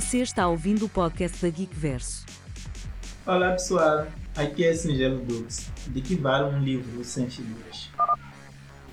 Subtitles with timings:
[0.00, 2.24] Você está ouvindo o podcast da Geek Verso.
[3.26, 4.06] Olá pessoal,
[4.36, 5.72] aqui é Singelo Dux.
[5.88, 7.90] De que vale um livro sem figuras?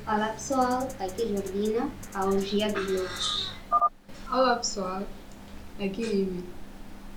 [0.08, 3.52] Olá pessoal, aqui é Jordina, a orgia dos loucos.
[4.32, 5.04] Olá pessoal,
[5.80, 6.44] aqui é Ivy.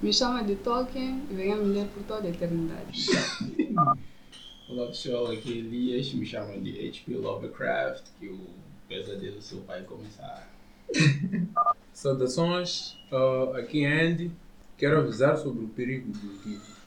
[0.03, 3.07] Me chama de Tolkien e venha me ler por toda a eternidade.
[4.69, 7.15] Olá pessoal, aqui é Elias, me chamam de H.P.
[7.15, 8.49] Lovecraft, que o
[8.87, 10.47] pesadelo do seu pai começar.
[11.95, 14.31] Saudações, uh, aqui é Andy.
[14.77, 16.79] Quero avisar sobre o perigo dos livros.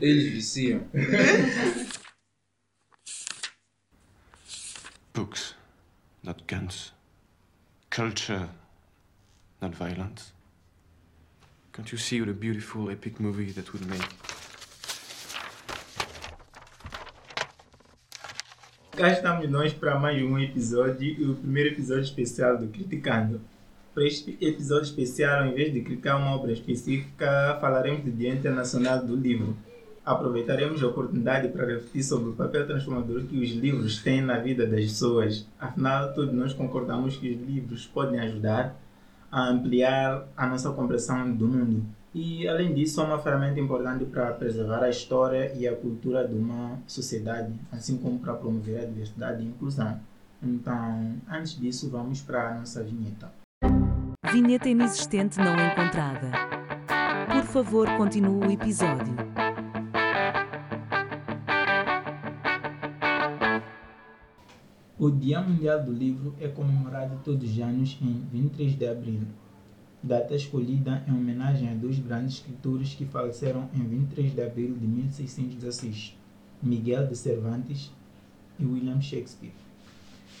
[0.00, 0.80] Eles viciam.
[5.14, 5.54] Books,
[6.22, 6.92] not guns.
[7.90, 8.48] Culture,
[9.60, 10.32] not violence.
[11.72, 14.08] Can't you see what a beautiful, epic movie that would make?
[18.96, 23.40] Cá estamos nós para mais um episódio, o primeiro episódio especial do Criticando.
[23.94, 29.06] Para este episódio especial, ao invés de criticar uma obra específica, falaremos do Dia Internacional
[29.06, 29.56] do Livro.
[30.04, 34.66] Aproveitaremos a oportunidade para refletir sobre o papel transformador que os livros têm na vida
[34.66, 35.46] das pessoas.
[35.60, 38.76] Afinal, todos nós concordamos que os livros podem ajudar
[39.30, 41.86] a ampliar a nossa compreensão do mundo.
[42.12, 46.34] E, além disso, é uma ferramenta importante para preservar a história e a cultura de
[46.34, 50.00] uma sociedade, assim como para promover a diversidade e a inclusão.
[50.42, 53.43] Então, antes disso, vamos para a nossa vinheta.
[54.32, 56.30] Vinheta inexistente não encontrada.
[57.32, 59.14] Por favor, continue o episódio.
[64.98, 69.20] O Dia Mundial do Livro é comemorado todos os anos em 23 de abril,
[70.02, 74.86] data escolhida em homenagem a dois grandes escritores que faleceram em 23 de abril de
[74.86, 76.16] 1616,
[76.62, 77.92] Miguel de Cervantes
[78.58, 79.63] e William Shakespeare.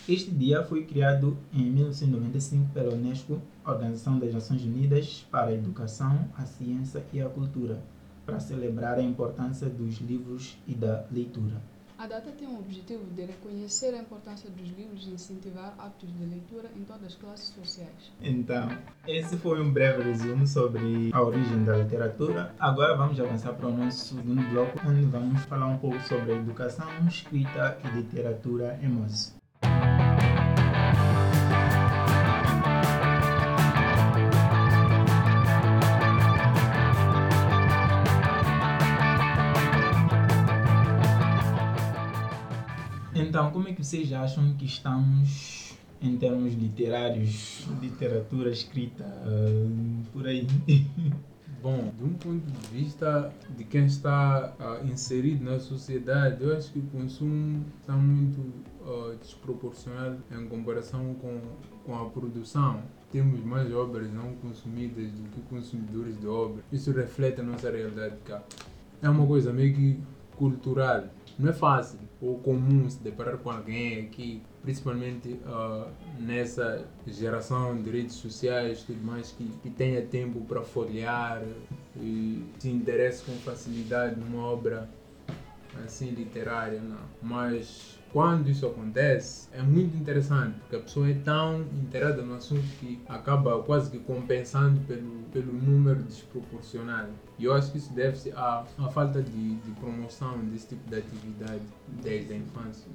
[0.06, 6.28] Este dia foi criado em 1995 pela Unesco, Organização das Nações Unidas para a Educação,
[6.36, 7.82] a Ciência e a Cultura,
[8.26, 11.54] para celebrar a importância dos livros e da leitura.
[11.96, 16.26] A data tem o objetivo de reconhecer a importância dos livros e incentivar hábitos de
[16.26, 18.12] leitura em todas as classes sociais.
[18.20, 18.68] Então,
[19.08, 22.54] esse foi um breve resumo sobre a origem da literatura.
[22.58, 26.36] Agora vamos avançar para o nosso segundo bloco, onde vamos falar um pouco sobre a
[26.36, 29.43] educação, escrita e literatura em Moço.
[43.26, 50.26] Então, como é que vocês acham que estamos em termos literários, literatura escrita, uh, por
[50.26, 50.46] aí?
[51.62, 56.70] Bom, de um ponto de vista de quem está uh, inserido na sociedade, eu acho
[56.70, 58.40] que o consumo está muito
[58.82, 61.40] uh, desproporcional em comparação com,
[61.86, 62.82] com a produção.
[63.10, 66.62] Temos mais obras não consumidas do que consumidores de obras.
[66.70, 68.42] Isso reflete a nossa realidade cá.
[69.00, 69.98] É uma coisa meio que
[70.36, 71.04] cultural.
[71.38, 77.90] Não é fácil ou comum se deparar com alguém que, principalmente uh, nessa geração de
[77.90, 81.42] redes sociais tudo mais, que, que tenha tempo para folhear
[81.96, 84.88] e se interesse com facilidade numa obra
[85.84, 87.00] assim literária, não.
[87.20, 92.66] Mas quando isso acontece, é muito interessante, porque a pessoa é tão inteirada no assunto
[92.78, 97.10] que acaba quase que compensando pelo, pelo número desproporcionado.
[97.38, 100.98] E eu acho que isso deve-se à, à falta de, de promoção desse tipo de
[100.98, 101.62] atividade
[102.02, 102.86] desde a infância.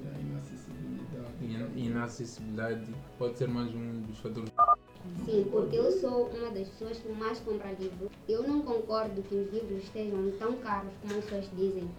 [1.41, 2.85] E a inacessibilidade
[3.17, 4.49] pode ser mais um dos fatores.
[5.25, 8.09] Sim, porque eu sou uma das pessoas que mais compra livros.
[8.28, 11.90] Eu não concordo que os livros estejam tão caros como as pessoas dizem.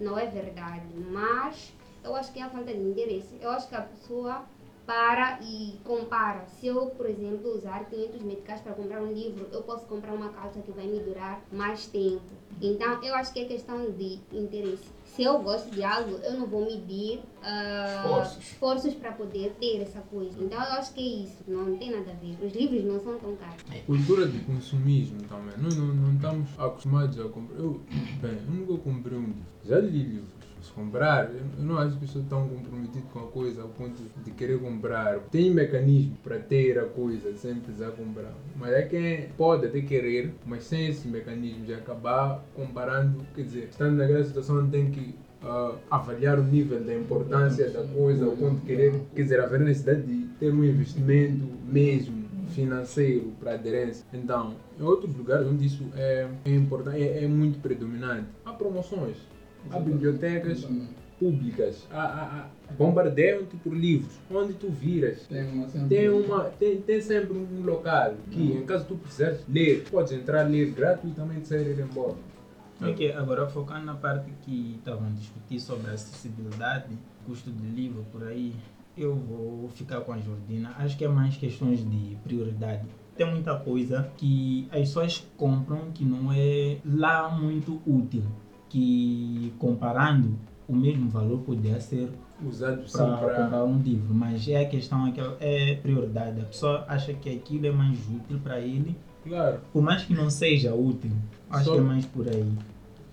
[0.00, 1.72] Não é verdade, mas
[2.04, 3.38] eu acho que é a falta de interesse.
[3.40, 4.44] Eu acho que a pessoa
[4.88, 6.46] para e compara.
[6.46, 10.30] Se eu, por exemplo, usar 500 meticais para comprar um livro, eu posso comprar uma
[10.30, 12.22] calça que vai me durar mais tempo.
[12.58, 14.88] Então, eu acho que é questão de interesse.
[15.04, 18.94] Se eu gosto de algo, eu não vou medir uh, Esforços.
[18.94, 20.42] para poder ter essa coisa.
[20.42, 21.44] Então, eu acho que é isso.
[21.46, 22.38] Não tem nada a ver.
[22.42, 23.62] Os livros não são tão caros.
[23.84, 25.54] Cultura de consumismo também.
[25.58, 27.58] Nós não, não estamos acostumados a comprar.
[27.58, 27.82] Eu,
[28.22, 29.46] bem, eu nunca comprei um livro.
[29.64, 30.37] Já li livros.
[30.60, 34.30] Se comprar, eu não acho que estou tão comprometido com a coisa ao ponto de
[34.32, 35.18] querer comprar.
[35.30, 38.32] Tem mecanismo para ter a coisa sem precisar comprar.
[38.56, 43.68] Mas é quem pode até querer, mas sem esse mecanismo de acabar comparando, quer dizer,
[43.70, 48.66] estando naquela situação tem que ah, avaliar o nível da importância da coisa ponto de
[48.66, 54.04] querer, quer dizer, haver necessidade de ter um investimento mesmo financeiro para aderência.
[54.12, 59.16] Então, em outros lugares onde isso é, é importante, é, é muito predominante, há promoções.
[59.70, 60.66] Há bibliotecas
[61.18, 62.22] públicas a, a,
[62.68, 64.12] a bombardeiam-te por livros.
[64.30, 65.88] Onde tu viras, Tem uma sempre.
[65.88, 70.44] tem, uma, tem, tem sempre um local que, em caso tu precisares ler, podes entrar
[70.44, 72.14] a ler gratuitamente e sair ir embora.
[72.80, 76.86] Ok, agora focando na parte que estavam a discutir sobre a acessibilidade,
[77.26, 78.54] custo de livro por aí,
[78.96, 80.74] eu vou ficar com a Jordina.
[80.78, 82.82] Acho que é mais questões de prioridade.
[83.16, 88.22] Tem muita coisa que as pessoas compram que não é lá muito útil,
[88.68, 90.36] que comparando
[90.68, 92.10] o mesmo valor poderia ser
[92.46, 96.40] Usado para comprar um livro, mas é a questão é que é prioridade.
[96.40, 100.30] A pessoa acha que aquilo é mais útil para ele, Claro, por mais que não
[100.30, 101.10] seja útil,
[101.50, 102.50] acho que é mais por aí.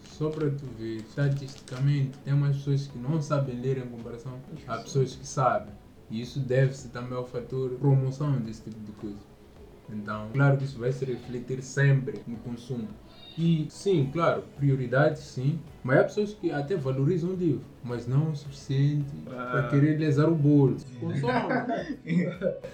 [0.04, 4.34] só para tu ver, estatisticamente, tem umas pessoas que não sabem ler em comparação
[4.68, 5.74] a pessoas que sabem.
[6.10, 9.18] E isso deve-se também ao fator promoção desse tipo de coisa.
[9.90, 12.88] Então, claro que isso vai se refletir sempre no consumo.
[13.38, 18.32] E sim, claro, prioridades sim, mas há pessoas que até valorizam o livro, mas não
[18.32, 19.06] o suficiente
[19.52, 20.78] para querer lesar o bolo.
[21.00, 21.50] Consome.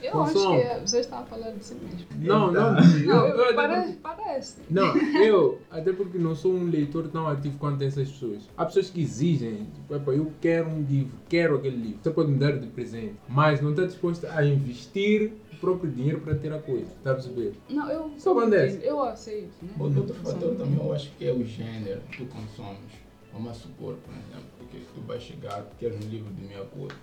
[0.03, 0.57] Eu acho Consome.
[0.61, 1.99] que é- você está a falar de si mesmo.
[2.19, 4.55] Não, não, Não, eu, eu, parece, parece.
[4.69, 8.49] Não, eu, até porque não sou um leitor tão ativo quanto essas pessoas.
[8.57, 11.99] Há pessoas que exigem, tipo, "Epa, eu quero um livro, quero aquele livro.
[12.03, 16.35] Você pode me dar de presente, mas não está disposto a investir próprio dinheiro para
[16.35, 16.91] ter a coisa.
[16.91, 17.53] Está a perceber?
[17.69, 18.83] Não, eu, Só acontece.
[18.85, 19.53] eu aceito.
[19.63, 19.71] Né?
[19.79, 22.91] Outro fator também eu acho que é o gênero que tu consomes.
[23.31, 26.97] Vamos supor, por exemplo, que tu vais chegar, queres um livro de Miyakoto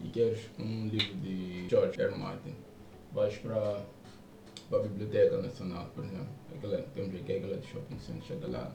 [0.00, 2.16] e queres um livro de George R.
[2.16, 2.54] Martin.
[3.12, 3.82] Vais para
[4.72, 6.28] a Biblioteca Nacional, por exemplo.
[6.54, 8.72] Aquela, temos aqui aquela de shopping center, chega lá.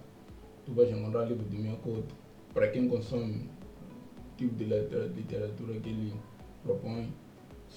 [0.65, 2.13] Tu vais encontrar livro de Miyakoto.
[2.53, 3.49] Para quem consome
[4.33, 6.13] o tipo de litera- literatura que ele
[6.63, 7.11] propõe,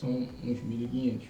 [0.00, 1.28] são uns 1500.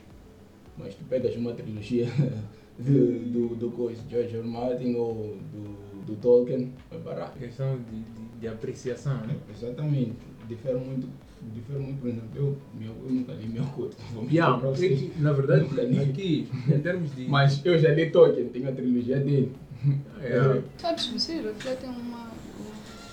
[0.79, 2.07] Mas tu pegas uma trilogia
[2.79, 4.47] do, do, do coisa, George R.
[4.47, 7.39] Martin ou do, do Tolkien, é barato.
[7.39, 9.37] Questão de, de, de apreciação, né?
[9.51, 10.17] Exatamente.
[10.49, 11.09] Difere muito,
[11.55, 15.33] difere muito, por exemplo, eu, meu, eu nunca li meu mentir Yeah, é que, na
[15.33, 15.65] verdade,
[16.01, 17.29] aqui, em termos de.
[17.29, 19.53] Mas eu já li Tolkien, tenho a trilogia dele.
[20.23, 22.31] é, Sabes, você reflete uma.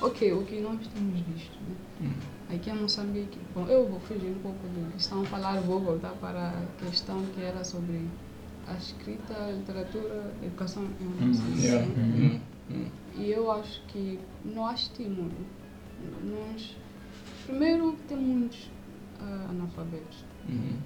[0.02, 1.58] Ok, o que nós temos visto.
[1.68, 1.76] Né?
[2.02, 2.37] Hum.
[2.50, 5.82] Aqui em Moçambique, bom, eu vou fugir um pouco do que estão a falar, vou
[5.82, 8.08] voltar para a questão que era sobre
[8.66, 11.66] a escrita, a literatura, a educação em Moçambique.
[11.68, 11.86] Yeah.
[11.86, 12.42] né?
[12.70, 12.86] Hum, hum.
[13.18, 15.32] E eu acho que não há estímulo.
[16.24, 16.78] Nós,
[17.46, 18.70] primeiro, tem muitos
[19.20, 20.24] ah, analfabetos.
[20.48, 20.78] Uhum.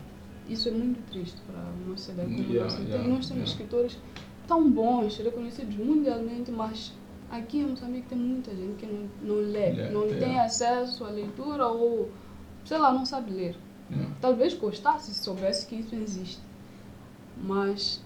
[0.49, 2.81] Isso é muito triste para Yeah, a nossa.
[2.81, 3.43] yeah, Tem- Nós temos yeah.
[3.43, 3.99] escritores
[4.47, 6.93] tão bons, reconhecidos mundialmente, mas
[7.31, 10.25] aqui em Moçambique tem muita gente que não, não lê, Yeah, não yeah.
[10.25, 12.11] tem acesso à leitura ou,
[12.65, 13.55] sei lá, não sabe ler.
[13.89, 14.13] Yeah.
[14.21, 16.41] Talvez gostasse se soubesse que isso existe.
[17.37, 18.01] Mas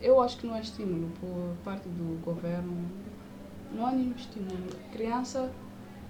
[0.00, 2.88] eu acho que não há estímulo por parte do governo.
[3.74, 4.68] Não há nenhum estímulo.
[4.92, 5.50] Criança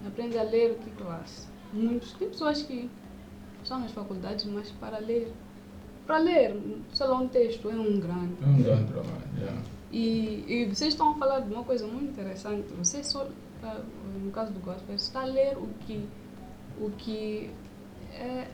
[0.07, 1.47] aprende a ler que classe?
[1.73, 2.13] Muitos.
[2.15, 2.91] Tem pessoas que
[3.63, 5.33] estão nas faculdades, mas para ler.
[6.07, 6.57] Para ler,
[6.93, 8.35] sei lá, um texto é um grande.
[8.43, 9.23] É um grande trabalho.
[9.39, 9.63] Yeah.
[9.93, 12.73] E, e vocês estão a falar de uma coisa muito interessante.
[12.79, 13.29] Você só,
[13.63, 13.83] ah,
[14.23, 16.09] no caso do gospel, está a ler o que,
[16.81, 17.51] o que,
[18.15, 18.49] é,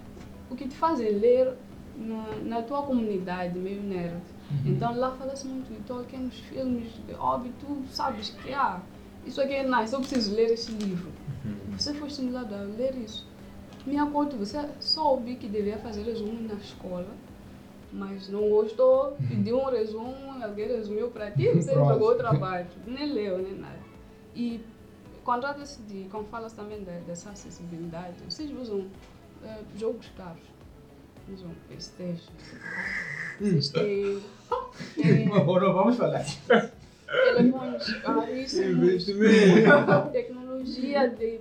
[0.50, 1.54] o que te fazem ler
[1.96, 4.20] na, na tua comunidade, meio nerd.
[4.64, 8.80] Então lá fala-se muito de Tolkien, os filmes de Hobbit, tu sabes que ah,
[9.26, 11.12] isso aqui é nice, eu preciso ler esse livro.
[11.72, 13.26] Você foi estimulado a ler isso.
[13.86, 17.08] Minha conta, você soube que devia fazer resumo na escola,
[17.92, 23.12] mas não gostou, pediu um resumo, alguém resumiu para ti, você jogou o trabalho, nem
[23.12, 23.78] leu, nem nada.
[24.34, 24.60] E
[25.24, 28.86] quando trata-se de, como fala também de- dessa acessibilidade, vocês usam
[29.44, 30.42] eh, jogos caros,
[31.32, 32.32] usam Playstation,
[33.40, 34.22] vocês têm,
[35.34, 36.24] Agora vamos falar.
[37.06, 40.10] telefones caríssimos, Investimento.
[40.12, 41.40] tecnologia de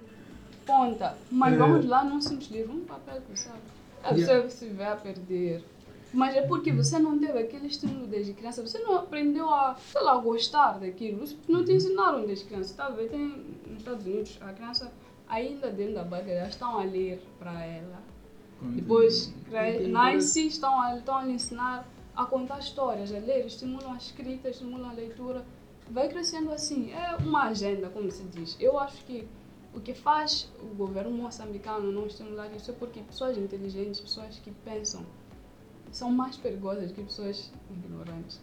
[0.66, 1.18] ponta.
[1.32, 1.58] Mas É.
[1.58, 3.60] vamos lá, não se nos livra um papel, sabe?
[4.04, 5.64] É, você se vê a perder.
[6.14, 8.66] Mas é porque você não teve aquele estímulo desde criança.
[8.66, 11.26] Você não aprendeu a, sei lá, gostar daquilo.
[11.48, 12.74] Não te ensinaram desde criança.
[12.76, 12.92] Tá?
[12.92, 13.20] Tem
[13.68, 14.92] nos Estados Unidos, a criança
[15.28, 18.02] ainda dentro da barriga, já estão a ler para ela.
[18.62, 23.94] Depois cre- nasce, estão a, estão a lhe ensinar a contar histórias, a ler, estimulam
[23.94, 25.46] a escrita, estimulam a leitura.
[25.92, 26.92] Vai crescendo assim.
[26.92, 28.56] É uma agenda, como se diz.
[28.60, 29.28] Eu acho que
[29.76, 34.50] o que faz o governo moçambicano não estimular isso é porque pessoas inteligentes, pessoas que
[34.66, 35.06] pensam,
[35.92, 38.40] são mais perigosas que pessoas ignorantes.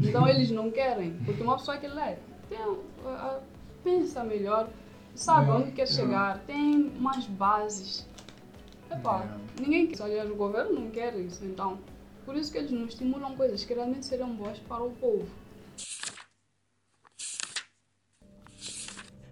[0.00, 2.16] Então eles não querem, porque uma pessoa que lê
[2.48, 3.40] tem, a- a-
[3.82, 4.68] pensa melhor,
[5.14, 6.02] sabe Yeah, onde quer yeah.
[6.02, 8.06] chegar, tem mais bases.
[8.90, 9.40] Epá, Yeah.
[9.60, 10.02] ninguém quer.
[10.02, 11.78] Aliás, o governo não quer isso, então.
[12.24, 15.26] Por isso que eles não estimulam coisas que realmente seriam boas para o povo.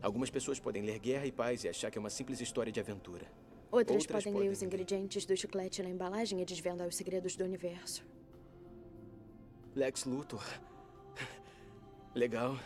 [0.03, 2.79] Algumas pessoas podem ler Guerra e Paz e achar que é uma simples história de
[2.81, 3.27] aventura.
[3.77, 7.37] Outras, Outras podem, podem ler os ingredientes do chiclete na embalagem e desvendar os segredos
[7.37, 8.03] do universo.
[9.75, 10.43] Lex Luthor.
[12.15, 12.57] Legal.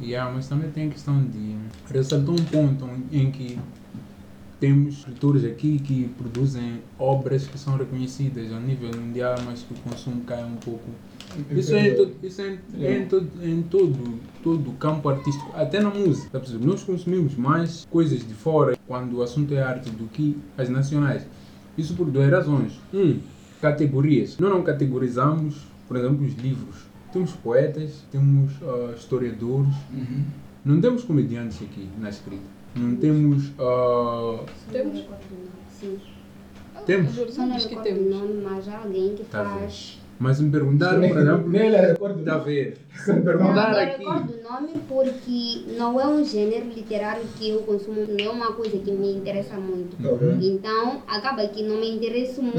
[0.00, 1.56] Yeah, mas também tem a questão de
[1.92, 3.56] ressaltou um ponto em que
[4.58, 9.76] temos escritores aqui que produzem obras que são reconhecidas a nível mundial, mas que o
[9.76, 10.90] consumo cai um pouco.
[11.50, 15.08] Isso é, em, to, isso é, em, é em, todo, em todo, todo o campo
[15.08, 16.38] artístico, até na música.
[16.38, 16.46] Tá?
[16.60, 21.26] Nós consumimos mais coisas de fora quando o assunto é arte do que as nacionais.
[21.76, 22.72] Isso por duas razões.
[22.92, 23.20] Um,
[23.60, 24.38] categorias.
[24.38, 26.76] Nós não categorizamos, por exemplo, os livros.
[27.12, 29.74] Temos poetas, temos ah, historiadores,
[30.64, 32.42] não temos comediantes aqui na escrita.
[32.74, 33.50] Não temos.
[33.58, 35.04] ah, Temos.
[35.70, 35.98] Sim.
[36.86, 37.14] Temos.
[37.14, 38.08] Temos.
[38.08, 39.99] nome, mas há alguém que Tá faz.
[40.20, 41.48] Mas me perguntaram, por exemplo.
[41.48, 42.20] Nele eu recordo.
[42.20, 42.76] Está a ver?
[42.94, 43.98] Se me Não, perguntar eu aqui.
[43.98, 48.52] recordo o nome porque não é um gênero literário que eu consumo, não é uma
[48.52, 49.96] coisa que me interessa muito.
[50.44, 52.58] Então, acaba que não me interesso muito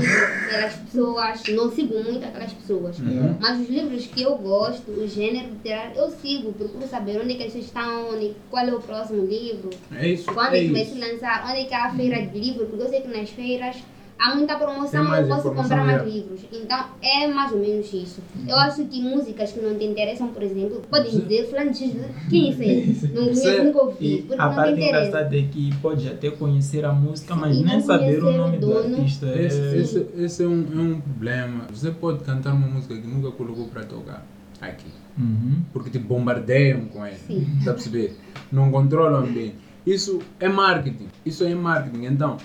[0.49, 2.97] pelas pessoas, não sigo muito aquelas pessoas.
[2.99, 3.35] Uhum.
[3.39, 7.35] Mas os livros que eu gosto, o gênero literário, eu sigo, procuro saber onde é
[7.37, 10.25] que eles estão, onde, qual é o próximo livro, É isso.
[10.33, 12.65] quando é é que vai se lançar, onde é que há a feira de livro,
[12.65, 13.75] porque eu sei que nas feiras
[14.21, 16.05] há muita promoção, eu posso comprar mais é.
[16.05, 16.41] livros.
[16.53, 18.21] Então é mais ou menos isso.
[18.47, 21.21] Eu acho que músicas que não te interessam, por exemplo, podem Sim.
[21.21, 23.07] dizer fulano de tal, quem é esse?
[23.07, 26.93] Não conheço, nunca ouvi, porque a não parte engraçada é que pode até conhecer a
[26.93, 29.25] música, mas nem não saber o nome do artista.
[29.25, 31.65] É- Esse, esse, esse é, um, é um problema.
[31.71, 34.23] Você pode cantar uma música que nunca colocou para tocar
[34.61, 34.91] aqui.
[35.17, 35.63] Uhum.
[35.73, 37.15] Porque te bombardeiam com ela.
[37.27, 37.47] Sim.
[37.57, 38.15] Está a perceber?
[38.51, 39.55] Não controlam bem.
[39.85, 41.07] Isso é marketing.
[41.25, 42.05] Isso é marketing.
[42.05, 42.37] Então,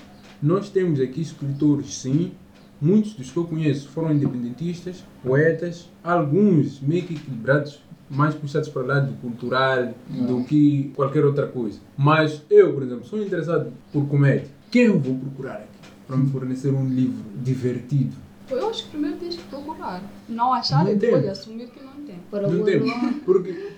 [0.42, 2.32] nós temos aqui escritores, sim.
[2.80, 8.82] Muitos dos que eu conheço foram independentistas, poetas, alguns meio que equilibrados, mais puxados para
[8.82, 11.80] o lado cultural do que qualquer outra coisa.
[11.96, 14.48] Mas eu, por exemplo, sou interessado por comédia.
[14.70, 18.14] Quem eu vou procurar aqui para me fornecer um livro divertido?
[18.50, 20.02] Eu acho que primeiro tens que procurar.
[20.28, 21.10] Não achar Não e tem.
[21.10, 22.16] depois assumir que não tem.
[22.30, 22.86] Por Não temos.
[22.94, 23.20] nome.
[23.24, 23.72] Porque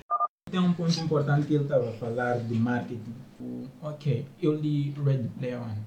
[0.51, 3.15] Tem um ponto importante que ele estava a falar de marketing.
[3.81, 5.79] Ok, eu li Red Player One.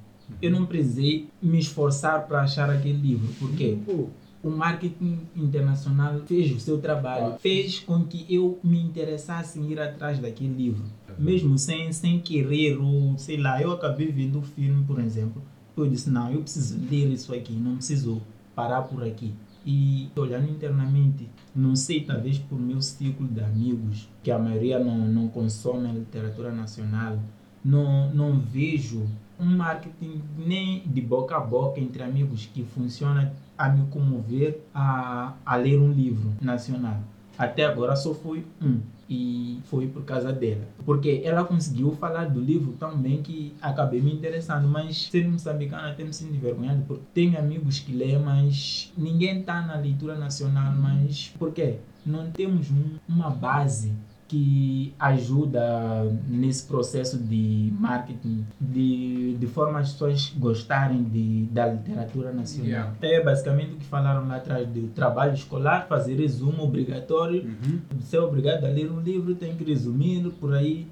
[0.41, 3.27] Eu não precisei me esforçar para achar aquele livro.
[3.39, 3.77] Por quê?
[3.85, 4.09] pô,
[4.43, 9.79] O marketing internacional fez o seu trabalho, fez com que eu me interessasse em ir
[9.79, 10.83] atrás daquele livro.
[11.19, 15.41] Mesmo sem, sem querer, ou sei lá, eu acabei vendo o filme, por exemplo.
[15.77, 18.21] Eu disse, não, eu preciso ler isso aqui, não preciso
[18.55, 19.31] parar por aqui.
[19.65, 24.97] E olhando internamente, não sei, talvez por meu ciclo de amigos, que a maioria não,
[25.07, 27.19] não consome a literatura nacional,
[27.63, 29.05] não, não vejo
[29.41, 35.33] um marketing nem de boca a boca entre amigos que funciona a me comover a,
[35.45, 37.00] a ler um livro nacional.
[37.38, 38.79] Até agora só foi um.
[39.13, 40.62] E foi por causa dela.
[40.86, 44.67] Porque ela conseguiu falar do livro tão bem que acabei me interessando.
[44.69, 46.83] Mas ser moçambicano até me sinto envergonhado.
[46.88, 50.71] Porque tenho amigos que leem, mas ninguém está na leitura nacional.
[50.74, 51.77] Mas por quê?
[52.05, 53.91] Não temos um- uma base
[54.31, 62.31] que ajuda nesse processo de marketing, de, de forma as pessoas gostarem de, da literatura
[62.31, 62.69] nacional.
[62.69, 62.95] Yeah.
[63.01, 67.81] É basicamente o que falaram lá atrás do trabalho escolar, fazer resumo obrigatório, uhum.
[68.00, 70.88] ser obrigado a ler um livro, tem que resumir, por aí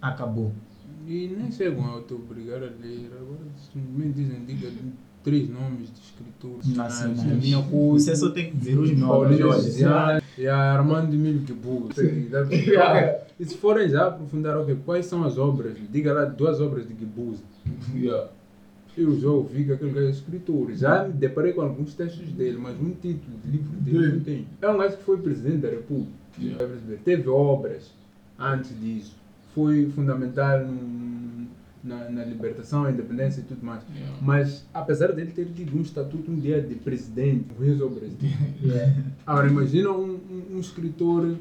[0.00, 0.50] acabou.
[1.06, 3.10] E nem chegam a te obrigar a ler.
[3.20, 3.40] Agora
[3.70, 4.70] simplesmente dizem, diga
[5.24, 7.16] três nomes de escritores Nacionais.
[7.18, 7.42] nacionais.
[7.44, 9.40] Minha Você só tem que dizer os nomes.
[9.40, 10.22] Olha.
[10.36, 11.88] E a Armando Emílio Kibu.
[13.40, 15.74] E se forem já aprofundar, ok, quais são as obras?
[15.92, 17.40] Diga lá duas obras de Gibuza.
[18.96, 20.72] Eu já ouvi que aquele gajo é escritor.
[20.72, 24.46] Já me deparei com alguns textos dele, mas um título de livro dele não tem.
[24.60, 26.10] É um gajo que foi presidente da República.
[26.36, 26.98] Perceber?
[27.04, 27.92] Teve obras
[28.36, 29.14] antes disso.
[29.54, 31.27] Foi fundamental num-
[31.82, 33.82] na, na libertação, a independência e tudo mais.
[34.20, 38.34] Mas, apesar dele ter tido um estatuto um dia de presidente, conheço obras dele.
[39.26, 41.36] Agora, imagina um, um, um escritor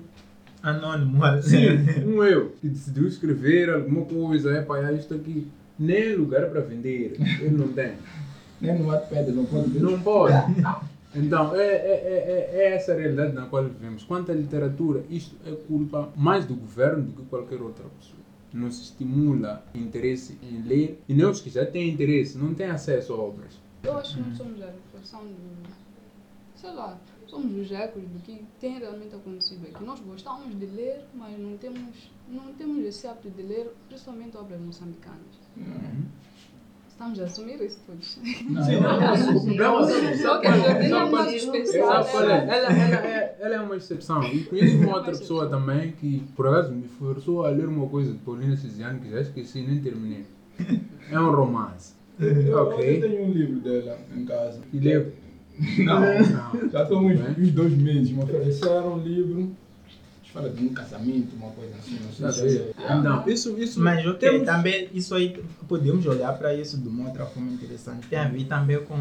[0.62, 1.22] Anônimo.
[1.42, 1.68] Sim,
[2.06, 5.48] um eu, que decidiu escrever alguma coisa, é para isto aqui.
[5.80, 7.94] Nem lugar para vender, ele não tem.
[8.60, 9.82] Nem no Wattpad, não pode ver.
[9.82, 10.34] Não pode.
[11.16, 14.04] Então, é, é, é, é essa a realidade na qual vivemos.
[14.04, 18.22] Quanto à literatura, isto é culpa mais do governo do que qualquer outra pessoa.
[18.54, 23.14] Não se estimula interesse em ler, e os que já têm interesse, não têm acesso
[23.14, 23.60] a obras.
[23.84, 25.88] Eu acho que não somos a reflexão do.
[26.56, 29.84] Sei lá, somos os ecos do que tem realmente acontecido aqui.
[29.84, 34.60] Nós gostamos de ler, mas não temos, não temos esse hábito de ler, principalmente obras
[34.60, 35.38] moçambicanas.
[36.98, 38.18] Estamos a assumir isso todos.
[38.50, 39.16] Não, Sim, não, não,
[39.56, 42.06] não, não, Só que a Jordina é mais especial.
[42.06, 42.38] Qual é?
[42.50, 44.24] Ela, é, é uma exceção.
[44.24, 48.12] E conheço uma outra pessoa também que, por acaso, me forçou a ler uma coisa
[48.12, 50.26] de Paulina Cisiano que já esqueci nem terminei.
[51.12, 51.94] É um romance.
[52.20, 52.96] Eu, Ok.
[52.98, 54.60] eu tenho um livro dela em casa.
[54.74, 55.14] E leu?
[55.78, 56.70] Não, Não.
[56.72, 57.36] já estou uns, Bem.
[57.46, 58.10] uns dois meses.
[58.12, 59.52] Me ofereceram um livro.
[60.38, 61.98] Fala de um casamento, uma coisa assim.
[62.04, 62.96] Não sei Tá se é.
[63.02, 63.80] Não, isso, isso.
[63.82, 68.08] Mas ok, temos- também isso aí podemos olhar para isso de uma outra forma interessante.
[68.08, 68.96] Tem a ver também com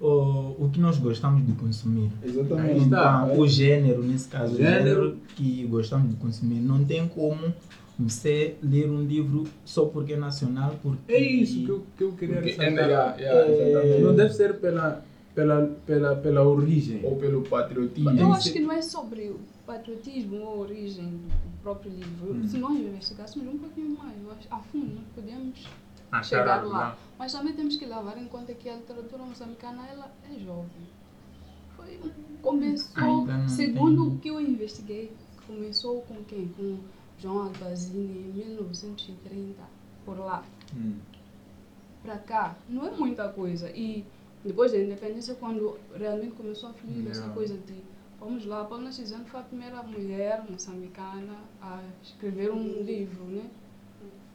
[0.00, 2.10] o, o que nós gostamos de consumir.
[2.22, 2.70] Exatamente.
[2.70, 3.24] Aí está.
[3.28, 4.84] Então, o gênero, nesse caso, o Gênero.
[4.84, 6.60] gênero que gostamos de consumir.
[6.60, 7.52] Não tem como
[7.98, 11.12] você ler um livro só porque é nacional, porque...
[11.12, 12.76] É isso que eu, que eu queria é, ressaltar.
[12.88, 14.02] yeah, yeah, exatamente.
[14.02, 15.02] Não deve ser pela,
[15.34, 17.00] pela, pela, pela origem.
[17.02, 18.10] Ou pelo patriotismo.
[18.10, 22.34] Eu acho que que não é sobre o patriotismo ou a origem do próprio livro.
[22.34, 22.46] Hum.
[22.46, 24.16] Se nós investigássemos um pouquinho mais,
[24.50, 25.68] a fundo, nós podemos
[26.10, 26.96] Achar chegar algo lá.
[27.18, 30.86] Mas também temos que levar em conta que a literatura moçambicana ela é jovem.
[31.76, 32.00] Foi,
[32.40, 35.12] começou, segundo o que eu investiguei,
[35.46, 36.48] começou com quem?
[36.48, 36.78] Com
[37.18, 39.60] João Albazini em 1930,
[40.04, 40.44] por lá.
[40.74, 40.98] Hum.
[42.02, 43.70] Para cá, não é muita coisa.
[43.70, 44.04] E
[44.44, 47.34] depois da independência, quando realmente começou a fluir essa Yeah.
[47.34, 47.82] coisa de
[48.18, 53.50] vamos lá, Paula Cizano foi a primeira mulher moçambicana a escrever um livro, né?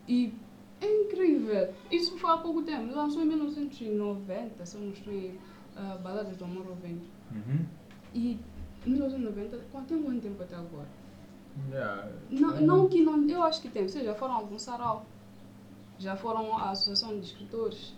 [0.07, 0.33] E
[0.79, 1.73] é incrível.
[1.91, 2.93] Isso foi há pouco tempo.
[2.93, 7.07] Lançou em 1990, se eu não estou em uh, Baladas do Amor Vento.
[7.31, 7.65] Uhum.
[8.13, 8.39] E
[8.85, 10.87] em 1990, quanto tem quanto tempo até agora?
[11.69, 12.11] Yeah.
[12.29, 13.87] Não, não que não, eu acho que tem.
[13.87, 15.05] Vocês já foram algum sarau?
[15.99, 17.93] Já foram à Associação de Escritores?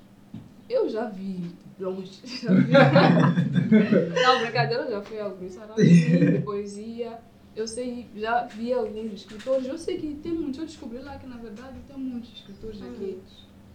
[0.73, 2.19] Eu já vi de longe.
[2.25, 2.71] Já vi.
[4.23, 7.19] não, brincadeira, eu já fui alguns sim, de poesia.
[7.55, 9.67] Eu sei, já vi alguns escritores.
[9.67, 10.59] Eu sei que tem muitos.
[10.59, 13.19] Eu descobri lá que, na verdade, tem muitos escritores aqui.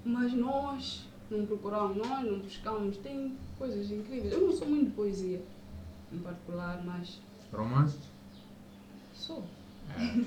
[0.05, 2.97] Mas nós não procuramos, nós não buscamos.
[2.99, 4.33] Tem coisas incríveis.
[4.33, 5.41] Eu não sou muito de poesia,
[6.13, 7.21] em particular, mas
[7.53, 8.01] Romances?
[9.15, 9.45] sou.
[9.97, 10.21] Mas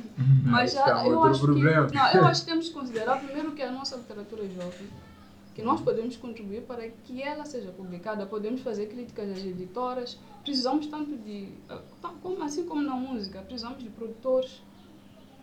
[0.44, 1.88] Mas já, eu, outro acho problema.
[1.88, 4.88] que, não, eu acho que temos que considerar primeiro que a nossa literatura é jovem,
[5.54, 10.88] que nós podemos contribuir para que ela seja publicada, podemos fazer críticas às editoras, precisamos
[10.88, 11.50] tanto de,
[12.42, 14.62] assim como na música, precisamos de produtores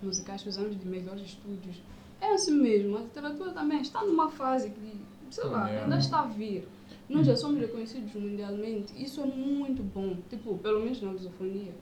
[0.03, 1.77] musicais, precisamos de melhores estúdios.
[2.21, 5.85] É assim mesmo, a literatura também está numa fase que, sei lá, É.
[5.85, 6.67] ainda está a vir.
[7.09, 11.75] Nós já somos reconhecidos mundialmente, isso é muito bom, tipo, pelo menos na lusofonia.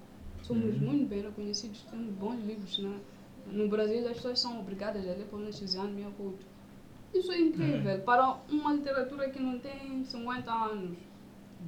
[0.42, 2.78] Somos muito bem reconhecidos, temos bons livros.
[2.78, 2.98] Né?
[3.50, 6.44] No Brasil, as pessoas são obrigadas a ler Paulo Chiziano Minha Couto.
[7.14, 10.98] Isso é incrível para uma literatura que não tem 50 anos.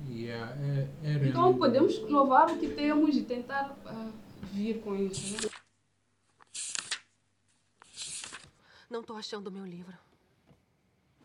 [0.08, 4.10] Yeah, é, é Então, realmente- podemos inovar o que temos e tentar ah,
[4.52, 5.34] vir com isso.
[5.34, 5.50] Né?
[8.90, 9.96] Não tô achando o meu livro.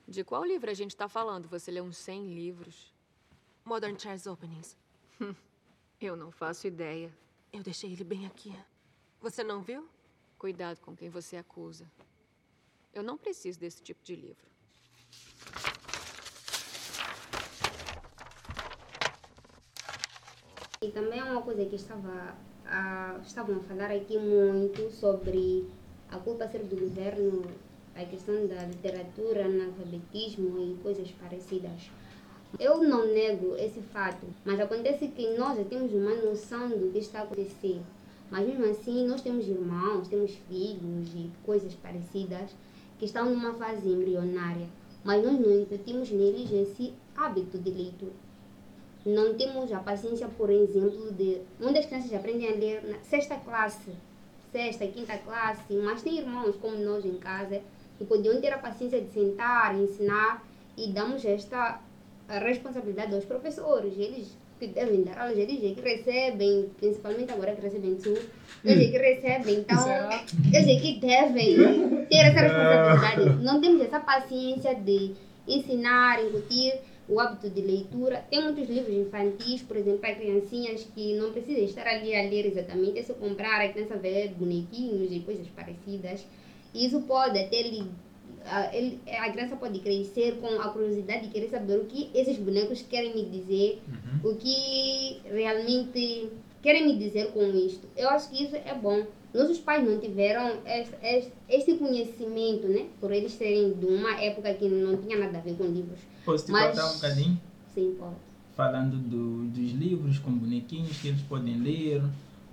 [0.07, 1.47] De qual livro a gente tá falando?
[1.47, 2.93] Você leu uns 100 livros.
[3.63, 4.75] Modern Chairs Openings.
[5.99, 7.11] Eu não faço ideia.
[7.51, 8.53] Eu deixei ele bem aqui.
[9.21, 9.87] Você não viu?
[10.37, 11.89] Cuidado com quem você acusa.
[12.93, 14.45] Eu não preciso desse tipo de livro.
[20.79, 22.35] E também é uma coisa que estava
[22.67, 25.67] a, estavam a falar aqui muito sobre
[26.11, 27.43] a culpa ser do governo,
[27.95, 31.89] a questão da literatura, analfabetismo e coisas parecidas.
[32.59, 36.99] Eu não nego esse fato, mas acontece que nós já temos uma noção do que
[36.99, 37.81] está a acontecer.
[38.29, 42.51] Mas mesmo assim, nós temos irmãos, temos filhos e coisas parecidas
[43.03, 44.67] que estão numa fase embrionária.
[45.03, 48.13] Mas nós não incutimos neles esse hábito de leitura
[49.05, 51.41] não temos a paciência, por exemplo, de.
[51.59, 53.91] Muitas crianças aprendem a ler na sexta classe,
[54.49, 57.61] sexta, quinta classe, mas tem irmãos como nós em casa
[57.97, 60.41] que podiam ter a paciência de sentar, ensinar
[60.77, 61.81] e damos esta
[62.29, 63.93] responsabilidade aos professores.
[63.97, 67.97] Eles que devem dar eles é que recebem, principalmente agora que recebem
[68.63, 70.23] eles é que recebem, então é
[70.79, 73.29] que devem ter essa responsabilidade.
[73.43, 75.11] Não temos essa paciência de
[75.45, 76.75] ensinar, incutir
[77.09, 78.23] o hábito de leitura.
[78.29, 82.45] Tem muitos livros infantis, por exemplo, para criancinhas que não precisam estar ali a ler
[82.45, 86.25] exatamente, é só comprar, a criança ver bonequinhos e coisas parecidas.
[86.73, 87.83] Isso pode até lhe
[88.73, 92.81] ele, a criança pode crescer com a curiosidade de querer saber o que esses bonecos
[92.81, 93.81] querem me dizer,
[94.23, 96.29] o que realmente
[96.61, 97.87] querem me dizer com isto.
[97.95, 99.05] Eu acho que isso é bom.
[99.33, 102.85] Nossos pais não tiveram este, este conhecimento, né?
[102.99, 105.99] Por eles serem de uma época que não tinha nada a ver com livros.
[106.23, 107.41] Posso te Mas- contar um bocadinho?
[107.73, 108.15] Sim, pode.
[108.55, 112.03] Falando do, dos livros com bonequinhos que eles podem ler,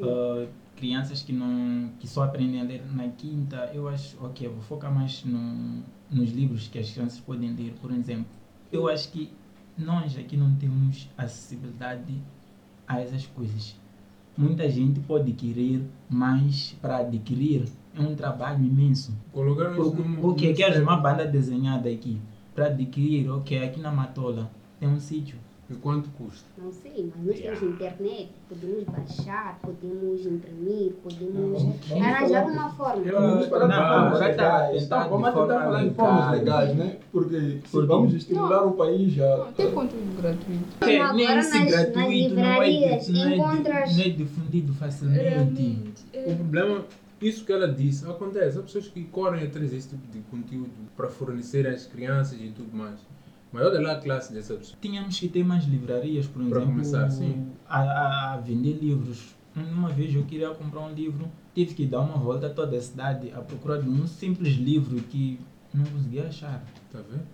[0.01, 0.47] ah,
[0.81, 4.63] crianças que não que só aprendem a ler na quinta, eu acho, ok, eu vou
[4.63, 8.27] focar mais no, nos livros que as crianças podem ler, por exemplo.
[8.73, 9.31] Eu acho que
[9.77, 12.15] nós aqui não temos acessibilidade
[12.89, 13.77] a essas coisas.
[14.37, 19.15] Muita gente pode querer, mas para adquirir é um trabalho imenso.
[20.21, 20.93] Porque num queres sistema.
[20.93, 22.19] uma banda desenhada aqui.
[22.55, 25.37] Para adquirir, ok, aqui na Matola tem um sítio.
[25.71, 26.45] E quanto custa?
[26.59, 33.05] Não sei, mas nós temos internet, podemos baixar, podemos imprimir, podemos arranjar uma forma.
[33.05, 34.37] Vamos parar de Não, falar agora legais.
[34.89, 36.07] tá Não, tentar vamos de tentar falar de legal.
[36.07, 36.97] formas legais, né?
[37.13, 39.47] Porque se Porque- vamos estimular o país já.
[39.57, 40.65] Tem conteúdo gratuito.
[40.91, 44.09] É, Agora nem nas- esse nas gratuito não é, livrarias não, é, encontras- não é
[44.09, 45.23] difundido facilmente.
[45.23, 46.05] Realmente.
[46.33, 46.85] O problema,
[47.23, 48.59] isso que ela disse, acontece.
[48.59, 52.77] Há pessoas que correm atrás desse tipo de conteúdo para fornecer às crianças e tudo
[52.77, 52.99] mais.
[53.53, 54.79] Mas olha lá a classe dessa pessoa.
[54.81, 57.49] Tínhamos que ter mais livrarias, por exemplo, começar, sim.
[57.69, 59.35] A, a vender livros.
[59.57, 62.81] Uma vez eu queria comprar um livro, tive que dar uma volta a toda a
[62.81, 65.41] cidade à procura de um simples livro que
[65.75, 66.65] não conseguia achar.
[66.93, 67.27] Tá vendo?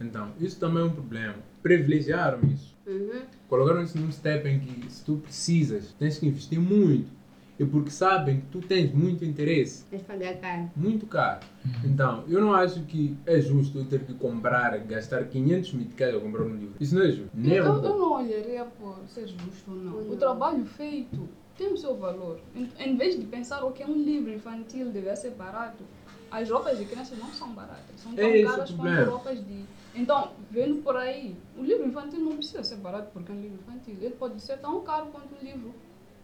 [0.00, 1.36] Então, isso também é um problema.
[1.62, 2.76] Privilegiaram isso.
[2.86, 3.22] Uhum.
[3.48, 7.10] Colocaram isso num step em que se tu precisas, tens que investir muito.
[7.58, 10.70] E porque sabem que tu tens muito interesse, Vais pagar caro.
[10.74, 11.40] muito caro.
[11.84, 16.18] Então, eu não acho que é justo eu ter que comprar, gastar 500 meticais a
[16.18, 16.74] comprar um livro.
[16.80, 17.30] Isso não é justo.
[17.34, 17.98] Nem Eu, um eu pouco.
[17.98, 20.10] não olharia por ser justo ou não.
[20.10, 22.40] O trabalho feito tem o seu valor.
[22.56, 25.84] Em, em vez de pensar que um livro infantil deve ser barato,
[26.30, 27.84] as roupas de criança não são baratas.
[27.98, 29.10] São tão É o caras quanto problema.
[29.10, 29.64] roupas de.
[29.94, 33.58] Então, vendo por aí, o livro infantil não precisa ser barato porque é um livro
[33.60, 33.94] infantil.
[34.00, 35.70] Ele pode ser tão caro quanto um livro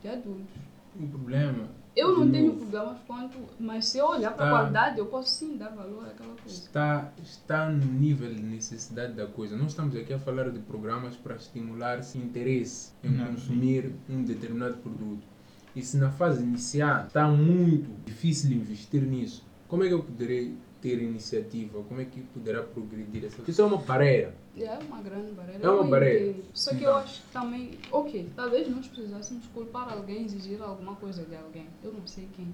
[0.03, 0.68] de adultos.
[0.99, 1.69] O problema.
[1.97, 3.39] Eu não tenho novo, problemas quanto.
[3.59, 4.57] Mas se eu olhar para a Tá.
[4.59, 6.47] qualidade, eu posso sim dar valor àquela coisa.
[6.47, 9.57] Está, está no nível de necessidade da coisa.
[9.57, 14.23] Não estamos aqui a falar de programas para estimular esse interesse em Não, consumir um
[14.23, 15.27] determinado produto.
[15.75, 20.55] E se na fase inicial está muito difícil investir nisso, como é que eu poderei
[20.81, 21.83] ter iniciativa?
[21.83, 24.35] Como é que poderá progredir essa Isso é uma barreira.
[24.61, 25.67] É uma grande barreira.
[25.67, 26.35] É uma barreira.
[26.55, 31.25] Só que eu acho que também, ok, talvez nós precisássemos culpar alguém, exigir alguma coisa
[31.25, 31.67] de alguém.
[31.83, 32.53] Eu não sei quem.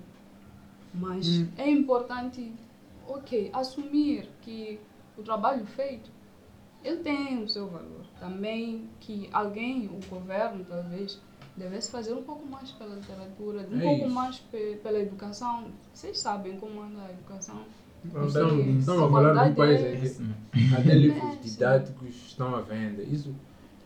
[0.92, 1.48] Mas Hum.
[1.56, 2.52] é importante,
[3.08, 4.78] ok, assumir que
[5.16, 6.10] o trabalho feito,
[6.84, 8.04] ele tem o seu valor.
[8.20, 11.20] Também que alguém, o governo talvez,
[11.56, 15.68] devesse fazer um pouco mais pela literatura, um É pouco mais pe- pela educação.
[15.92, 17.64] Vocês sabem como anda a educação.
[18.04, 23.02] Estamos A falar de um país é- até livros É, didáticos estão à venda.
[23.02, 23.34] Isso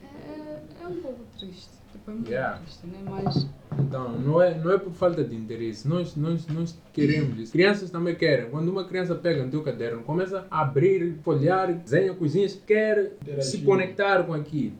[0.02, 1.68] É, é um pouco triste.
[1.92, 2.58] Tipo, é muito Yeah.
[2.58, 2.98] triste, né?
[3.04, 3.46] Mas
[3.78, 5.86] Então, não é, não é por falta de interesse.
[5.86, 7.52] Nós, nós, nós queremos isso.
[7.52, 8.50] Crianças também querem.
[8.50, 13.58] Quando uma criança pega no teu caderno, começa a abrir, folhear, desenha coisinhas, quer se
[13.58, 14.74] conectar com aquilo.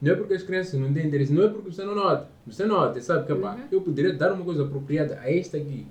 [0.00, 2.28] Não é porque as crianças não têm interesse, não é porque você não nota.
[2.46, 5.86] Você nota, sabe que pá, eu poderia dar uma coisa apropriada a esta aqui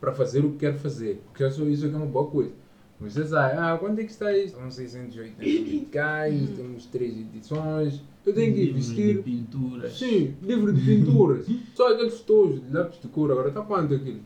[0.00, 1.22] para fazer o que quero fazer.
[1.26, 2.52] Porque eu sou, isso aqui é uma boa coisa.
[2.98, 4.56] Você sabe, ah, quanto é que está isso?
[4.56, 8.02] São 680 meticais, temos três edições.
[8.24, 9.16] Eu tenho que investir.
[9.16, 9.98] de pinturas.
[9.98, 11.46] Sim, livro de pinturas.
[11.76, 13.30] Só aqueles tojos de lápis de cor.
[13.30, 14.20] Agora está quanto aquilo?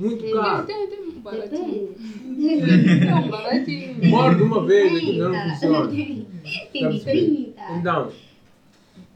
[0.00, 0.66] Muito tem, caro.
[0.66, 1.94] tem, tem um baratinho.
[1.94, 4.10] Tem um baratinho.
[4.10, 5.90] Morde uma vez, aquilo já não funciona.
[5.90, 6.24] Tem de
[6.72, 7.52] percebendo?
[7.54, 7.72] 30.
[7.78, 8.12] Então,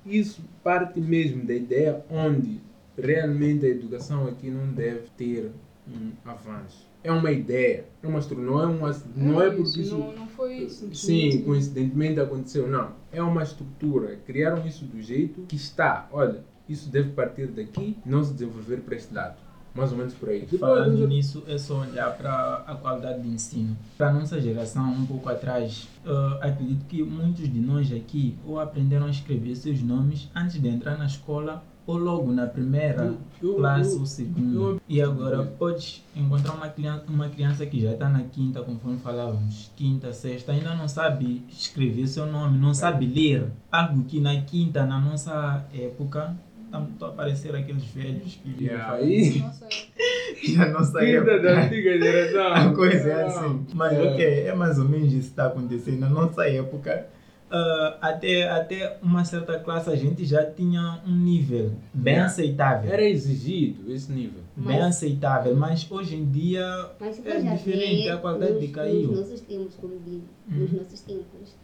[0.04, 2.60] isso parte mesmo da ideia onde
[2.96, 5.50] realmente a educação aqui não deve ter
[5.88, 6.86] um avanço.
[7.04, 10.26] É uma ideia, é uma estrutura, não é, uma, não é porque isso Não, não
[10.28, 12.68] foi Sim, simplesmente- coincidentemente aconteceu.
[12.68, 12.92] Não.
[13.10, 14.16] É uma estrutura.
[14.24, 16.08] Criaram isso do jeito que está.
[16.12, 19.36] Olha, isso deve partir daqui não se desenvolver para este lado.
[19.74, 20.46] Mais ou menos por aí.
[20.46, 23.74] Falando Depois, nisso, é só olhar para a qualidade de ensino.
[23.96, 28.60] Para a nossa geração, um pouco atrás, ah, acredito que muitos de nós aqui ou
[28.60, 33.50] aprenderam a escrever seus nomes antes de entrar na escola ou logo na primeira Eu-
[33.50, 34.54] eu- classe eu- ou segunda.
[34.56, 38.98] eu- e agora podes encontrar uma criança, uma criança que já está na quinta, conforme
[38.98, 43.46] falávamos, quinta, sexta, ainda não sabe escrever seu nome, não sabe ler.
[43.70, 49.40] Algo que na quinta, na nossa época, estão a aparecer aqueles velhos que Yeah, aí-
[49.40, 49.66] Nossa,
[50.62, 51.60] a nossa Quinta da época.
[51.66, 52.52] antiga geração.
[52.54, 53.66] A coisa é assim.
[53.74, 54.02] Mas É.
[54.02, 56.00] ok, é mais ou menos isso que está acontecendo.
[56.00, 57.06] Na nossa época,
[57.54, 62.26] Ah, até, até uma certa classe a gente já tinha um nível bem Yeah.
[62.32, 62.90] aceitável.
[62.90, 64.40] Era exigido esse nível.
[64.56, 69.08] bem Mas- aceitável, mas hoje em dia Mas é diferente, a qualidade nos, decaiu.
[69.10, 71.54] Nos nossos tempos, como digo, nos nossos tempos,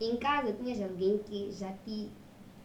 [0.00, 2.08] em casa tinhas alguém que já te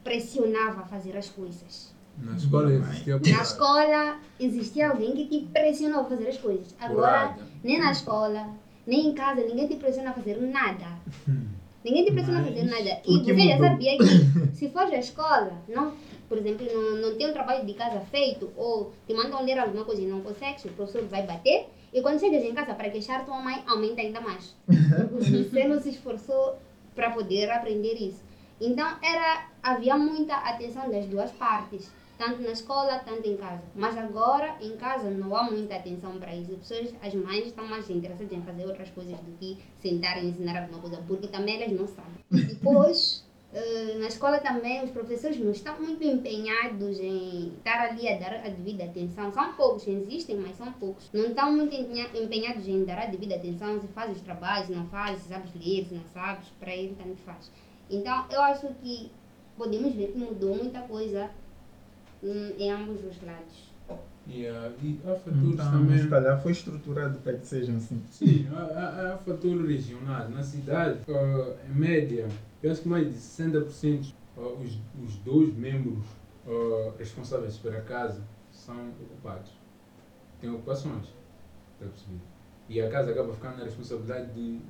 [0.03, 1.93] pressionava a fazer as coisas.
[2.17, 6.75] Na escola existia Na escola existia alguém que te pressionou a fazer as coisas.
[6.79, 7.41] Agora, Porrada.
[7.63, 8.47] nem na escola,
[8.85, 10.85] nem em casa, ninguém te pressiona a fazer nada.
[11.83, 13.01] Ninguém te pressiona a fazer nada.
[13.05, 14.05] E você já sabia que
[14.55, 15.93] se for à escola, não,
[16.29, 19.83] por exemplo, não, não tem um trabalho de casa feito, ou te mandam ler alguma
[19.83, 23.25] coisa e não consegues, o professor vai bater, e quando chegas em casa para queixar,
[23.25, 24.55] tua mãe aumenta ainda mais.
[25.11, 26.57] Você não se esforçou
[26.95, 28.23] para poder aprender isso.
[28.61, 33.63] Então, era, havia muita atenção das duas partes, tanto na escola, tanto em casa.
[33.75, 36.51] Mas agora, em casa, não há muita atenção para isso.
[36.51, 40.27] As pessoas, as mães estão mais interessadas em fazer outras coisas do que sentar e
[40.27, 42.13] ensinar alguma coisa, porque também elas não sabem.
[42.31, 43.23] Depois,
[43.53, 48.33] eh, na escola também os professores não estão muito empenhados em estar ali a dar
[48.45, 49.31] a devida atenção.
[49.31, 51.07] São poucos, existem, mas são poucos.
[51.13, 55.19] Não estão muito empenhados em dar a devida atenção se faz os trabalhos, não faz,
[55.19, 57.51] se sabes ler, se não sabes, para ele tanto faz.
[57.89, 59.11] Então eu acho que
[59.55, 61.29] podemos ver que mudou muita coisa
[62.23, 63.73] em ambos os lados.
[64.25, 64.71] Yeah.
[64.81, 65.99] E há fatores Então, também.
[65.99, 68.01] se calhar foi estruturado para que sejam assim.
[68.09, 70.29] Sim, há, há, há fatores regionais.
[70.29, 72.27] Na cidade, ah, em média,
[72.61, 76.05] eu acho que mais de 60% ah, os, os dois membros
[76.47, 79.51] ah, responsáveis pela casa são ocupados.
[80.39, 81.07] Têm ocupações.
[81.73, 82.19] Está a perceber?
[82.69, 84.61] E a casa acaba ficando na responsabilidade de,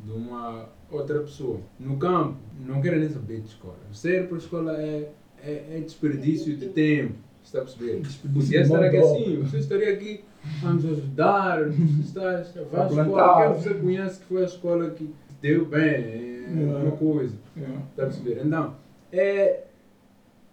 [0.00, 1.60] de uma outra pessoa.
[1.78, 3.78] No campo, não quero nem saber de escola.
[4.04, 5.12] Ir para a escola é,
[5.44, 7.14] é, é desperdício de tempo.
[7.42, 8.02] Está a perceber?
[8.32, 10.24] Podia estar aqui assim, você estaria aqui,
[10.62, 11.68] vamos ajudar,
[12.00, 16.34] está, vai à escola, quem você conhece que foi a escola que deu bem, é
[16.44, 16.78] Yeah.
[16.78, 17.36] uma coisa.
[17.56, 17.82] Yeah.
[17.90, 18.42] Está a perceber?
[18.44, 18.76] Então,
[19.10, 19.64] é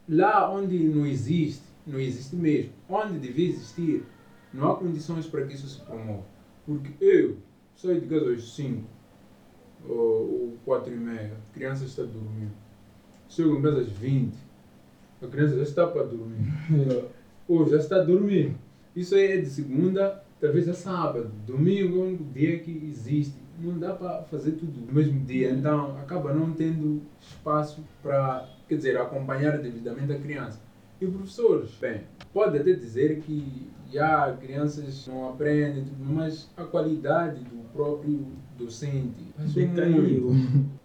[0.07, 2.71] lá onde não existe, não existe mesmo.
[2.89, 4.03] Onde devia existir,
[4.53, 6.23] não há condições para que isso se promova.
[6.65, 7.37] Porque eu
[7.75, 8.83] saio de casa às 5
[9.87, 12.51] ou, ou 4 e meia, a criança está dormindo.
[13.27, 14.33] Chego em casa às 20,
[15.21, 16.53] a criança já está para dormir.
[17.47, 18.55] Ou já está dormindo.
[18.95, 21.31] Isso aí é de segunda, talvez a sábado.
[21.45, 23.35] Domingo é o único dia que existe.
[23.59, 25.51] Não dá para fazer tudo no mesmo dia.
[25.51, 30.59] Então acaba não tendo espaço para, quer dizer, acompanhar devidamente a criança.
[30.99, 32.01] E professores, bem,
[32.33, 38.27] pode até dizer que já crianças não aprendem, mas a qualidade do próprio
[38.65, 39.13] docente
[39.53, 40.33] Decaiu.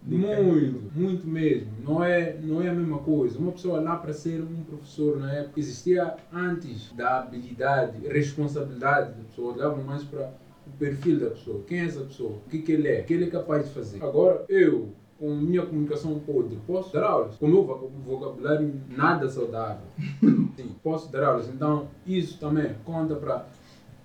[0.05, 1.67] muito, muito mesmo.
[1.83, 3.37] Não é, não é a mesma coisa.
[3.37, 9.23] Uma pessoa lá para ser um professor na época existia antes da habilidade, responsabilidade da
[9.23, 10.31] pessoa, olhavam mais para
[10.65, 11.63] o perfil da pessoa.
[11.67, 12.31] Quem é essa pessoa?
[12.45, 13.01] O que, que ele é?
[13.01, 14.03] O que ele é capaz de fazer?
[14.03, 19.29] Agora, eu, com minha comunicação podre, posso dar aulas com o meu voc- vocabulário nada
[19.29, 19.87] saudável.
[20.55, 21.47] Sim, posso dar aulas.
[21.47, 23.45] Então, isso também conta para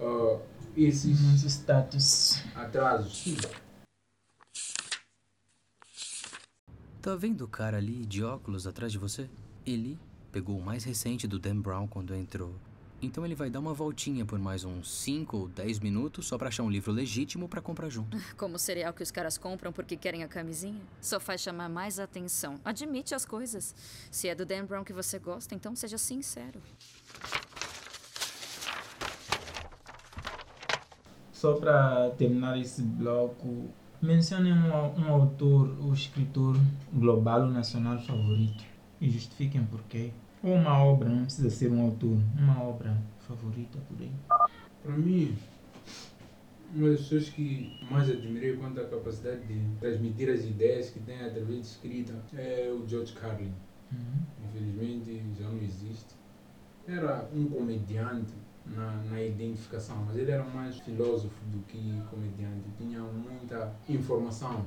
[0.01, 0.37] ah,
[0.77, 2.43] esses status.
[2.55, 3.25] atrasos.
[7.03, 9.29] Tá vendo o cara ali de óculos atrás de você?
[9.67, 9.99] Ele
[10.31, 12.55] pegou o mais recente do Dan Brown quando entrou.
[13.03, 16.47] Então ele vai dar uma voltinha por mais uns 5 ou 10 minutos só pra
[16.47, 18.17] achar um livro legítimo pra comprar junto.
[18.39, 20.81] Como o cereal que os caras compram porque querem a camisinha?
[21.01, 22.61] Só faz chamar mais atenção.
[22.65, 23.75] Admite as coisas.
[24.09, 26.63] Se é do Dan Brown que você gosta, então seja sincero.
[31.33, 34.67] Só para terminar esse bloco, mencione um,
[35.01, 36.57] um autor ou escritor
[36.93, 38.65] global ou nacional favorito
[39.01, 40.11] e justifiquem porquê.
[40.43, 44.11] Ou uma obra, não precisa ser um autor, uma obra favorita por aí.
[44.83, 45.37] Para mim,
[46.75, 51.21] uma das pessoas que mais admirei quanto à capacidade de transmitir as ideias que tem
[51.21, 53.53] através de escrita é o George Carlin.
[54.49, 56.15] Infelizmente já não existe.
[56.89, 58.33] Era um comediante
[58.67, 62.65] na, na identificação, mas ele era mais filósofo do que comediante.
[62.79, 64.67] Tinha muita informação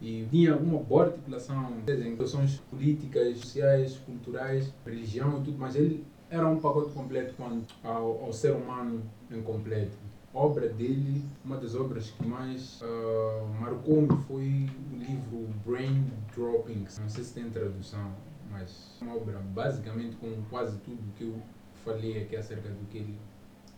[0.00, 6.04] e tinha uma boa articulação em questões políticas, sociais, culturais, religião e tudo, mas ele
[6.28, 9.96] era um pacote completo quanto ao, ao ser humano em completo.
[10.34, 16.98] A obra dele, uma das obras que mais ah, marcou-me foi o livro Brain Droppings.
[16.98, 18.12] Não sei se tem tradução,
[18.50, 21.40] mas é uma obra basicamente com quase tudo que eu
[21.86, 23.18] falei aqui acerca do que ele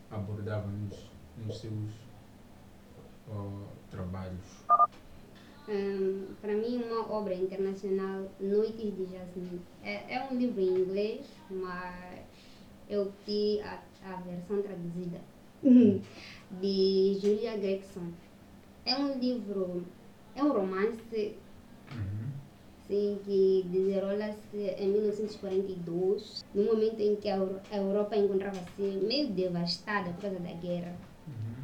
[0.09, 1.91] abordava nos, nos seus
[3.29, 4.65] ah, trabalhos.
[5.69, 9.61] Hum, para mim, uma obra internacional, Noites de Jasmine.
[9.83, 12.25] É, é um livro em inglês, mas
[12.89, 15.21] eu vi a, a versão traduzida
[16.59, 18.11] de Julia Gregson.
[18.87, 19.85] É um livro,
[20.35, 21.37] é um romance
[22.89, 29.29] sim, que desenrola-se em 1942, no momento em que a Euro- a Europa encontrava-se meio
[29.29, 30.97] devastada por causa da guerra.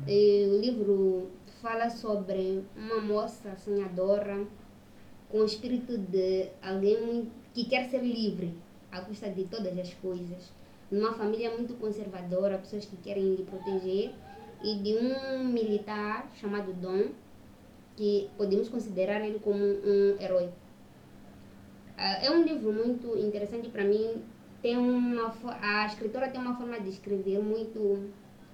[0.07, 1.31] E o livro
[1.63, 4.45] fala sobre uma moça sonhadora
[5.29, 8.53] com o espírito de alguém que quer ser livre
[8.91, 10.53] à custa de todas as coisas.
[10.91, 14.11] Numa família muito conservadora, pessoas que querem lhe proteger,
[14.63, 17.09] e de um militar chamado Dom,
[17.95, 20.49] que podemos considerar ele como um herói.
[21.97, 24.21] Ah, é um livro muito interessante para mim.
[24.61, 27.99] Tem uma, a escritora tem uma forma de escrever muito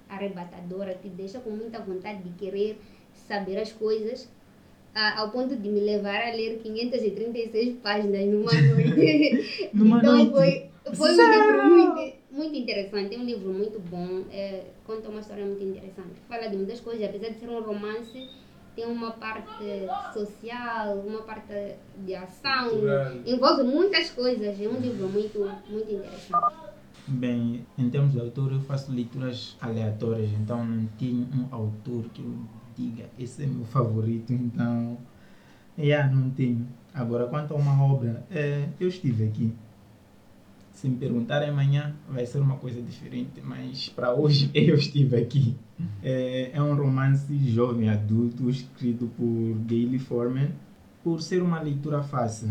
[0.08, 2.78] arrebatadora, que deixa com muita vontade de querer
[3.14, 4.28] saber as coisas,
[4.94, 9.70] ao ponto de me levar a ler 536 páginas numa noite.
[9.72, 10.30] Numa então noite?
[10.30, 15.20] foi, foi um livro muito, muito interessante, é um livro muito bom, é, conta uma
[15.20, 16.20] história muito interessante.
[16.28, 18.28] Fala de muitas coisas, apesar de ser um romance,
[18.74, 23.12] tem uma parte social, uma parte de ação, Cultural.
[23.26, 26.56] envolve muitas coisas, é um livro muito, muito interessante.
[27.06, 32.22] Bem, em termos de autor, eu faço leituras aleatórias, então não tenho um autor que
[32.22, 32.38] eu
[32.76, 34.98] diga esse é meu favorito, então.
[35.78, 36.66] Yeah, não tenho.
[36.94, 39.52] Agora, quanto a uma obra, é, eu estive aqui.
[40.72, 45.56] Se me perguntarem amanhã, vai ser uma coisa diferente, mas para hoje eu estive aqui.
[46.02, 50.50] É, é um romance jovem adulto escrito por Gayle Forman.
[51.04, 52.48] Por ser uma leitura fácil,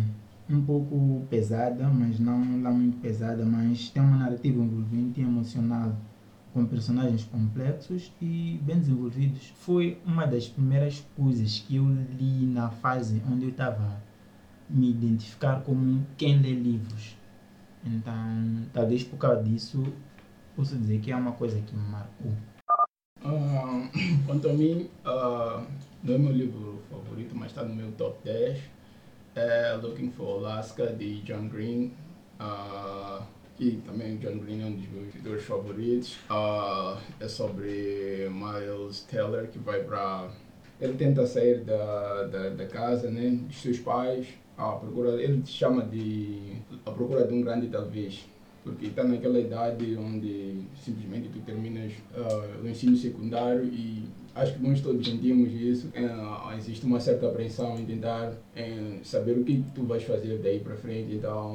[0.49, 5.95] um pouco pesada, mas não lá muito pesada, mas tem uma narrativa envolvente e emocional,
[6.53, 9.53] com personagens complexos e bem desenvolvidos.
[9.55, 11.87] Foi uma das primeiras coisas que eu
[12.19, 14.03] li na fase onde eu estava
[14.69, 17.20] me identificar como quem lê livros.
[17.85, 19.83] Então, talvez por causa disso,
[20.55, 22.31] posso dizer que é uma coisa que me marcou.
[23.23, 23.89] Ah,
[24.25, 25.63] quanto a mim, ah,
[26.03, 28.59] não é meu livro favorito, mas está no meu top 10.
[29.35, 31.93] É Looking for Alaska, de John Green.
[32.39, 33.25] Ah,
[33.59, 36.17] e também John Green é um dos meus escritores favoritos.
[36.29, 40.29] Ah, é sobre Miles Teller, que vai para...
[40.79, 44.27] Ele tenta sair da, da, da casa, né, dos seus pais.
[44.69, 46.53] À procura, ele chama de...
[46.85, 48.25] A procura de um grande talvez
[48.63, 54.03] porque está naquela idade onde simplesmente tu terminas ah, o ensino secundário e
[54.35, 55.91] acho que nós todos sentimos isso.
[55.95, 60.59] Ah, existe uma certa apreensão em tentar em saber o que tu vais fazer daí
[60.59, 61.15] para frente.
[61.15, 61.53] Então,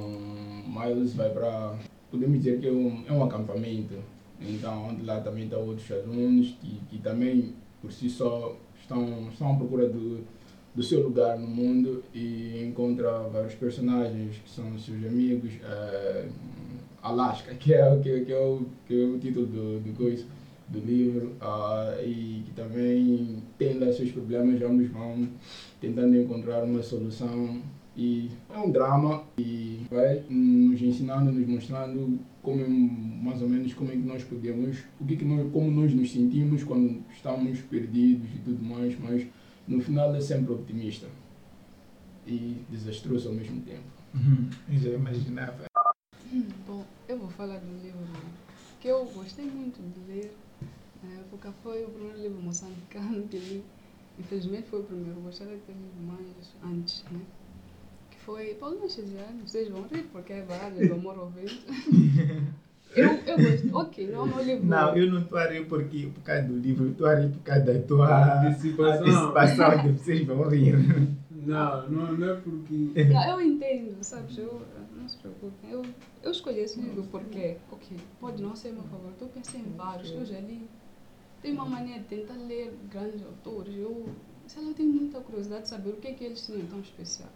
[0.66, 1.78] Miles vai para,
[2.10, 3.94] podemos dizer que é um, é um acampamento.
[4.40, 9.52] Então, onde lá também estão outros alunos que, que também por si só estão, estão
[9.52, 10.24] à procura do,
[10.76, 15.52] do seu lugar no mundo e encontra vários personagens que são seus amigos.
[15.64, 16.28] eh,
[17.06, 20.24] Alaska, que é, que, que é, o, que é o título do, do, coisa,
[20.68, 25.28] do livro, ah, e que também tem lá seus problemas, ambos vão
[25.80, 27.60] tentando encontrar uma solução.
[27.96, 33.72] E é um drama e vai nos ensinando, nos mostrando como é, mais ou menos
[33.72, 37.60] como é que nós podemos, o que que nós, como nós nos sentimos quando estamos
[37.62, 39.26] perdidos e tudo mais, mas
[39.66, 41.06] no final é sempre optimista
[42.26, 43.84] e desastroso ao mesmo tempo.
[44.68, 45.64] Eu já imaginava.
[46.32, 48.00] Hum, Bom, eu vou falar de um livro
[48.80, 50.36] que eu gostei muito de ler.
[51.02, 53.64] Na época foi o primeiro livro moçambicano que li.
[54.18, 57.20] Infelizmente foi o primeiro, gostaria de ter lido mais antes, né?
[58.10, 61.66] Que foi Paulo Machesiano, vocês vão rir porque é Baralhas do Amor Vento.
[62.96, 64.66] eu, eu gostei, ok, não é o meu livro.
[64.66, 67.28] Não, eu não estou a rir porque, por causa do livro, eu estou a rir
[67.30, 69.06] por causa da tua Antecipação.
[69.30, 70.76] antecipação que vocês vão rir.
[71.30, 73.04] Não, não, não é porque.
[73.04, 74.36] Não, eu entendo, sabes?
[74.38, 74.62] Eu,
[74.96, 75.70] não se preocupem.
[75.70, 75.82] Eu,
[76.22, 79.22] eu escolhi esse livro porque, ok, pode não ser meu favorito.
[79.22, 80.68] Eu pensei em vários que eu já li.
[81.42, 83.72] Tenho uma mania de tentar ler grandes autores.
[83.76, 84.06] Eu,
[84.48, 86.80] sei lá, eu tenho muita curiosidade de saber o que é que eles tinham tão
[86.80, 87.28] especial.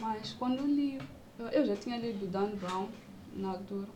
[0.00, 0.98] Mas quando eu li,
[1.38, 2.86] eu- eu já tinha lido Dan Brown
[3.34, 3.88] na altura.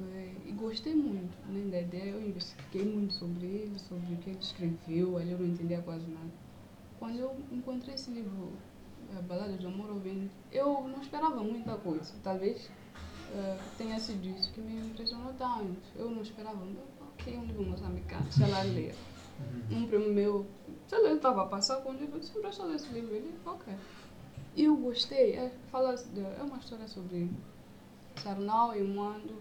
[0.00, 2.10] Eh, E gostei muito né, da ideia.
[2.10, 5.16] Eu investiguei muito sobre ele, sobre o que ele escreveu.
[5.16, 6.30] Ali eu não entendia quase nada.
[6.98, 8.52] Quando eu encontrei esse livro,
[9.16, 12.12] a Balada de Amor ao Vento, eu não esperava muita coisa.
[12.22, 12.70] Talvez
[13.34, 15.80] eh, tenha sido isso que me impressionou tanto.
[15.96, 16.58] Eu não esperava,
[17.12, 18.94] ok, um livro moçambicano, sei lá ler.
[19.70, 20.46] Um primo meu,
[20.86, 23.14] sei lá, ele estava a passar com o livro, eu disse, empresta esse livro.
[23.14, 23.74] Ele, ok.
[24.56, 25.94] E eu gostei, é, fala
[26.38, 27.28] é uma história sobre
[28.22, 29.34] Sarnau e Moando,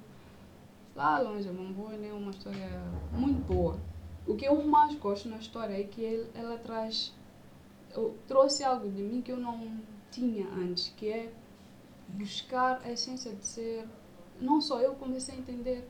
[0.95, 2.69] lá longe, Mambone, é uma história
[3.11, 3.79] muito boa.
[4.25, 7.13] O que eu mais gosto na história é que ela traz
[8.27, 9.79] trouxe algo de mim que eu não
[10.09, 11.31] tinha antes, que é
[12.07, 13.87] buscar a essência de ser.
[14.39, 15.87] Não só eu comecei a entender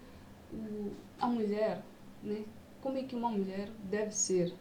[0.52, 1.84] o, a mulher,
[2.22, 2.44] né?
[2.82, 4.54] Como é que uma mulher deve ser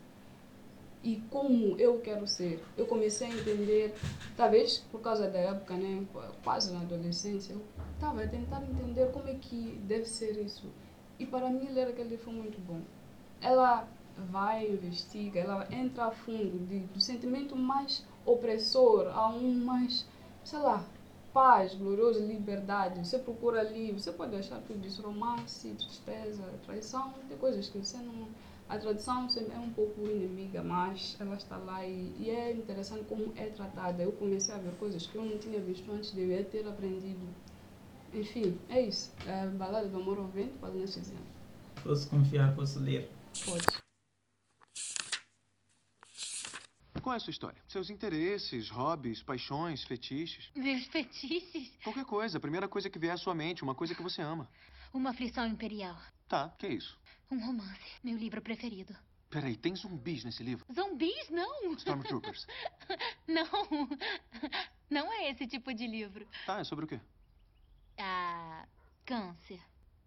[1.03, 2.63] e como eu quero ser.
[2.77, 3.95] Eu comecei a entender,
[4.37, 6.07] talvez por causa da época, né?
[6.45, 7.63] Quase na adolescência, eu
[8.03, 10.67] estava a tentar entender como é que deve ser isso.
[11.21, 12.81] E para mim ler aquele livro foi muito bom.
[13.41, 13.89] Ela
[14.31, 20.05] vai, investiga, ela entra a fundo de, do sentimento mais opressor a um mais,
[20.43, 20.85] sei lá,
[21.33, 23.07] paz, glorioso, liberdade.
[23.07, 27.99] Você procura ali, você pode achar tudo isso, romance, tristeza, traição, tem coisas que você
[27.99, 28.27] não
[28.69, 33.05] a tradução sempre é um pouco inimiga, mas ela está lá e, e é interessante
[33.05, 34.03] como é tratada.
[34.03, 37.27] Eu comecei a ver coisas que eu não tinha visto antes, devia ter aprendido.
[38.13, 39.15] Enfim, é isso.
[39.27, 41.25] É balada do amor ao vento, Paulina Chiziane.
[41.83, 43.11] Posso confiar, posso ler.
[43.45, 43.83] Pode.
[47.03, 47.61] Qual é a sua história?
[47.67, 50.51] Seus interesses, hobbies, paixões, fetiches?
[50.55, 51.73] Meus fetiches?
[51.83, 54.49] Qualquer coisa, a primeira coisa que vier à sua mente, uma coisa que você ama.
[54.93, 55.99] Uma aflição imperial.
[56.29, 56.97] Tá, que é isso?
[57.31, 57.81] Um romance.
[58.05, 58.95] Meu livro preferido.
[59.31, 60.65] Peraí, tem zumbis nesse livro?
[60.73, 61.31] Zumbis?
[61.31, 61.73] Não!
[61.73, 62.47] Stormtroopers.
[63.27, 63.89] não!
[64.91, 66.27] Não é esse tipo de livro.
[66.47, 67.01] Tá, é sobre o quê?
[68.05, 68.65] Ah.
[69.05, 69.61] Câncer.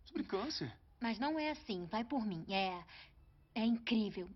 [0.05, 0.71] Sobre câncer?
[1.01, 2.45] Mas não é assim, vai por mim.
[2.49, 2.77] É.
[3.53, 4.27] É incrível.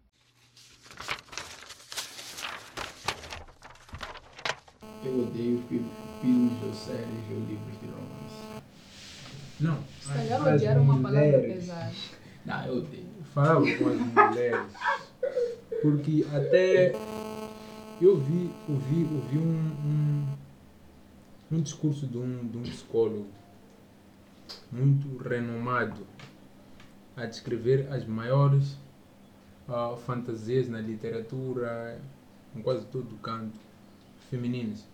[5.03, 5.81] Eu odeio fi-
[6.21, 8.63] filmes ou séries ou livros de romance.
[9.59, 9.83] Não.
[10.01, 11.91] Se calhar odiar é uma palavra pesada.
[12.45, 13.09] Não, eu odeio.
[13.33, 14.71] Falava com as mulheres.
[15.81, 16.91] Porque até
[18.01, 20.37] eu vi, ouvi, ouvi um, um,
[21.51, 23.27] um discurso de um, de um psicólogo
[24.71, 26.05] muito renomado
[27.15, 28.77] a descrever as maiores
[29.67, 31.99] ah, fantasias na literatura,
[32.55, 33.59] em quase todo canto,
[34.29, 34.87] femininas.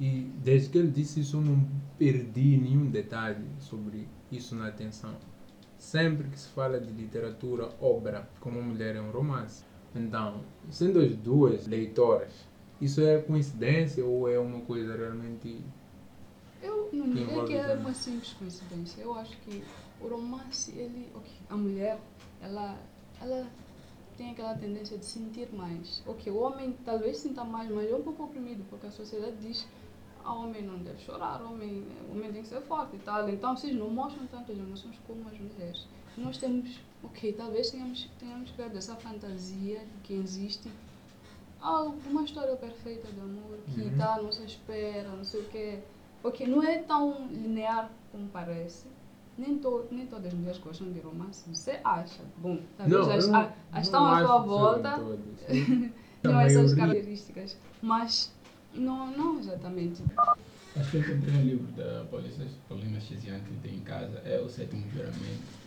[0.00, 1.66] E desde que ele disse isso, eu não
[1.98, 5.14] perdi nenhum detalhe sobre isso na atenção.
[5.76, 9.64] Sempre que se fala de literatura, obra, como mulher é um romance.
[9.94, 12.32] Então, sendo as duas leitoras,
[12.80, 15.60] isso é coincidência ou é uma coisa realmente.
[16.62, 19.00] Eu não diria que é uma simples coincidência.
[19.02, 19.62] Eu acho que
[20.00, 21.98] o romance, ele, ok, a mulher,
[22.42, 22.76] ela,
[23.20, 23.46] ela
[24.16, 26.02] tem aquela tendência de sentir mais.
[26.06, 29.66] Ok, o homem talvez sinta mais, mas é um pouco oprimido, porque a sociedade diz
[30.24, 33.28] a homem não deve chorar, o homem, o homem tem que ser forte e tal.
[33.30, 35.86] Então, vocês não mostram tantas emoções como as mulheres.
[36.18, 40.68] Nós temos, ok, talvez tenhamos, tenhamos criado essa fantasia de que existe
[41.60, 43.88] algo, uma história perfeita de amor que Uhum.
[43.92, 45.78] está à nossa espera, não sei o quê.
[46.22, 48.86] Ok, não é tão linear como parece.
[49.36, 51.48] Nem, to, nem todas as mulheres gostam de romance.
[51.48, 52.22] Você acha?
[52.38, 54.98] Bom, talvez Não, as, a- as estão à sua volta.
[56.24, 56.76] não essas maioria.
[56.76, 57.56] características.
[57.80, 58.32] Mas
[58.74, 60.02] não, não exatamente.
[60.76, 64.48] Acho que encontrei um livro da Paulina, Paulina Chiziane que tem em casa, é O
[64.48, 65.58] Sétimo Juramento.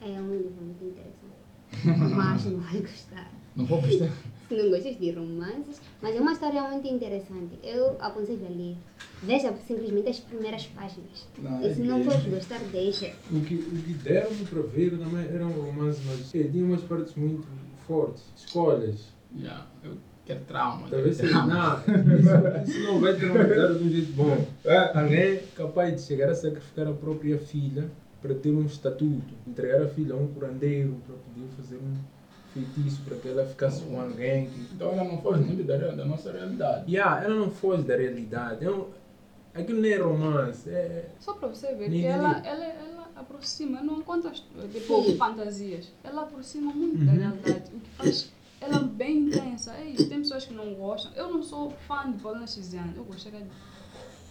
[0.00, 2.14] É um livro muito interessante.
[2.16, 3.30] Mas não vai gostar.
[3.56, 4.08] Não vou gostar.
[4.50, 7.58] Não gostas de romances, mas é uma história muito interessante.
[7.62, 8.76] Eu aconselho a ler.
[9.22, 11.26] Veja simplesmente as primeiras páginas.
[11.38, 13.12] Não, e se é não que- fores gostar, deixa.
[13.32, 16.82] O que, o que deram para ver também era um romance, mas eh, tinha umas
[16.82, 17.46] partes muito
[17.86, 18.22] fortes.
[18.36, 19.12] Escolhas.
[19.36, 20.88] Yeah, eu quero trauma.
[20.90, 21.42] Talvez seja.
[21.46, 24.46] Não, isso, isso não vai traumatizar de um jeito bom.
[24.94, 27.90] Alguém capaz de chegar a sacrificar a própria filha
[28.22, 31.94] para ter um estatuto, entregar a filha a um curandeiro para poder fazer um
[32.54, 34.46] feitiço para que ela ficasse com alguém.
[34.48, 34.60] Que...
[34.74, 36.90] Então ela não foge muito da, da nossa realidade.
[36.90, 38.64] Yeah, ela não foge da realidade.
[38.64, 38.86] É um,
[39.52, 40.70] aquilo não é romance.
[40.70, 42.10] É, Só para você ver Nem que diria.
[42.12, 47.18] ela, ela, ela aproxima, não conta tipo, fantasias, ela aproxima muito da Uhum.
[47.18, 49.74] realidade, o que faz ela bem intensa.
[49.74, 51.12] É isso, tem pessoas que não gostam.
[51.14, 53.40] Eu não sou fã de Paulina Chiziane, eu gostaria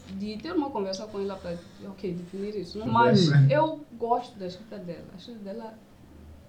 [0.09, 1.55] de, de ter uma conversa com ela para
[1.89, 2.79] ok, definir isso.
[2.79, 2.87] não?
[2.87, 3.47] Mas Uhum.
[3.49, 5.73] eu gosto da escrita dela, a escrita dela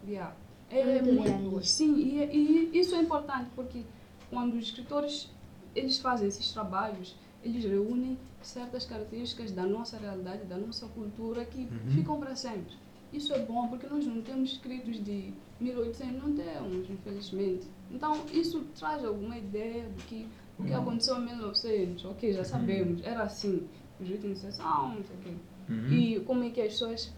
[0.06, 0.34] yeah,
[0.80, 1.64] é Muito.
[1.64, 3.82] Sim, e, e isso é importante porque
[4.30, 5.30] quando os escritores
[5.74, 11.60] eles fazem esses trabalhos, eles reúnem certas características da nossa realidade, da nossa cultura que
[11.62, 11.90] Uhum.
[11.94, 12.74] ficam para sempre.
[13.12, 17.66] Isso é bom porque nós não temos escritos de 1800, não temos, infelizmente.
[17.90, 20.26] Então, isso traz alguma ideia do que
[20.58, 20.78] o que Uhum.
[20.80, 23.66] aconteceu em 1900, ok, já sabemos, era assim,
[24.00, 25.34] os ritos de sessão, não sei o quê.
[25.68, 25.92] Uhum.
[25.92, 27.12] E como é que as pessoas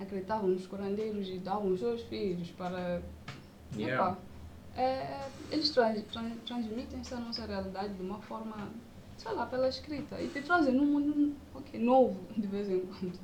[0.00, 3.02] acreditavam nos curandeiros e davam os seus filhos para...
[3.76, 3.94] Yeah.
[3.94, 4.18] Epá,
[4.76, 8.68] é, eles trans, tran- transmitem essa nossa realidade de uma forma,
[9.16, 10.20] sei lá, pela escrita.
[10.20, 13.18] E te trazem num mundo ok, novo, de vez em quando.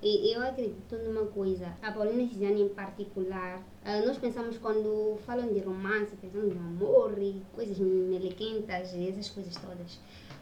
[0.00, 5.52] E eu acredito numa coisa, a Paulina Cisane em particular, ah, nós pensamos quando falam
[5.52, 9.98] de romance, pensamos de amor e coisas melequentas e essas coisas todas.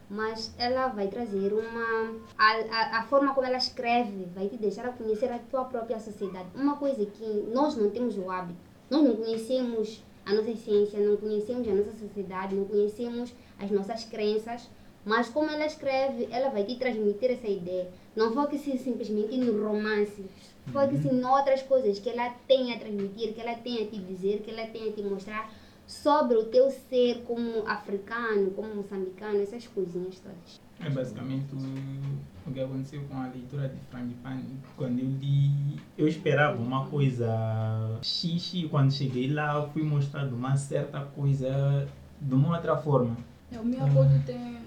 [0.08, 2.14] Mas ela vai trazer uma.
[2.38, 5.98] A, a, a forma como ela escreve vai te deixar a conhecer a tua própria
[5.98, 6.48] sociedade.
[6.54, 8.58] Uma coisa que nós não temos o hábito.
[8.88, 14.04] Nós não conhecemos a nossa essência, não conhecemos a nossa sociedade, não conhecemos as nossas
[14.04, 14.68] crenças.
[15.04, 17.88] Mas como ela escreve, ela vai te transmitir essa ideia.
[18.16, 20.24] Não foque-se simplesmente no romance.
[20.72, 24.42] Foque-se em outras coisas que ela tem a transmitir, que ela tem a te dizer,
[24.42, 25.48] que ela tem a te mostrar.
[25.86, 30.60] Sobre o teu ser como africano, como moçambicano, essas coisinhas todas.
[30.80, 34.58] É basicamente o, que aconteceu com a leitura de Frangipane.
[34.76, 40.56] Quando eu li, eu esperava uma coisa X e quando cheguei lá fui mostrado uma
[40.56, 41.88] certa coisa
[42.20, 43.16] de uma outra forma.
[43.50, 44.58] É, o Miyamoto tem.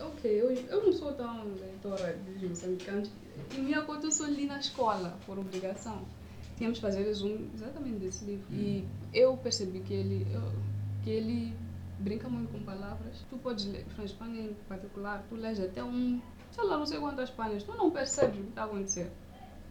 [0.00, 3.10] Ok, eu, eu não sou tão leitora de moçambicanos.
[3.56, 6.02] E o Miyamoto eu só li na escola, por obrigação.
[6.58, 8.44] Tínhamos que fazer resumo exatamente desse livro.
[8.52, 8.84] E
[9.14, 10.42] eu percebi que ele, eu,
[11.04, 11.54] que ele
[12.00, 13.24] brinca muito com palavras.
[13.30, 17.30] Tu podes ler, Frangipane em particular, tu lês até um, sei lá, não sei quantas
[17.30, 19.10] páginas, tu não percebes o que está a acontecer.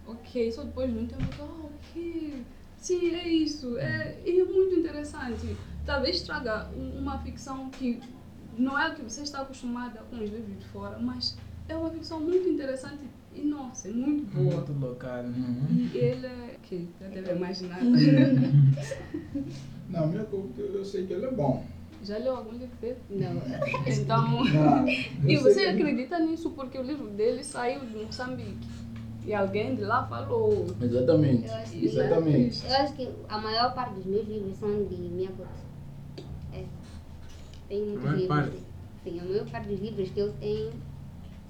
[0.05, 2.41] Ok, só depois de um tempo, oh, ok,
[2.77, 5.57] sim, é isso, é, é muito interessante.
[5.85, 7.99] Talvez traga um- uma ficção que
[8.57, 11.89] não é o que você está acostumada com os livros de fora, mas é uma
[11.91, 13.03] ficção muito interessante
[13.37, 14.55] e, nossa, é muito boa.
[14.57, 15.23] Muito local.
[15.93, 16.57] E ele é.
[16.63, 17.79] Ok, já deve imaginar.
[19.89, 20.21] Não, meu
[20.57, 21.65] eu, eu sei que ele é bom.
[22.03, 22.97] Já leu algum livro dele?
[23.09, 23.41] Não.
[23.87, 24.43] Então.
[24.45, 24.87] Não,
[25.27, 28.67] e você que- acredita nisso porque o livro dele saiu de Moçambique.
[29.25, 30.65] E alguém de lá falou.
[30.81, 31.47] Exatamente.
[31.47, 32.65] Eu acho que- Exatamente.
[32.65, 35.47] Eu acho que a maior parte dos meus livros são de Miyamoto.
[36.53, 36.63] É.
[37.67, 38.27] Tem muitos maior livros.
[38.27, 38.57] parte?
[39.03, 40.71] Sim, a maior parte dos livros que eu tenho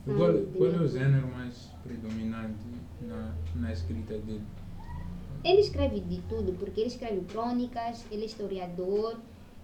[0.06, 2.66] são Qual, de qual é o gênero mais predominante
[3.02, 4.44] na, na escrita dele?
[5.44, 9.16] Ele escreve de tudo, porque ele escreve crônicas, ele é historiador,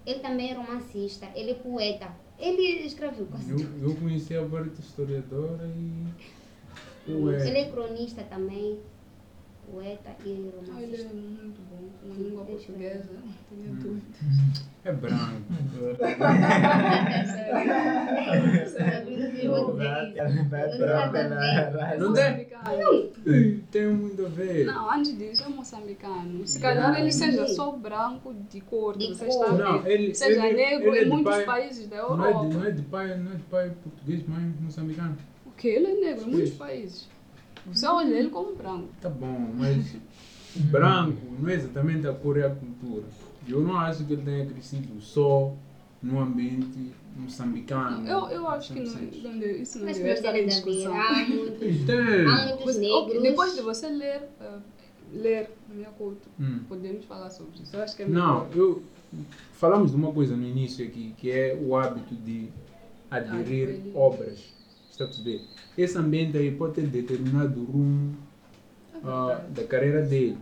[0.05, 2.07] ele também é romancista, ele é poeta.
[2.39, 3.89] Ele escreve quase Eu, tudo.
[3.89, 6.03] eu conheci a parte historiadora e.
[7.05, 8.79] Ele Ué, é cronista também,
[9.69, 11.13] poeta e Ah, ele é romancista.
[11.13, 13.09] muito bom com a língua portuguesa.
[13.49, 13.75] Tenho Hum.
[13.75, 14.21] dúvidas.
[14.85, 15.41] é branco.
[21.99, 22.47] Não tem?
[23.71, 24.65] Tem muito a ver.
[24.65, 26.45] Não, antes disso é moçambicano.
[26.45, 30.55] Se calhar ele seja só branco de cor, que você está Não, ele, seja ele,
[30.57, 32.47] negro ele é em de muitos pai- países da Não é, Europa.
[32.49, 35.17] de, não é de pai, não é de pai português, mãe moçambicano.
[35.45, 35.67] O que?
[35.67, 37.07] Ele é negro em muitos países.
[37.65, 38.89] Você olha ele como branco.
[39.01, 39.95] Tá bom, mas
[40.55, 43.03] branco não é exatamente a cor e a cultura.
[43.47, 45.53] Eu não acho que ele tenha crescido só
[46.01, 48.07] num ambiente moçambicano.
[48.07, 50.45] Eu, eu acho que não, não isso não Mas deve estar em haver.
[50.47, 50.93] discussão.
[50.99, 53.21] Há muitos, há muitos negros.
[53.21, 54.59] depois de você ler, ah,
[55.11, 56.59] ler minha culto, Hum.
[56.67, 57.75] podemos falar sobre isso.
[57.75, 58.49] Eu acho que é Não, melhor.
[58.55, 58.83] eu
[59.53, 62.49] falamos de uma coisa no início aqui, que é o hábito de
[63.11, 63.95] aderir Adquirir.
[63.97, 64.39] obras.
[64.91, 65.41] Está a perceber?
[65.77, 68.15] Esse ambiente aí pode ter determinado o rumo
[69.03, 70.37] ah, da carreira dele.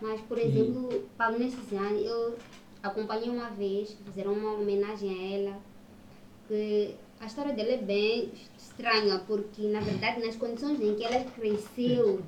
[0.00, 2.36] Mas, por exemplo, Paulo Nessiciane, eu
[2.82, 5.58] acompanhei uma vez, fizeram uma homenagem a ela,
[6.46, 11.24] que a história dela é bem estranha, porque, na verdade, nas condições em que ela
[11.24, 12.22] cresceu,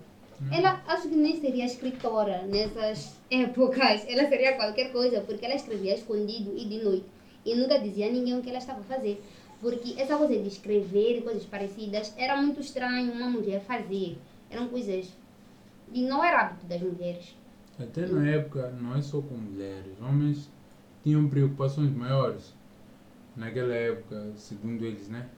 [0.52, 5.94] ela acho que nem seria escritora nessas épocas, ela seria qualquer coisa, porque ela escrevia
[5.94, 7.06] escondido e de noite,
[7.44, 9.22] e nunca dizia a ninguém o que ela estava a fazer.
[9.60, 14.16] Porque essa coisa de escrever e coisas parecidas era muito estranho uma mulher fazer.
[14.48, 15.12] Eram coisas.
[15.92, 17.34] E não era hábito das mulheres.
[17.78, 20.48] Até na época, não é só com mulheres, homens
[21.02, 22.54] tinham preocupações maiores.
[23.38, 25.28] Naquela época, segundo eles, né?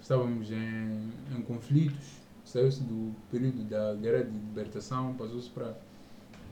[0.00, 5.74] Estávamos em, em conflitos, saiu-se do período da Guerra de Libertação, passou-se para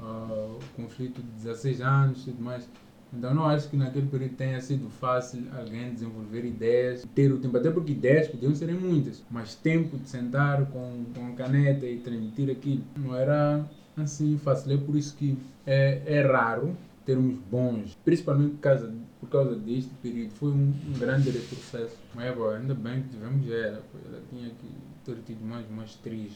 [0.01, 2.69] ah, o conflito de 16 anos e tudo mais.
[3.13, 7.57] Então não acho que naquele período tenha sido fácil alguém desenvolver ideias, ter o tempo,
[7.59, 11.99] até porque ideias podiam ser muitas, mas tempo de sentar com, com a caneta e
[11.99, 13.65] transmitir aquilo não era
[13.97, 14.73] assim fácil.
[14.73, 18.93] É por isso que é, é raro termos bons, principalmente por causa,
[19.23, 20.33] por causa deste período.
[20.33, 21.97] Foi um, um grande retrocesso.
[22.13, 24.67] Mas pô, ainda bem que tivemos ela, ela tinha que
[25.05, 26.33] ter tido mais umas três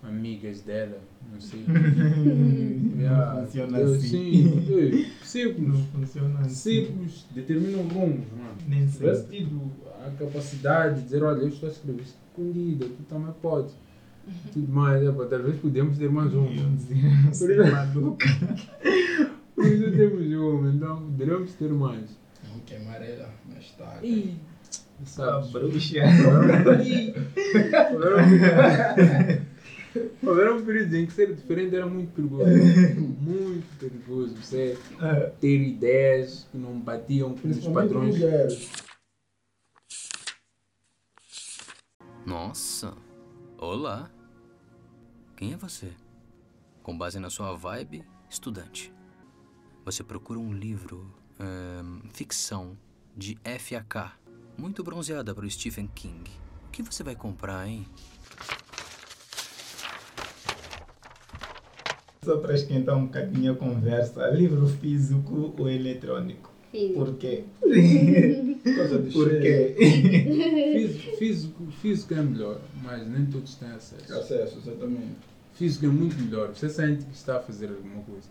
[0.00, 1.00] amigas dela,
[1.32, 1.64] não sei.
[2.96, 5.12] Não funciona eu, assim.
[5.22, 5.54] Sim.
[5.58, 7.08] Não funciona assim.
[7.34, 8.56] Determinam rumos, mano.
[8.68, 9.60] Nem tivesse tido
[10.06, 13.72] a capacidade de dizer, olha, eu estou a escrever escondida, tu também pode.
[14.52, 16.46] Tudo mais, é, talvez podemos ter mais um.
[16.46, 18.16] Por isso,
[19.56, 22.16] por isso temos um, então poderemos ter mais.
[22.48, 24.06] Vamos queimar ela mais tarde.
[24.06, 24.36] E,
[25.02, 25.94] A sabe, bruxa.
[30.22, 32.44] Houveram períodos em que ser diferente era muito perigoso.
[33.20, 34.36] muito perigoso.
[34.36, 34.76] Você
[35.40, 38.14] ter ideias que não batiam com os padrões.
[42.26, 42.94] Nossa.
[43.56, 44.10] Olá.
[45.36, 45.90] Quem é você?
[46.82, 48.95] Com base na sua vibe, estudante.
[49.86, 51.14] Você procura um livro,
[52.12, 52.76] ficção,
[53.16, 54.10] de FAK.
[54.58, 56.28] Muito bronzeada para o Stephen King.
[56.66, 57.86] O que você vai comprar, hein?
[62.24, 66.50] Só para esquentar um bocadinho a conversa, livro físico ou eletrônico?
[66.72, 67.04] Físico.
[67.04, 67.44] Por quê?
[69.12, 69.76] Por quê?
[70.72, 74.12] Físico, físico, físico é melhor, mas nem todos têm acesso.
[74.12, 75.14] Acesso, exatamente.
[75.54, 76.48] Físico é muito melhor.
[76.48, 78.28] Você sente que está a fazer alguma coisa.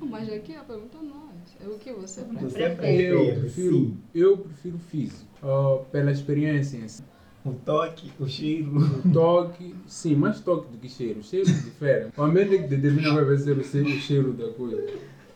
[0.00, 1.64] Mas aqui a pergunta não é.
[1.64, 3.04] É o que você Você prefere.
[3.04, 5.28] Eu prefiro, eu prefiro físico.
[5.42, 7.02] ah, pela experiência em si.
[7.44, 8.76] O toque, o cheiro.
[8.76, 11.20] O toque, sim, mais toque do que cheiro.
[11.20, 12.08] O cheiro difere.
[12.16, 14.86] O ambiente que determina vai ser o cheiro, o cheiro da coisa.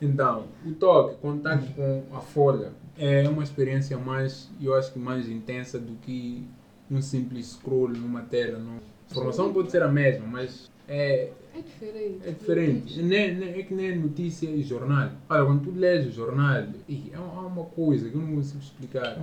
[0.01, 5.27] Então, o toque, contato com a folha, é uma experiência mais, eu acho que mais
[5.27, 6.45] intensa do que
[6.91, 8.59] um simples scroll numa tela.
[8.59, 8.73] Não.
[8.75, 12.19] A informação pode ser a mesma, mas é, É diferente.
[12.25, 13.01] é diferente.
[13.01, 15.09] Nem, nem- é que nem notícia e jornal.
[15.29, 19.17] Olha, quando tu lês o jornal, ih, é uma coisa que eu não consigo explicar.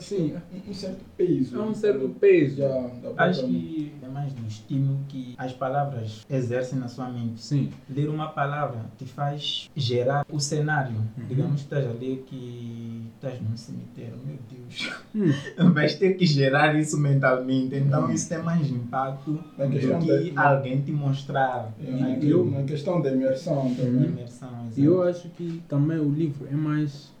[0.00, 0.34] Sim,
[0.68, 1.60] um certo peso.
[1.60, 2.56] há um certo peso.
[2.56, 7.40] Já, Acho que é mais do estímulo que as palavras exercem na sua mente.
[7.42, 7.70] Sim.
[7.88, 10.96] Ler uma palavra te faz gerar o cenário.
[11.16, 11.24] Uhum.
[11.28, 14.18] Digamos que estás a ler que estás num cemitério.
[14.24, 14.90] Meu Deus.
[15.14, 15.32] Hum.
[15.72, 17.74] Vais ter que gerar isso mentalmente.
[17.76, 21.72] Então isso tem mais impacto Na do questão que da- alguém te mostrar.
[21.82, 22.50] É, aquilo.
[22.50, 24.04] Na questão da imersão também.
[24.10, 27.12] Imersão, eu acho que também o livro é mais.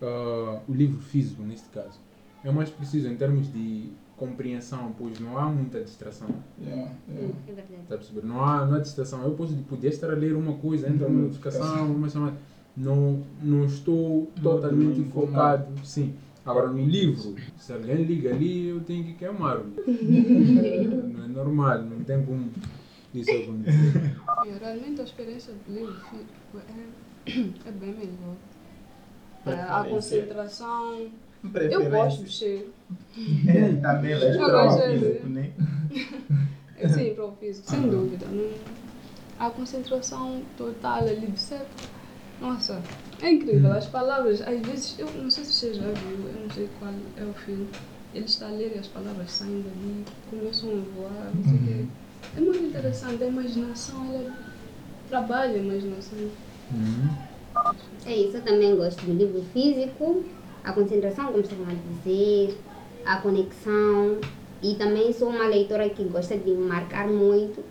[0.00, 2.00] ah, o livro físico, neste caso.
[2.44, 6.28] É mais preciso em termos de compreensão, pois não há muita distração.
[6.60, 7.68] Yeah, É verdade.
[7.82, 8.24] Está a perceber?
[8.24, 9.22] Não há, não há distração.
[9.22, 12.36] Eu posso poder estar a ler uma coisa, entra uma notificação, uma chamada.
[12.76, 15.64] Não, não estou totalmente informado.
[15.66, 15.86] focado.
[15.86, 16.14] Sim.
[16.44, 21.08] Agora no livro, se alguém liga ali, eu tenho que queimar o livro.
[21.08, 22.50] não é normal, não tem como
[23.14, 24.16] isso acontecer.
[24.44, 25.94] E, realmente a experiência do livro
[26.56, 28.36] é, é bem melhor.
[29.46, 29.84] É, a
[31.50, 31.50] Preferência.
[31.50, 31.72] concentração.
[31.72, 31.90] Eu Preferência.
[31.90, 32.66] gosto do cheiro.
[33.48, 35.52] É, também Eu para o gosto de- físico, né?
[36.78, 38.26] É sim, para o físico, sem dúvida.
[39.38, 41.66] A concentração total ali de ser.
[42.40, 42.82] Nossa,
[43.20, 43.72] é incrível.
[43.72, 46.92] As palavras, às vezes, eu não sei se você já viu, eu não sei qual
[47.16, 47.68] é o filme.
[48.14, 51.62] Ele está a ler e as palavras saem dali, começam a voar, não sei o
[51.64, 51.86] quê.
[52.34, 54.32] É muito interessante, a imaginação, ela
[55.06, 56.18] trabalha a imaginação.
[58.04, 60.24] É isso, eu também gosto do livro físico,
[60.64, 62.58] a concentração, como estavam a dizer,
[63.04, 64.18] a conexão.
[64.62, 67.64] E também sou uma leitora que gosta de marcar muito.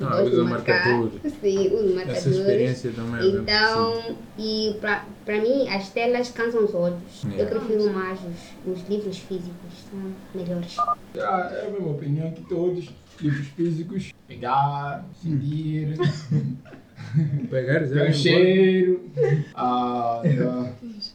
[0.00, 0.86] Ah, usa marcar.
[0.86, 1.20] marcadores.
[1.40, 2.26] Sim, uso marcadores.
[2.26, 7.22] Essa experiência também é Então, e para mim, as telas cansam os olhos.
[7.24, 7.42] Yeah.
[7.42, 10.76] Eu prefiro mais os, os livros físicos, são melhores.
[10.78, 12.88] Ah, é a mesma opinião que todos.
[13.20, 15.96] Livros físicos, pegar, sentir,
[17.50, 19.10] Pegar já ter é o cheiro.
[19.54, 20.70] Ah, ah,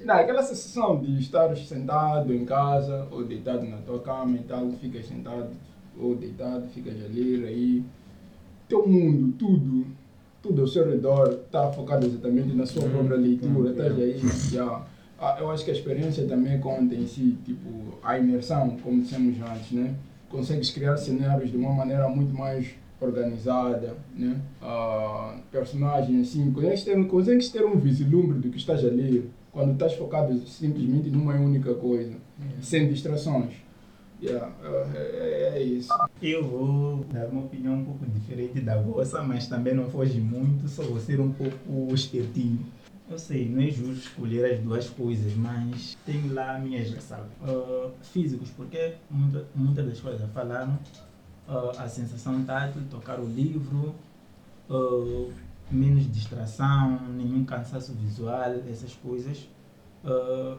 [0.05, 4.69] não, aquela sensação de estar sentado em casa ou deitado na tua cama e tal,
[4.73, 5.49] ficas sentado
[5.99, 7.83] ou deitado, ficas a ler aí.
[8.67, 9.85] Teu mundo, tudo,
[10.41, 13.69] tudo ao seu redor está focado exatamente na sua Hum, própria leitura.
[13.69, 14.19] hum, Estás aí,
[14.51, 14.85] já.
[15.19, 17.69] Ah, eu acho que a experiência também conta em si, tipo,
[18.01, 19.93] a imersão, como dissemos antes, né?
[20.29, 22.67] Consegues criar cenários de uma maneira muito mais
[22.99, 24.39] organizada, né?
[24.61, 29.73] Ah, personagens, assim, consegues ter, consegues ter um vislumbre do que estás a ler quando
[29.73, 32.15] estás focado simplesmente numa única coisa,
[32.61, 33.53] sem distrações.
[34.21, 35.89] Yeah, é, é isso.
[36.21, 40.67] Eu vou dar uma opinião um pouco diferente da vossa, mas também não foge muito,
[40.67, 42.63] só vou ser um pouco espertinho.
[43.09, 47.31] Eu sei, não é justo escolher as duas coisas, mas tenho lá minhas ressalvas.
[47.41, 50.79] Ah, físicos, porque muita, muitas das coisas falaram,
[51.47, 53.95] ah, a sensação tátil, tocar o livro,
[54.69, 55.27] ah,
[55.71, 59.47] menos distração, nenhum cansaço visual, essas coisas.
[60.03, 60.57] Ah,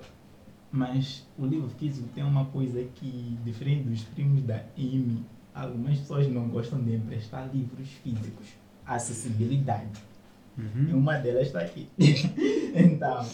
[0.70, 5.22] mas o livro físico tem uma coisa que, diferente dos primos da IME,
[5.54, 8.46] algumas pessoas não gostam de emprestar livros físicos.
[8.86, 10.00] Acessibilidade.
[10.88, 11.88] E uma delas está aqui.
[12.74, 13.26] então,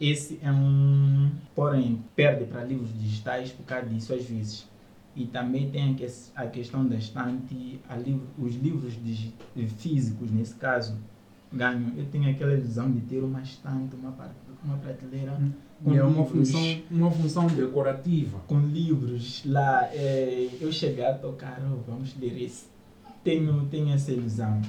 [0.00, 1.30] esse é um.
[1.54, 4.68] Porém, perde para livros digitais por causa disso às vezes.
[5.16, 8.94] E também tem a, que- a questão da estante, livro, os livros
[9.78, 10.96] físicos, nesse caso,
[11.50, 11.90] ganham.
[11.96, 14.14] Eu tenho aquela ilusão de ter uma estante, uma,
[14.62, 15.32] uma prateleira.
[15.82, 18.38] com E é uma livros função, uma função decorativa.
[18.46, 19.84] com livros lá.
[19.92, 22.66] é, eu cheguei a tocar, oh, vamos ler esse.
[23.24, 24.60] Tenho, tenho essa ilusão.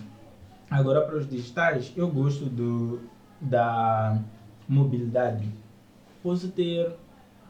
[0.72, 3.02] Agora, para os digitais, eu gosto do,
[3.42, 4.18] da
[4.68, 5.48] mobilidade.
[6.24, 6.90] Posso ter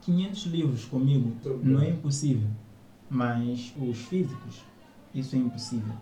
[0.02, 1.32] 500 livros comigo,
[1.62, 2.48] não é impossível.
[3.10, 4.62] Mas os físicos,
[5.14, 5.94] isso é impossível.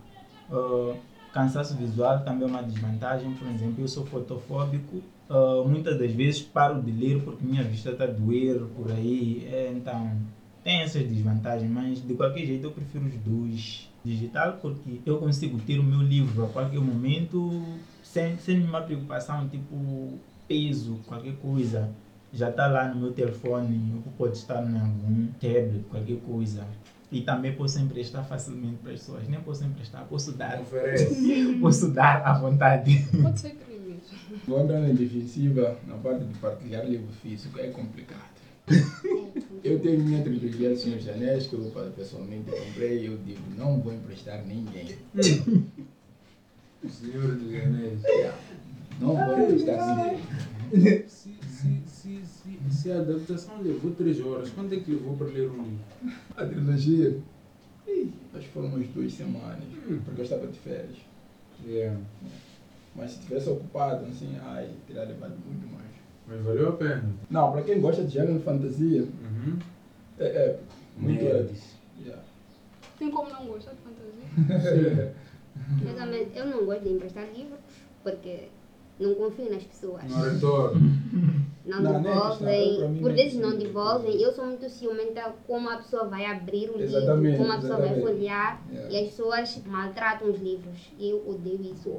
[0.50, 0.94] Ah,
[1.32, 3.32] cansaço visual também é uma desvantagem.
[3.34, 5.02] Por exemplo, eu sou fotofóbico.
[5.28, 9.46] ah, muitas das vezes paro de ler porque minha vista está doer por aí.
[9.50, 10.16] É, então,
[10.64, 13.88] tem essas desvantagens, mas de qualquer jeito eu prefiro os dois.
[14.04, 17.62] digital porque eu consigo ter o meu livro a qualquer momento
[18.02, 21.90] sem, sem nenhuma preocupação, tipo peso, qualquer coisa.
[22.32, 26.66] Já está lá no meu telefone, ou pode estar em algum tablet, qualquer coisa.
[27.10, 29.28] E também posso emprestar facilmente para as pessoas.
[29.28, 30.60] Nem posso emprestar, posso dar.
[31.60, 33.06] posso dar à vontade.
[33.22, 34.00] Pode ser crime.
[34.46, 38.36] Vou entrar na defensiva na parte de partilhar livro físico, é complicado.
[39.62, 43.40] eu tenho minha trilogia de Senhor dos Anéis que eu pessoalmente comprei e eu digo,
[43.56, 44.96] não vou emprestar ninguém.
[46.88, 48.00] Senhor dos Anéis.
[49.00, 50.20] Não vou emprestar
[50.72, 51.04] ninguém.
[52.70, 56.18] Se, a adaptação levou três horas, quanto é que levou para ler um livro?
[56.36, 57.18] A trilogia,
[57.86, 59.64] ih, acho que foram umas duas semanas,
[60.04, 60.96] porque eu estava de férias.
[61.64, 61.98] Yeah.
[62.94, 65.86] Mas se tivesse ocupado, assim, ai, teria levado muito mais.
[66.26, 67.04] Mas valeu a pena.
[67.30, 69.58] Não, para quem gosta de gênero de fantasia, Uhum.
[70.18, 70.60] é, é
[70.96, 71.64] muito épico.
[72.02, 72.22] Yeah.
[72.98, 75.14] Tem como não gostar de fantasia?
[75.82, 76.30] Exatamente.
[76.36, 77.60] Eu não gosto de emprestar livros
[78.02, 78.48] porque
[79.00, 80.04] não confio nas pessoas.
[80.10, 80.80] Não retorno.
[81.66, 84.22] Não, Não, nem devolvem, por não vezes não devolvem.
[84.22, 87.86] Eu sou muito ciumenta como a pessoa vai abrir o livro, como a pessoa vai
[87.88, 88.00] exatamente.
[88.00, 88.92] folhear Yeah.
[88.92, 90.78] e as pessoas maltratam os livros.
[90.98, 91.92] E eu odeio isso.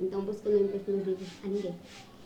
[0.00, 1.74] Então por isso que eu não empresto meus livros a ninguém.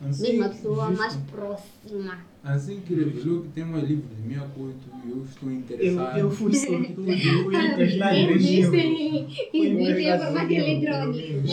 [0.08, 0.98] Assim, Mesmo a pessoa justo.
[1.02, 2.18] mais próxima.
[2.44, 6.18] Assim que revelou que tem mais livros de minha coito e eu estou Eu, interessado.
[6.18, 7.04] eu fui sortudo,
[7.44, 8.44] fui emprestar livros.
[8.44, 11.44] existem a formato eletrônico.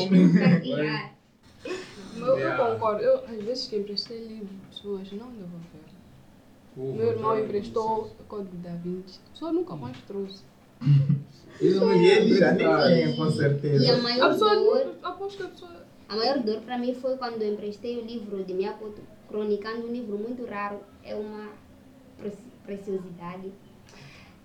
[2.17, 3.01] Eu, eu concordo.
[3.01, 4.49] Eu, às vezes que emprestei livro,
[4.81, 6.01] pessoas não devolveram.
[6.75, 9.19] Porra, Meu irmão emprestou o Código da Vinci.
[9.27, 10.43] A pessoa nunca mais trouxe.
[11.61, 13.93] E ele já nem tem, com E a certeza.
[13.93, 15.85] A maior pessoa, dor, aposto que a pessoa...
[16.09, 19.91] a maior dor para mim foi quando eu emprestei o livro de Miyakoto, cronicando um
[19.91, 21.49] livro muito raro, é uma
[22.17, 22.31] pre-
[22.65, 23.51] preciosidade.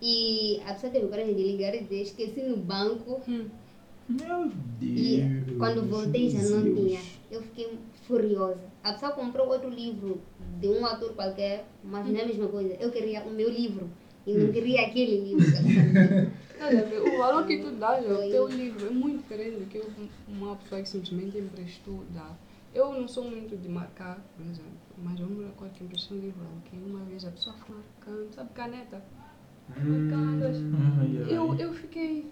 [0.02, 3.20] E a pessoa teve coragem de ligar e dizer, esqueci no banco.
[4.08, 5.58] Meu E Deus.
[5.58, 6.78] quando voltei já não Deus.
[6.78, 7.00] tinha.
[7.30, 8.60] Eu fiquei furiosa.
[8.86, 10.20] A pessoa comprou outro livro
[10.60, 12.72] de um autor qualquer, mas não é a mesma coisa.
[12.78, 13.90] Eu queria o meu livro
[14.24, 15.44] e não queria aquele livro.
[16.60, 19.82] Olha, o valor que tu dás ao teu livro é muito diferente do que
[20.28, 22.30] uma pessoa que simplesmente emprestou dá.
[22.72, 26.20] Eu não sou muito de marcar, por exemplo, mas eu me recordo que emprestei um
[26.20, 29.02] livro alguém uma vez, a pessoa foi marcando, sabe, caneta.
[29.68, 30.44] Marcando.
[31.00, 31.36] Ai, ai.
[31.36, 32.30] Eu, eu fiquei.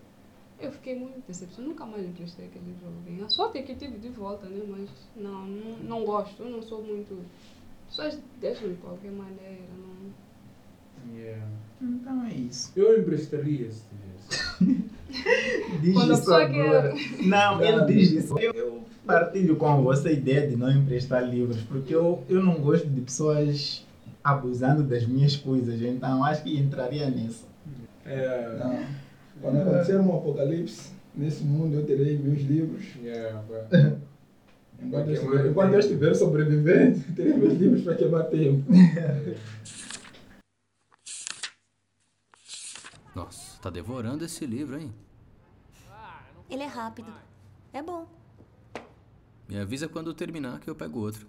[0.61, 3.25] Eu fiquei muito decepcionada, nunca mais emprestei aquele livro a alguém.
[3.25, 4.63] A sorte é que tive de volta, né?
[4.69, 7.19] Mas não, não, não gosto, eu não sou muito.
[7.89, 11.15] As pessoas deixam de qualquer maneira, não.
[11.17, 11.47] Yeah.
[11.83, 12.73] Então é isso.
[12.77, 14.95] Eu emprestaria se tivesse.
[15.81, 16.95] Diz Quando a isso pessoa agora.
[17.25, 18.39] Não, ele diz isso.
[18.39, 22.55] Eu, eu partilho com você a ideia de não emprestar livros, porque eu, eu não
[22.55, 23.87] gosto de pessoas
[24.23, 27.47] abusando das minhas coisas, então acho que entraria nisso.
[28.05, 28.59] É.
[28.59, 29.04] Não.
[29.45, 32.83] Quando acontecer um apocalipse, nesse mundo eu terei meus livros.
[32.97, 33.45] Yeah.
[34.83, 38.65] Enquanto, eu estiver, enquanto eu estiver sobrevivendo, terei meus livros para queimar tempo.
[43.15, 44.93] Nossa, tá devorando esse livro, hein?
[46.51, 47.13] Ele é rápido.
[47.73, 48.09] É bom.
[49.47, 51.27] Me avisa quando terminar que eu pego outro.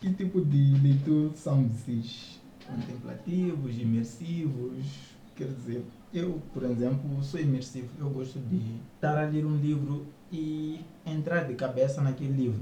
[0.00, 2.37] Que tipo de leitura são vocês?
[2.68, 4.86] Contemplativos, imersivos?
[5.34, 7.88] Quer dizer, eu, por exemplo, sou imersivo.
[7.98, 8.60] Eu gosto de
[8.94, 12.60] estar a ler um livro e entrar de cabeça naquele livro.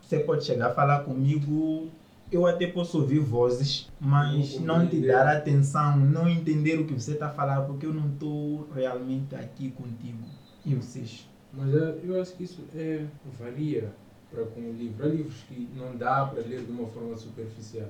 [0.00, 1.88] Você pode chegar a falar comigo,
[2.30, 6.92] eu até posso ouvir vozes, mas Não não te dar atenção, não entender o que
[6.92, 10.18] você está falar, porque eu não estou realmente aqui contigo.
[10.64, 11.28] E vocês?
[11.52, 13.04] Mas é, eu acho que isso é,
[13.38, 13.92] varia
[14.30, 15.04] para com o livro.
[15.04, 17.88] Há livros que não dá para ler de uma forma superficial.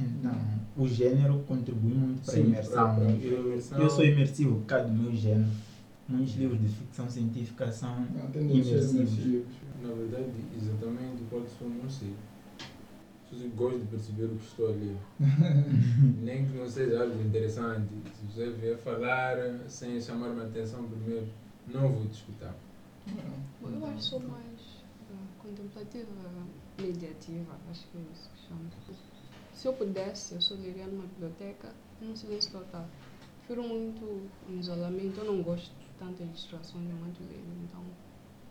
[0.00, 0.38] Então,
[0.76, 2.94] o gênero contribui muito para a imersão.
[2.94, 3.78] pra- pra Eu, imersão.
[3.78, 5.50] eu sou imersivo por causa do meu gênero.
[6.08, 8.92] Muitos livros de ficção científica são Não, ser imersivos.
[8.92, 9.54] imersivos.
[9.82, 12.12] Na verdade, exatamente pode ser um não sei.
[13.28, 14.96] Se você gosta de perceber o que estou a ler,
[16.22, 19.36] nem que não seja algo interessante, se você vier falar
[19.68, 21.26] sem chamar minha atenção primeiro,
[21.66, 22.54] não vou te escutar.
[23.62, 26.06] Eu acho que sou mais ah, contemplativa,
[26.80, 28.60] mediativa, acho que é isso que chama.
[29.58, 32.86] Se eu pudesse, eu só leria numa biblioteca num silêncio total.
[33.38, 34.04] Prefiro muito
[34.48, 37.82] um isolamento, eu não gosto tanto de distrações e muito ler, então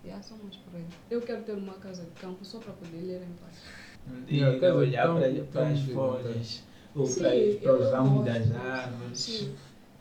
[0.03, 0.85] é só mais por aí.
[1.09, 3.55] Eu quero ter uma casa de campo só para poder ler em paz.
[4.27, 7.23] E Yeah, de olhar para, para as folhas, ou Sim,
[7.63, 9.49] para, os ramos das árvores.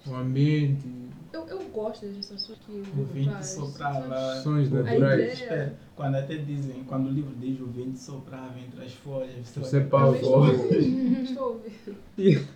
[0.08, 0.88] O ambiente,
[1.36, 4.40] Eu, eu gosto das distrações que O vento soprava.
[4.42, 5.34] Sons naturais.
[5.34, 9.80] espera, Quando até dizem, quando o livro diz o vento soprava entre as folhas, Você
[9.82, 10.16] pausa.
[10.16, 12.48] Estou a ouvir.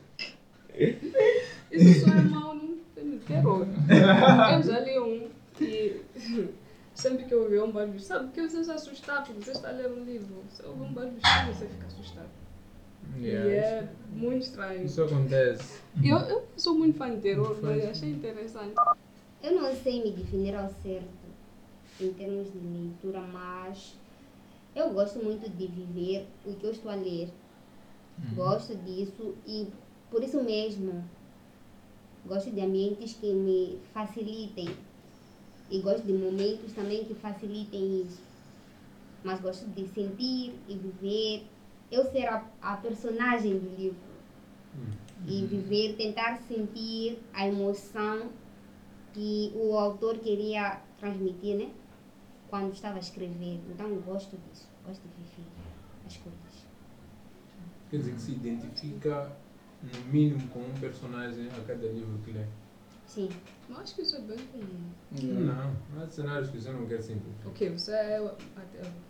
[1.70, 3.66] Isso só é mau no filme de terror.
[4.56, 5.28] Eu já li um
[5.60, 6.00] e
[6.94, 9.72] sempre que eu ouvi um barulho, sabe que você se assustar porque você está a
[9.72, 10.42] ler um livro.
[10.50, 12.39] Se ouve um barulho, você fica assustado.
[13.18, 14.84] Yeah, e é muito estranho.
[14.84, 15.80] Isso acontece.
[16.02, 18.74] Eu, eu sou muito fã de terror, mas achei interessante.
[19.42, 21.30] Eu não sei me definir ao certo
[22.00, 23.94] em termos de leitura, mas
[24.74, 27.28] eu gosto muito de viver o que eu estou a ler.
[28.18, 28.34] Uhum.
[28.36, 29.66] Gosto disso e
[30.10, 31.04] por isso mesmo
[32.24, 34.68] gosto de ambientes que me facilitem
[35.70, 38.22] e gosto de momentos também que facilitem isso.
[39.22, 41.46] Mas gosto de sentir e viver,
[41.90, 44.10] eu ser a, a personagem do livro
[45.26, 48.30] e viver, tentar sentir a emoção
[49.12, 51.70] que o autor queria transmitir, né?
[52.48, 53.60] Quando estava a escrever.
[53.68, 55.50] Então gosto disso, gosto de viver
[56.06, 56.66] as coisas.
[57.90, 59.36] Quer dizer que se identifica
[59.82, 62.44] no mínimo com um personagem a cada livro que lê.
[63.10, 63.28] Sim.
[63.68, 64.90] Eu acho que isso é bem comum.
[65.20, 67.48] Não, há cenários que você não quer simplificar.
[67.48, 67.68] O quê?
[67.70, 68.34] Você é,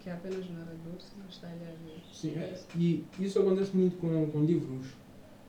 [0.01, 2.03] que é apenas narrador, você não está ali a ver.
[2.11, 4.87] Sim, é, e isso acontece muito com, com livros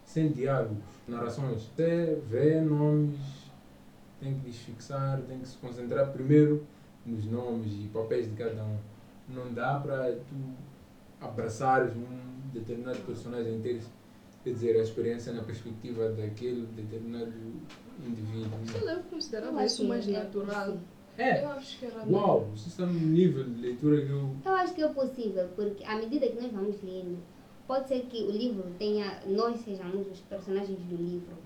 [0.04, 1.62] sem diálogos, narrações.
[1.64, 3.20] Você vê nomes,
[4.20, 6.68] tem que desfixar, tem que se concentrar primeiro
[7.06, 8.78] nos nomes e papéis de cada um.
[9.30, 10.36] Não dá para tu
[11.22, 13.80] abraçares um determinado personagem inteiro,
[14.44, 17.32] quer dizer, a experiência na perspectiva daquele determinado
[18.08, 18.60] indivíduo.
[18.66, 20.78] Você leva considerava Eu isso acho mais é natural?
[21.18, 21.44] É.
[21.44, 24.36] Eu acho que era Uau, você está num nível de leitura que eu.
[24.46, 27.20] Eu acho que é possível, porque à medida que nós vamos lendo,
[27.68, 31.38] pode ser que o livro tenha, nós sejamos os personagens do livro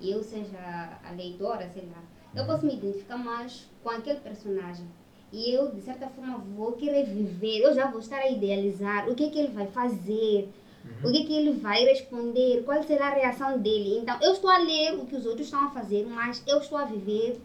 [0.00, 2.02] e eu seja a leitora, sei lá.
[2.34, 4.86] Eu posso me identificar mais com aquele personagem.
[5.32, 9.14] E eu, de certa forma, vou querer viver, eu já vou estar a idealizar o
[9.14, 10.48] que, é que ele vai fazer,
[11.02, 13.98] o que, é que ele vai responder, qual será a reação dele.
[13.98, 16.78] Então, eu estou a ler o que os outros estão a fazer, mas eu estou
[16.78, 17.40] a viver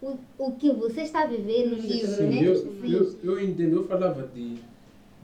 [0.00, 2.42] o, o que você está a viver no livro, Sim, né?
[2.42, 2.92] eu, Sim.
[2.92, 4.58] eu, eu entendo, eu falava de,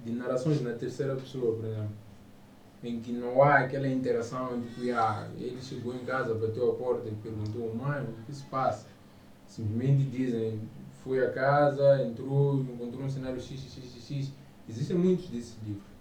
[0.05, 1.91] de narrações na terceira pessoa, por exemplo,
[2.83, 6.75] em que não há aquela interação de que ah, ele chegou em casa, bateu a
[6.75, 8.87] porta e perguntou, mãe, o que se passa?
[9.47, 10.61] Simplesmente dizem,
[11.03, 14.33] foi a casa, entrou, encontrou um cenário x, x, x, x.
[14.68, 15.93] Existem muitos desses livros.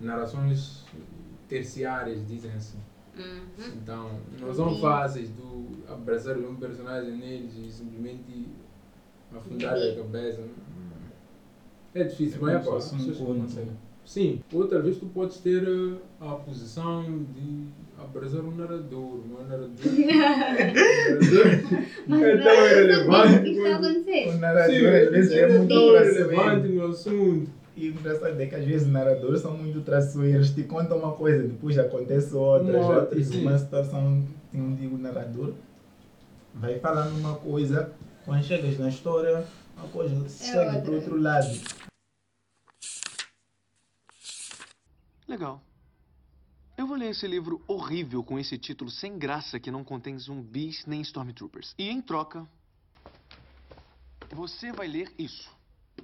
[0.00, 0.84] Narrações
[1.48, 2.78] terciárias, dizem assim.
[3.76, 8.48] Então, não são fáceis do abraçar um personagem neles e simplesmente
[9.34, 10.42] afundar a cabeça.
[11.94, 13.40] É difícil, É mas é um conto.
[13.40, 13.84] conseguem.
[14.04, 17.68] Sim, outra vez tu podes ter eh, a posição de
[17.98, 19.68] abraçar um narrador, um narrador.
[22.06, 23.32] Mas é não tão é irrelevante.
[23.32, 24.28] isso que está a acontecer.
[24.28, 26.28] O narrador Sim, às vezes é muito tão traiçoeiro.
[26.28, 27.50] relevante no assunto.
[27.76, 31.12] E o engraçado é que às vezes os narradores são muito traiçoeiros, te contam uma
[31.12, 32.78] coisa, depois acontece outra.
[32.78, 33.42] Uma Já outra, tive sim.
[33.42, 34.22] uma situação
[34.54, 35.54] um dia o narrador
[36.54, 37.94] vai falando uma coisa,
[38.24, 39.46] quando chegas na história,
[39.76, 40.80] a coisa segue outra.
[40.82, 41.48] para o outro lado.
[45.26, 45.60] Legal.
[46.76, 50.86] Eu vou ler esse livro horrível com esse título sem graça que não contém zumbis
[50.86, 51.74] nem Stormtroopers.
[51.78, 52.46] E em troca,
[54.32, 55.53] você vai ler isso.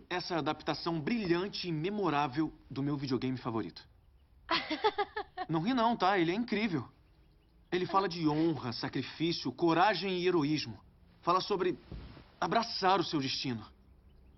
[0.09, 3.87] Essa adaptação brilhante e memorável do meu videogame favorito.
[5.49, 6.19] Não ri não, tá?
[6.19, 6.89] Ele é incrível.
[7.73, 10.79] Ele fala de honra, sacrifício, coragem e heroísmo.
[11.23, 11.79] Fala sobre
[12.41, 13.65] abraçar o seu destino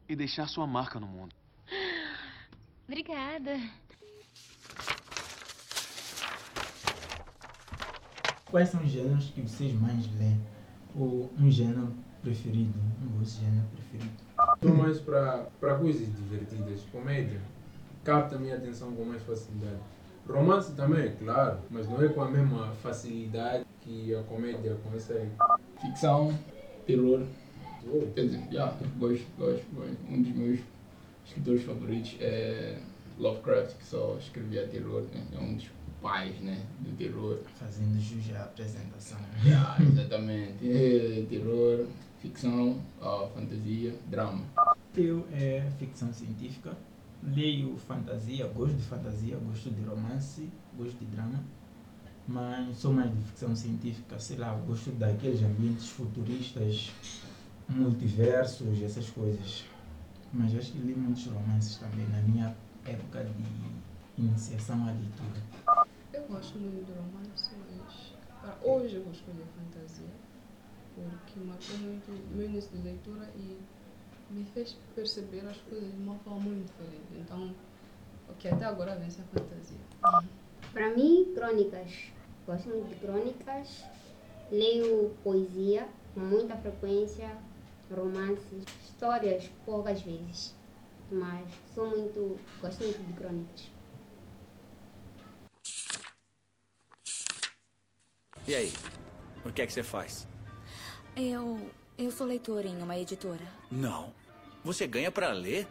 [0.09, 1.35] e deixar sua marca no mundo.
[2.87, 3.59] Obrigada.
[8.47, 10.41] Quais são os gêneros que vocês mais leem?
[10.95, 12.79] Ou um gênero preferido?
[13.03, 14.13] Um vosso gênero preferido?
[14.55, 16.81] Estou mais para para coisas divertidas.
[16.91, 17.41] Comédia
[18.05, 19.79] capta a minha atenção com mais facilidade.
[20.29, 25.31] Romance também, claro, mas não é com a mesma facilidade que a comédia consegue.
[25.81, 26.37] Ficção,
[26.87, 27.23] terror.
[28.15, 29.97] Quer dizer, yeah, gosto, gosto, gosto.
[30.09, 30.61] Um dos meus
[31.27, 32.79] escritores favoritos é
[33.19, 35.25] Lovecraft, que só escrevia terror, né?
[35.33, 35.69] É um dos
[36.01, 37.39] pais, né, do terror.
[37.55, 39.19] Fazendo jus à apresentação.
[39.45, 40.71] Yeah, exatamente.
[40.71, 41.87] É, terror,
[42.23, 44.45] ficção, ah, fantasia, drama.
[44.97, 46.77] Eu é ficção científica.
[47.23, 51.41] Leio fantasia, gosto de fantasia, gosto de romance, gosto de drama.
[52.27, 56.93] Mas sou mais de ficção científica, sei lá, gosto daqueles ambientes futuristas,
[57.69, 59.65] multiversos, essas coisas.
[60.33, 62.57] Mas acho que li muitos romances também na minha
[62.87, 65.87] época de iniciação à leitura.
[66.13, 70.32] Eu gosto muito de romance, mas para hoje eu vou escolher fantasia.
[70.95, 73.59] Porque marcou muito o meu início de leitura e
[74.31, 77.21] me fez perceber as coisas de uma forma muito diferente.
[77.21, 77.55] Então,
[78.29, 80.23] o que até agora vence a fantasia.
[80.73, 82.13] Para mim, crônicas.
[82.47, 83.85] Gosto muito de crônicas.
[84.51, 87.37] Leio poesia com muita frequência,
[87.91, 90.55] romances, histórias poucas vezes,
[91.11, 93.71] mas sou muito, gosto muito de crônicas.
[98.47, 98.73] E aí?
[99.45, 100.27] O que é que você faz?
[101.17, 101.71] Eu.
[101.99, 103.45] Eu sou leitora em uma editora.
[103.71, 104.13] Não.
[104.65, 105.69] Você ganha pra ler?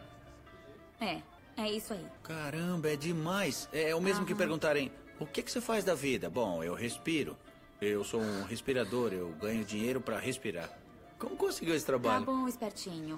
[1.00, 1.20] É,
[1.56, 2.06] é isso aí.
[2.22, 3.68] Caramba, é demais.
[3.72, 4.38] É o mesmo que Aham.
[4.38, 6.30] perguntarem: o que, que você faz da vida?
[6.30, 7.36] Bom, eu respiro.
[7.80, 10.70] Eu sou um respirador, eu ganho dinheiro pra respirar.
[11.18, 12.24] Como conseguiu esse Tá trabalho?
[12.24, 13.16] bom, espertinho.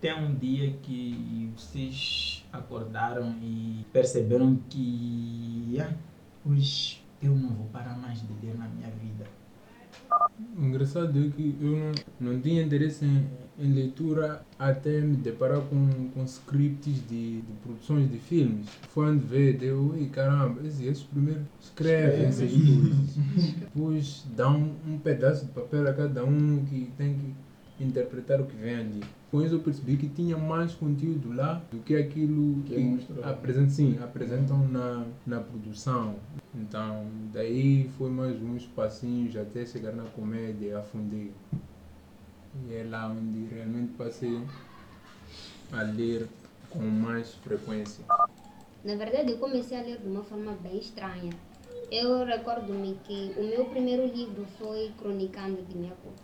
[0.00, 5.94] Tem um dia que vocês acordaram e perceberam que ah,
[6.46, 9.24] hoje eu não vou parar mais de ler na minha vida.
[10.56, 11.92] O engraçado é que eu não,
[12.32, 18.10] não tinha interesse em, em leitura até me deparar com, com scripts de, de produções
[18.10, 18.68] de filmes.
[18.88, 23.16] Foi onde ver, deu, e caramba, esses, esses primeiro escrevem essas coisas.
[23.60, 27.14] Depois dão um pedaço de papel a cada um que tem
[27.78, 29.00] que interpretar o que vem ali.
[29.30, 33.70] Com isso eu percebi que tinha mais conteúdo lá do que aquilo Que que, apresentam,
[33.70, 36.16] sim, apresentam na, na produção.
[36.52, 41.32] Então, daí foi mais uns passinhos até chegar na comédia, afundei.
[42.68, 44.40] E é lá onde realmente passei
[45.72, 46.26] a ler
[46.68, 48.04] com mais frequência.
[48.82, 51.32] Na verdade, eu comecei a ler de uma forma bem estranha.
[51.88, 56.14] Eu recordo-me que o meu primeiro livro foi Cronicando de Minha Cor.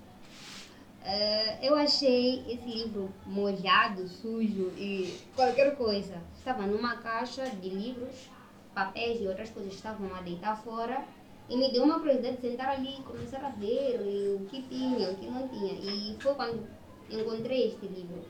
[1.09, 6.20] Eh, eu achei esse livro molhado, sujo e qualquer coisa.
[6.36, 8.28] Estava numa caixa de livros,
[8.74, 11.04] papéis e outras coisas estavam a deitar fora.
[11.48, 14.00] E me deu uma curiosidade de sentar ali e começar a ver
[14.34, 15.74] o que tinha, o que não tinha.
[15.74, 16.66] E foi quando
[17.09, 18.24] encontrei este livro.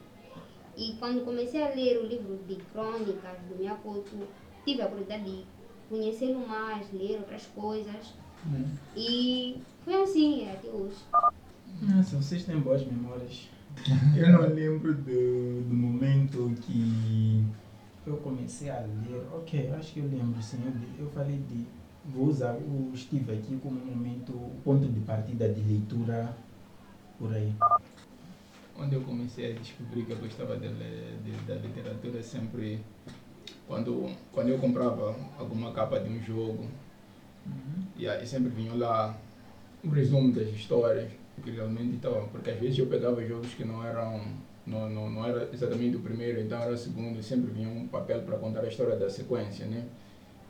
[0.76, 4.28] E quando comecei a ler o livro de crônicas do Miyakoto,
[4.66, 5.46] tive a curiosidade de
[5.88, 8.12] conhecê-lo mais, ler outras coisas.
[8.94, 10.96] E foi assim até hoje.
[11.80, 13.48] Nossa, vocês têm boas memórias.
[14.16, 17.44] Eu não lembro do, do momento que
[18.06, 19.20] eu comecei a ler.
[19.34, 20.58] Ok, acho que eu lembro, sim.
[20.98, 21.66] Eu, eu falei de.
[22.04, 24.32] Vou usar o Steve aqui como momento,
[24.64, 26.32] ponto de partida de leitura
[27.18, 27.52] por aí.
[28.74, 32.78] Quando eu comecei a descobrir que eu gostava de, de- da literatura, sempre
[33.66, 36.64] quando, quando eu comprava alguma capa de um jogo,
[37.96, 39.16] e aí sempre vinha lá
[39.84, 41.10] um resumo das histórias
[41.44, 44.20] realmente estavam, porque às vezes eu pegava jogos que não eram
[44.66, 47.86] não, não, não era exatamente o primeiro, então era o segundo, e sempre vinha um
[47.86, 49.84] papel para contar a história da sequência, né?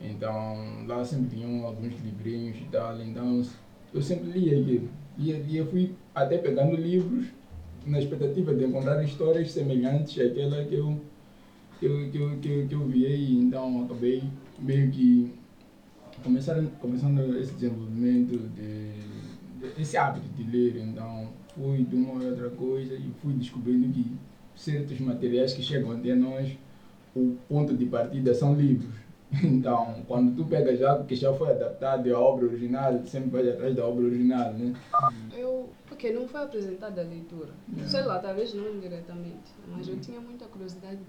[0.00, 3.42] Então lá sempre vinham alguns livrinhos e tal, então
[3.92, 4.88] eu sempre lia aquilo.
[5.18, 7.26] E, e eu fui até pegando livros
[7.84, 11.00] na expectativa de encontrar histórias semelhantes àquela que eu,
[11.78, 14.22] que eu, que eu, que eu, que eu vi e então acabei
[14.58, 15.32] meio que
[16.22, 19.05] começando, começando esse desenvolvimento de, de
[19.78, 24.16] esse hábito de ler, então fui de uma ou outra coisa e fui descobrindo que
[24.54, 26.56] certos materiais que chegam até nós,
[27.14, 28.94] o ponto de partida são livros.
[29.42, 33.74] Então, quando tu pegas algo que já foi adaptado à obra original, sempre vai atrás
[33.74, 34.72] da obra original, né?
[35.36, 37.50] Eu, ok, não foi apresentada a leitura.
[37.68, 37.90] Yeah.
[37.90, 41.00] Sei lá, talvez não diretamente, mas eu tinha muita curiosidade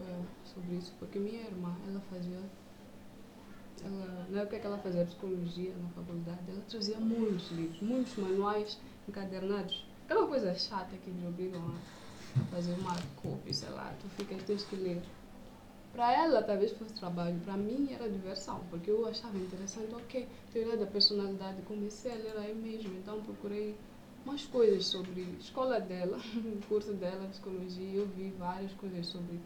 [0.00, 2.38] eh, sobre isso, porque minha irmã, ela fazia,
[3.84, 8.78] ela, na época que ela fazia psicologia na faculdade, ela trazia muitos livros, muitos manuais
[9.08, 9.86] encadernados.
[10.04, 11.62] Aquela coisa chata que eles obrigam
[12.40, 15.02] a fazer uma cópia, sei lá, tu ficas, tens que ler.
[15.92, 20.76] Para ela, talvez fosse trabalho, para mim era diversão, porque eu achava interessante, ok, teoria
[20.76, 23.74] da personalidade, comecei a ler aí mesmo, então procurei
[24.26, 26.18] umas coisas sobre escola dela,
[26.68, 29.40] curso dela, psicologia, eu vi várias coisas sobre.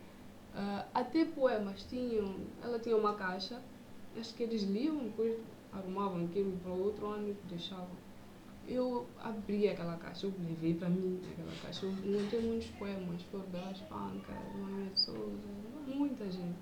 [0.55, 3.63] ah, até poemas tinham, ela tinha uma caixa,
[4.19, 5.39] acho que eles liam, depois
[5.73, 7.89] arrumavam aquilo para o outro ano e deixavam.
[8.69, 13.45] Eu abri aquela caixa, eu levei para mim aquela caixa, eu encontrei muitos poemas, Flor
[13.47, 15.49] Bela Espanca, Maria de Souza,
[15.87, 16.59] muita gente.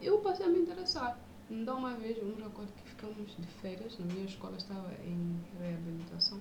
[0.00, 1.18] Eu passei a me interessar.
[1.50, 5.40] Então uma vez, eu me recordo que ficamos de férias, na minha escola estava em
[5.58, 6.38] reabilitação,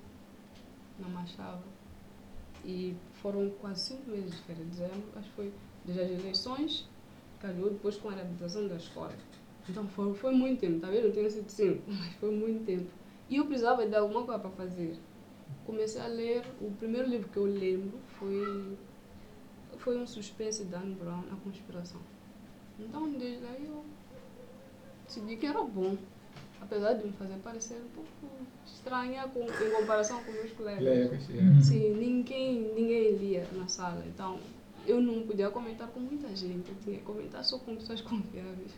[0.99, 1.63] na Machava,
[2.65, 5.53] e foram quase cinco meses de férias, dezembro, acho que foi
[5.85, 6.89] desde as eleições,
[7.39, 9.13] calhou depois com a reabilitação da escola.
[9.69, 12.87] Então foi, foi muito tempo, talvez não tenha sido cinco, mas foi muito tempo.
[13.29, 14.95] E eu precisava de alguma coisa para fazer.
[15.65, 18.77] Comecei a ler, o primeiro livro que eu lembro foi,
[19.77, 22.01] foi um suspense de Dan Brown, A Conspiração.
[22.79, 23.83] Então desde aí eu
[25.05, 25.97] decidi que era bom.
[26.59, 28.09] Apesar de me fazer parecer um pouco
[28.65, 31.29] estranha com, em comparação com meus colegas.
[31.29, 31.61] É.
[31.61, 34.03] Sim, ninguém, ninguém lia na sala.
[34.07, 34.39] Então
[34.85, 36.69] eu não podia comentar com muita gente.
[36.69, 38.71] Eu tinha que comentar só com pessoas confiáveis.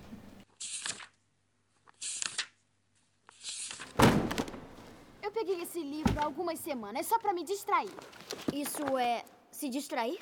[5.47, 7.89] Esse livro há algumas semanas só pra me distrair.
[8.53, 10.19] Isso é se distrair?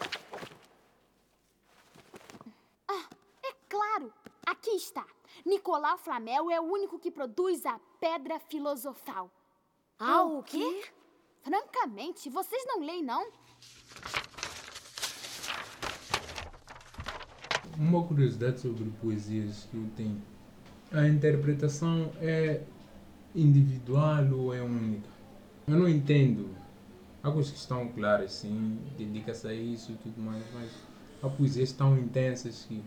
[2.88, 3.05] Ah,
[3.43, 4.13] é claro!
[4.45, 5.05] Aqui está.
[5.45, 9.32] Nicolau Flamel é o único que produz a Pedra Filosofal.
[9.99, 10.84] Ah, o quê?
[11.41, 13.28] Francamente, vocês não leem, não?
[17.78, 20.22] Uma curiosidade sobre poesias que eu tenho.
[20.91, 22.63] A interpretação é
[23.38, 25.07] individual ou é única?
[25.67, 26.49] Eu não entendo.
[27.21, 30.71] Há coisas que estão claras, sim, dedica-se a isso e tudo mais, mas
[31.21, 32.81] há poesias tão intensas que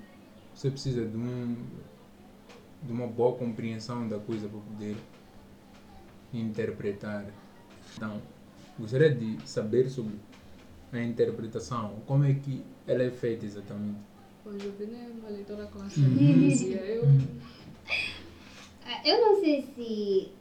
[0.54, 1.56] você precisa de, um,
[2.82, 4.96] de uma boa compreensão da coisa para poder
[6.32, 7.26] interpretar.
[7.96, 8.20] Então,
[8.78, 10.14] gostaria de saber sobre
[10.92, 13.98] a interpretação, como é que ela é feita exatamente.
[14.42, 16.76] Pois, eu é uma leitora clássica de poesia.
[16.76, 17.04] Eu...
[18.86, 20.32] Ah, Eu não sei se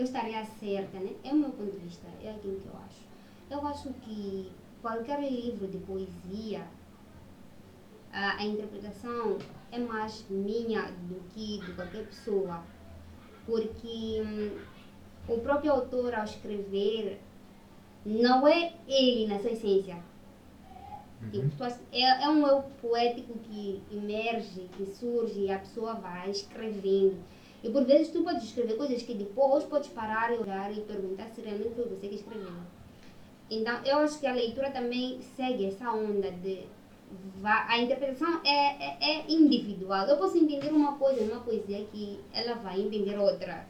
[0.00, 1.14] eu estaria certa, né?
[1.24, 3.02] É o meu ponto de vista, é aquilo que eu acho.
[3.50, 4.50] Eu acho que
[4.82, 6.66] qualquer livro de poesia,
[8.12, 9.38] a, a interpretação
[9.70, 12.60] é mais minha do que de qualquer pessoa.
[13.46, 14.58] Porque hum,
[15.28, 17.20] o próprio autor, ao escrever,
[18.06, 19.98] não é ele na sua essência.
[21.30, 25.94] Tipo, tu ach- é, é um eu poético que emerge, que surge e a pessoa
[25.94, 27.16] vai escrevendo.
[27.62, 31.28] E por vezes tu podes escrever coisas que depois podes parar e olhar e perguntar
[31.28, 32.52] se realmente foi você que escreveu.
[33.50, 36.66] Então eu acho que a leitura também segue essa onda de.
[37.42, 40.06] A interpretação é, é, é individual.
[40.06, 43.66] Eu posso entender uma coisa numa poesia que ela vai entender outra.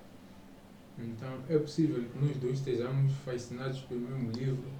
[0.98, 4.70] Então, é possível que nós dois estejamos fascinados pelo mesmo livro,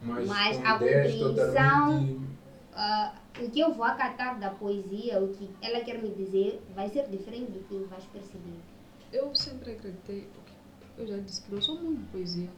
[0.00, 2.20] mas, Mas com a compreensão, totalmente...
[3.40, 7.08] o que eu vou acatar da poesia, o que ela quer me dizer, vai ser
[7.08, 8.58] diferente do que vais perceber.
[9.12, 10.28] Eu sempre acreditei,
[10.96, 12.48] eu já disse que não sou muito de poesia.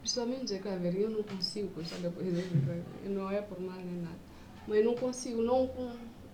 [0.00, 3.08] Principalmente Zé Craveria, eu não consigo gostar da poesia de.
[3.08, 4.18] Não é por mal nem nada.
[4.68, 5.68] Mas não consigo, não.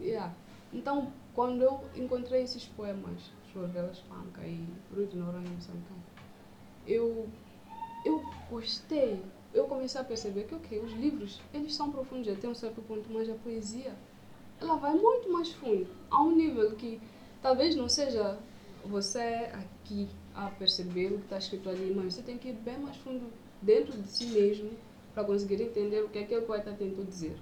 [0.01, 0.35] Yeah.
[0.73, 5.87] Então, quando eu encontrei esses poemas, Chorvelas Panca e Fruto Noronha Moçambique,
[6.87, 7.29] eu,
[8.05, 9.23] eu gostei.
[9.55, 13.09] Eu comecei a perceber que, ok, os livros, eles são profundos até um certo ponto,
[13.13, 13.95] mas a poesia,
[14.61, 17.01] ela vai muito mais fundo, a um nível que
[17.43, 18.39] talvez não seja
[18.85, 22.79] você aqui a perceber o que está escrito ali, mas você tem que ir bem
[22.79, 23.27] mais fundo
[23.61, 24.71] dentro de si mesmo
[25.15, 27.37] para conseguir entender o que aquele poeta tentou dizer.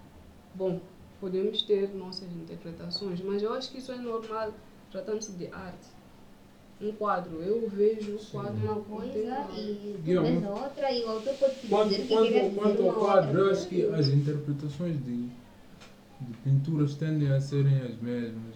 [0.54, 0.80] Bom,
[1.20, 4.52] podemos ter nossas interpretações, mas eu acho que isso é normal
[4.90, 5.99] tratando-se de arte.
[6.80, 11.66] Um quadro, eu vejo o quadro Uma coisa e outra e o autor pode te
[11.68, 15.16] Quanto, dizer que quanto, dizer quanto ao quadro, outra eu acho que as interpretações de,
[15.26, 18.54] de pinturas tendem a serem as mesmas.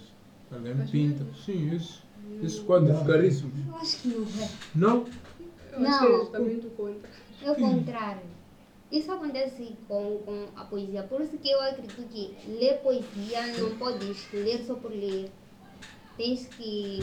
[0.50, 1.22] Alguém As pinta.
[1.24, 1.44] mesmas?
[1.44, 2.02] Sim, isso.
[2.42, 3.52] Esses quadros caríssimos.
[3.68, 4.48] Eu acho que não é.
[4.74, 4.96] Não?
[4.96, 5.10] Eu acho
[5.68, 7.10] que é Não, justamente o contra.
[7.42, 8.34] é o contrário.
[8.90, 11.02] Isso acontece com, com a poesia.
[11.02, 15.30] Por isso que eu acredito que ler poesia não podes ler só por ler.
[16.16, 17.00] Tens que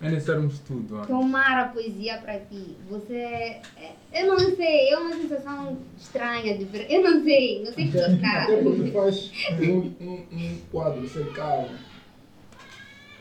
[0.00, 1.04] É necessário um estudo.
[1.06, 2.76] tomar a poesia para ti.
[2.88, 3.14] Você.
[3.14, 6.86] é- Eu não sei, é uma sensação estranha de ver.
[6.88, 8.44] Eu não sei, não sei explicar.
[8.44, 11.70] Até porque faz um, um, um quadro cercado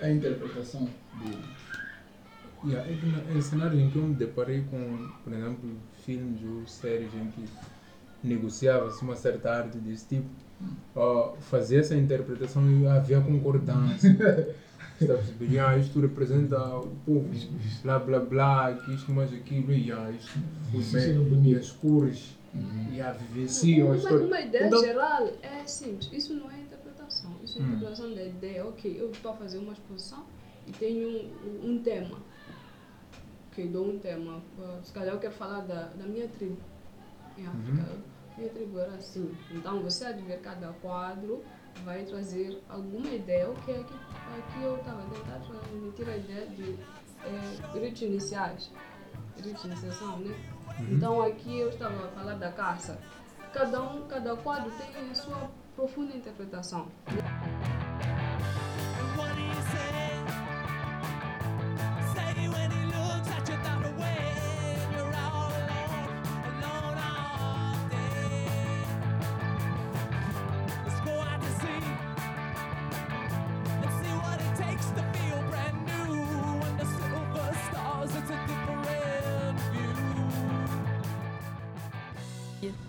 [0.01, 1.43] a interpretação dele.
[2.65, 5.69] Yeah, é que na- em cenários em que eu me deparei com, por exemplo,
[6.05, 7.45] filmes ou séries em que
[8.23, 10.27] negociava-se uma certa arte desse tipo,
[10.95, 14.55] ó, fazia essa interpretação e havia concordância.
[14.99, 15.59] Está a perceber?
[15.59, 17.29] Ah, isto representa o povo,
[17.83, 20.31] blá blá blá, que isto mais aquilo, e ah, isto
[20.71, 22.35] foi bem, e as cores,
[22.91, 26.09] e a vivenciam Uma, uma ideia Então, geral é simples.
[26.11, 27.31] Isso não é interpretação.
[27.43, 27.65] Isso é Hum.
[27.67, 28.65] interpretação da ideia.
[28.65, 30.25] Ok, eu estou a fazer uma exposição
[30.65, 32.17] e tenho um, um tema.
[33.51, 34.41] Ok, dou um tema.
[34.57, 36.57] Uh, Se calhar eu quero falar da, da minha tribo.
[37.37, 37.85] Em África.
[38.37, 39.31] Minha tribo era assim.
[39.51, 41.43] Então você, a ver cada quadro,
[41.83, 43.49] vai trazer alguma ideia.
[43.49, 43.93] Ok, aqui,
[44.37, 46.77] aqui eu estava a tentar transmitir a ideia de
[47.23, 48.71] é, ritos iniciais.
[49.37, 50.35] Ritos de iniciação, né?
[50.79, 50.87] Uhum.
[50.91, 52.99] Então aqui eu estava a falar da caça.
[53.53, 56.87] Cada um, cada quadro tem a sua profunda interpretação.
[59.03, 59.17] O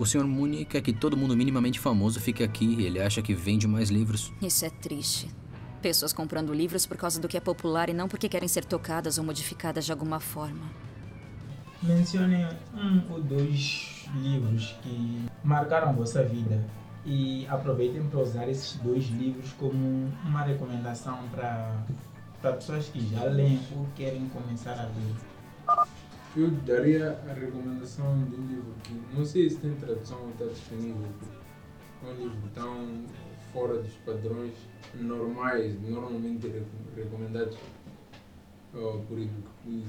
[0.09, 0.23] Sr.
[0.23, 2.83] Mooney quer que todo mundo minimamente famoso fique aqui.
[2.83, 4.33] Ele acha que vende mais livros.
[4.41, 5.29] Isso é triste.
[5.83, 9.19] Pessoas comprando livros por causa do que é popular e não porque querem ser tocadas
[9.19, 10.65] ou modificadas de alguma forma.
[11.81, 16.65] Mencione um ou dois livros que marcaram a vossa vida
[17.05, 21.85] e aproveitem para usar esses dois livros como uma recomendação para,
[22.41, 25.87] para pessoas que já leem ou querem começar a ler.
[26.39, 30.45] Eu daria a recomendação de um livro que não sei se tem tradução ou está
[30.45, 31.09] disponível.
[32.01, 33.03] É um livro tão
[33.51, 34.53] fora dos padrões
[34.95, 36.49] normais, normalmente
[36.95, 37.57] recomendados
[38.73, 39.19] uh, por,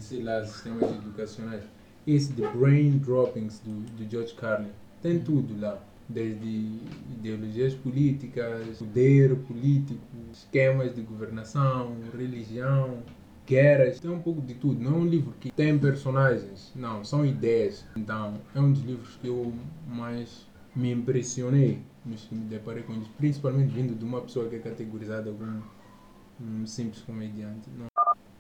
[0.01, 1.63] sei lá, sistemas educacionais.
[2.05, 4.73] Esse The Brain Droppings do, do George Carlin.
[5.01, 5.81] Tem tudo lá.
[6.09, 6.81] Desde
[7.13, 10.01] ideologias políticas, poder político,
[10.33, 13.05] esquemas de governação, religião,
[13.51, 14.81] guerras, tem um pouco de tudo.
[14.81, 17.85] Não é um livro que tem personagens, não, são ideias.
[17.97, 19.53] Então, é um dos livros que eu
[19.87, 22.17] mais me impressionei me
[22.49, 25.63] deparei com isso, principalmente vindo de uma pessoa que é categorizada como
[26.41, 27.69] um simples comediante.
[27.71, 27.87] Não.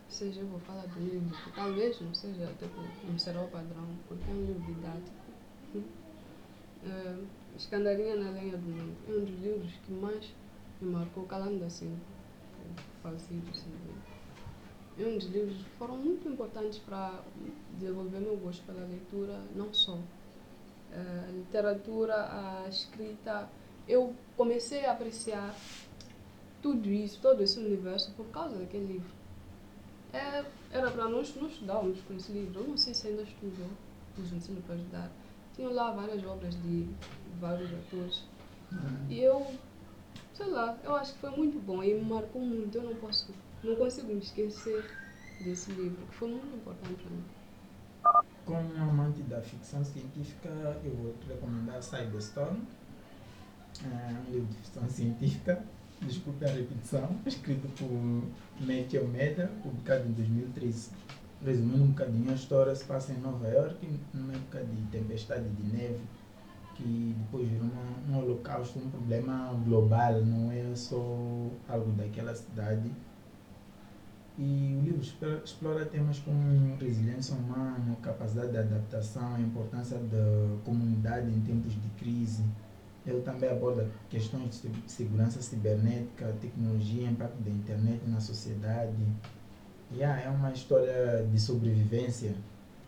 [0.08, 3.86] Seja, eu vou falar do livro, que talvez não seja, tipo, não será o padrão,
[4.08, 5.16] porque é um livro didático.
[6.82, 7.26] Uh,
[7.56, 10.34] Escandarinha na Lenha do Mundo é um dos livros que mais
[10.80, 11.94] me marcou, calando assim,
[13.02, 13.70] falecido, assim,
[15.02, 17.20] é um dos livros que foram muito importantes para
[17.78, 19.98] desenvolver meu gosto pela leitura, não só
[20.92, 23.48] a literatura, a escrita.
[23.86, 25.54] Eu comecei a apreciar
[26.62, 29.10] tudo isso, todo esse universo por causa daquele livro.
[30.12, 32.60] É, era para nós, nós estudávamos com esse livro.
[32.60, 33.68] Eu não sei se ainda estudam
[34.18, 35.10] nos ensino para ajudar.
[35.54, 36.88] Tinham lá várias obras de
[37.40, 38.24] vários autores.
[38.72, 39.06] Uhum.
[39.08, 39.46] E eu,
[40.34, 42.76] sei lá, eu acho que foi muito bom e me marcou muito.
[42.76, 43.32] Eu não posso,
[43.62, 44.84] não consigo me esquecer
[45.40, 47.24] desse livro, que foi muito importante para mim.
[48.44, 50.48] Como um amante da ficção científica,
[50.84, 52.56] eu vou te recomendar Cyberstorm,
[53.84, 55.62] é um livro de ficção científica,
[56.02, 60.90] desculpe a repetição, escrito por Matthew Meda, publicado em 2013.
[61.44, 65.62] Resumindo um bocadinho, a história se passa em Nova York, numa época de tempestade de
[65.74, 66.00] neve,
[66.74, 70.96] que depois virou um, um holocausto, um problema global, não é só
[71.68, 72.90] algo daquela cidade
[74.40, 75.02] e o livro
[75.44, 81.88] explora temas como resiliência humana, capacidade de adaptação, a importância da comunidade em tempos de
[81.98, 82.42] crise.
[83.06, 88.96] Ele também aborda questões de segurança cibernética, tecnologia, impacto da internet na sociedade.
[89.92, 92.34] Yeah, é uma história de sobrevivência.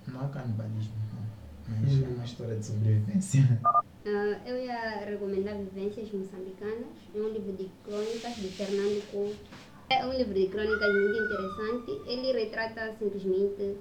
[0.07, 1.77] Não há canibalismo, não.
[1.83, 3.61] mas é uma história de sobrevivência.
[4.07, 10.07] Uh, eu ia recomendar Vivências Moçambicanas, é um livro de crônicas de Fernando Couto é
[10.07, 12.01] um livro de crônicas muito interessante.
[12.07, 13.77] Ele retrata simplesmente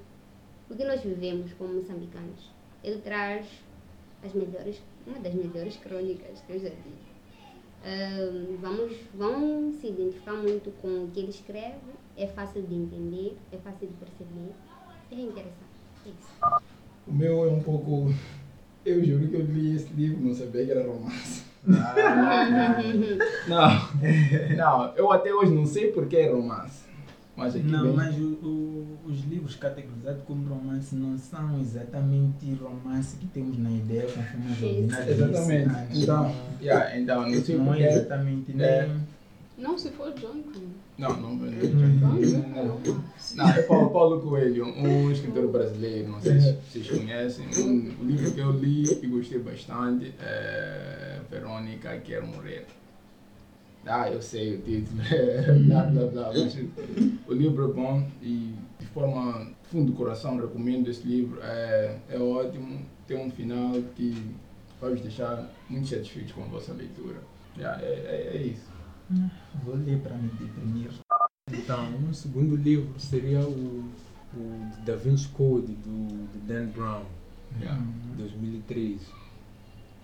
[0.69, 2.49] o que nós vivemos como moçambicanos.
[2.83, 3.47] Ele traz
[4.23, 6.93] as melhores, uma das melhores crônicas que eu já vi.
[8.59, 11.77] Vamos, vão se identificar muito com o que ele escreve.
[12.17, 14.51] É fácil de entender, é fácil de perceber.
[15.11, 15.55] É interessante.
[16.05, 16.61] É isso.
[17.07, 18.13] O meu é um pouco.
[18.85, 21.43] Eu juro que eu li esse livro, não sabia que era romance.
[23.47, 26.81] não, não, eu até hoje não sei porque é romance.
[27.35, 33.15] Mas aqui não, mas o, o, os livros categorizados como romance não são exatamente romance
[33.15, 35.99] que temos na ideia conforme a Jovina Exatamente.
[35.99, 38.67] Então, yeah, então não sei Não é exatamente nem...
[38.67, 38.89] É.
[39.57, 40.43] Não, se for John Não,
[41.01, 42.79] não, não, não,
[43.35, 43.49] não.
[43.49, 47.47] é Paulo, Paulo Coelho, um escritor brasileiro, não sei se vocês conhecem.
[47.57, 52.67] Um, o livro que eu li e gostei bastante é Verônica Quer Morrer.
[53.83, 55.01] Ah, eu sei o título,
[55.67, 56.55] blá blá blá, mas
[57.27, 62.19] o livro é bom e de forma fundo do coração recomendo esse livro, é, é
[62.19, 64.35] ótimo, tem um final que
[64.79, 67.17] vai vos deixar muito satisfeitos com a vossa leitura.
[67.57, 68.70] Yeah, é, é, é isso.
[69.63, 70.89] Vou ler para me deprimir.
[71.51, 73.91] Então, um segundo livro seria o,
[74.33, 77.03] o Da Vinci Code, do, do Dan Brown,
[77.59, 77.81] yeah.
[78.17, 79.01] 2003.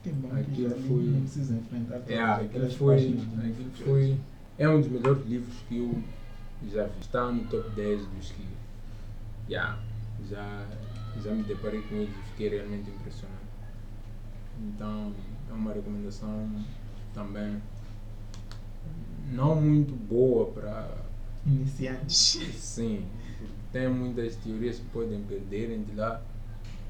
[0.03, 4.19] Que bom aquilo que foi, não precisa enfrentar todas é, aquilo foi, aquilo foi
[4.57, 6.03] É um dos melhores livros que eu
[6.69, 6.99] já vi.
[6.99, 8.45] Está no top 10 dos que
[9.49, 9.79] yeah,
[10.29, 10.65] já,
[11.23, 13.38] já me deparei com ele e fiquei realmente impressionado.
[14.59, 15.13] Então,
[15.49, 16.49] é uma recomendação
[17.13, 17.61] também
[19.31, 20.87] não muito boa para
[21.45, 22.39] iniciantes.
[22.55, 23.05] Sim,
[23.71, 26.21] tem muitas teorias que podem perderem de lá,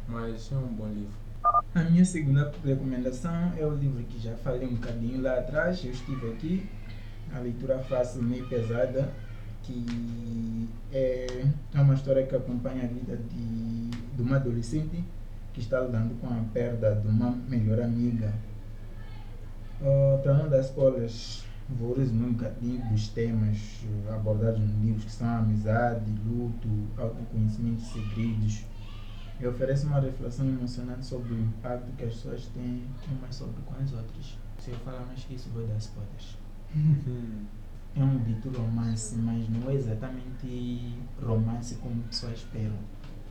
[0.08, 1.28] mas é um bom livro.
[1.74, 5.92] A minha segunda recomendação é o livro que já falei um bocadinho lá atrás, eu
[5.92, 6.70] estive aqui,
[7.34, 9.14] a leitura fácil, meio pesada,
[9.64, 15.04] que é, é uma história que acompanha a vida de, de uma adolescente
[15.54, 18.34] que está lidando com a perda de uma melhor amiga.
[19.82, 23.58] Uh, para não dar spoilers, vou resumir um bocadinho dos temas
[24.14, 26.68] abordados nos livros que são amizade, luto,
[26.98, 28.66] autoconhecimento, segredos.
[29.40, 33.76] E oferece uma reflexão emocionante sobre o impacto que as pessoas têm umas sobre com
[33.76, 34.38] as outras.
[34.60, 36.38] Se eu falar mais que isso, vou dar spoilers.
[37.96, 42.78] é um dito romance, mas não é exatamente romance como pessoas esperam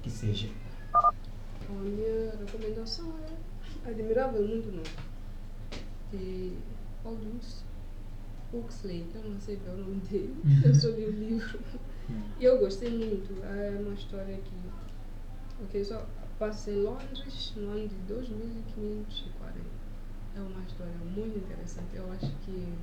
[0.03, 0.49] que seja.
[0.95, 3.13] A minha recomendação
[3.85, 4.91] é Admirável Mundo Novo,
[6.13, 6.53] de
[7.05, 7.66] Aldous
[8.53, 11.61] Huxley, eu não sei qual é o nome dele, eu só li o livro.
[12.39, 14.55] E eu gostei muito, é uma história que
[15.63, 16.07] ok, só
[16.39, 19.77] passa em Londres no ano de 2540.
[20.37, 22.75] É uma história muito interessante, eu acho que...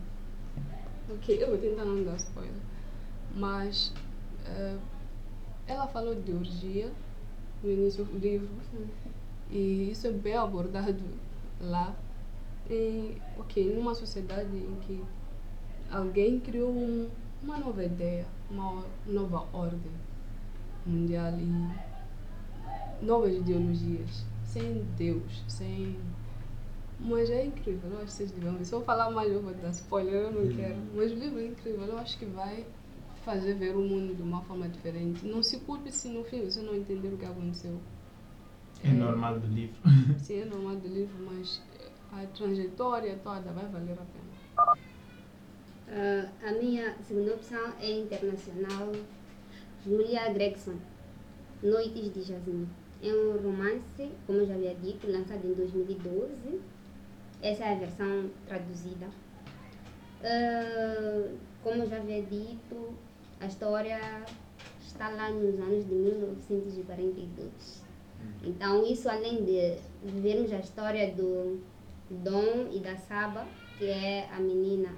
[1.10, 2.54] Ok, eu vou tentar não dar spoiler,
[3.36, 3.94] mas
[4.48, 4.80] uh,
[5.68, 6.92] ela falou de orgia
[7.62, 8.50] no início do livro
[9.50, 11.04] e isso é bem abordado
[11.62, 11.96] lá.
[12.70, 15.04] Em, ok, numa sociedade em que
[15.94, 17.08] alguém criou um,
[17.42, 19.92] uma nova ideia, uma nova ordem
[20.86, 25.98] mundial e novas ideologias, sem Deus, sem.
[27.00, 28.66] Mas é incrível, eu acho que vocês deviam ver.
[28.66, 30.78] Se eu falar mais, eu vou dar spoiler, eu não quero.
[30.96, 32.66] Mas o livro é incrível, eu acho que vai
[33.26, 35.26] fazer ver o mundo de uma forma diferente.
[35.26, 37.78] Não se culpe se no fim você não entender o que aconteceu.
[38.84, 39.76] É, é normal do livro.
[40.20, 41.62] Sim, é normal do livro, mas
[42.12, 44.78] a trajetória toda vai valer a pena.
[46.44, 48.92] A minha segunda opção é internacional
[49.86, 50.78] Julia Gregson,
[51.62, 52.68] Noites de Jasmine.
[53.04, 56.62] É um romance, como eu já havia dito, lançado em 2012.
[57.44, 59.06] Essa é a versão traduzida.
[60.24, 62.96] Uh, como eu já havia dito,
[63.40, 64.00] a história
[64.82, 67.84] está lá nos anos de 1942.
[68.44, 71.62] Então, isso além de vivermos a história do
[72.10, 73.46] Dom e da Saba,
[73.78, 74.90] que é a menina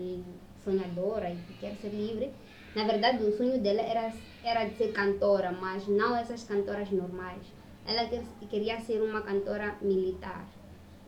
[0.00, 0.24] e
[0.64, 2.30] sonhadora e que quer ser livre.
[2.74, 4.12] Na verdade, o sonho dela era,
[4.44, 7.42] era de ser cantora, mas não essas cantoras normais.
[7.86, 8.08] Ela
[8.48, 10.46] queria ser uma cantora militar.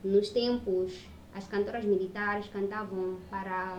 [0.02, 0.92] Nos tempos,
[1.34, 3.78] as cantoras militares cantavam para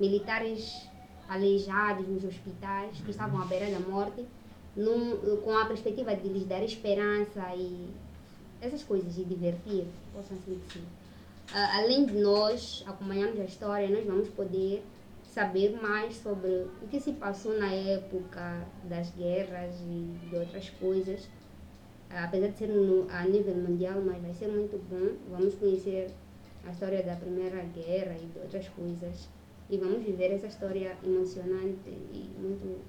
[0.00, 0.88] militares
[1.28, 4.24] aleijados nos hospitais que estavam à beira da morte,
[4.74, 7.90] num, com a perspectiva de lhes dar esperança e
[8.60, 10.60] essas coisas, e divertir, posso assim.
[11.54, 14.82] Além de nós acompanharmos a história, nós vamos poder
[15.22, 21.28] saber mais sobre o que se passou na época das guerras e de outras coisas.
[22.10, 25.16] Apesar de ser no, a nível mundial, mas vai ser muito bom.
[25.30, 26.10] Vamos conhecer
[26.66, 29.28] a história da Primeira Guerra e de outras coisas.
[29.70, 32.80] E vamos viver essa história emocionante e muito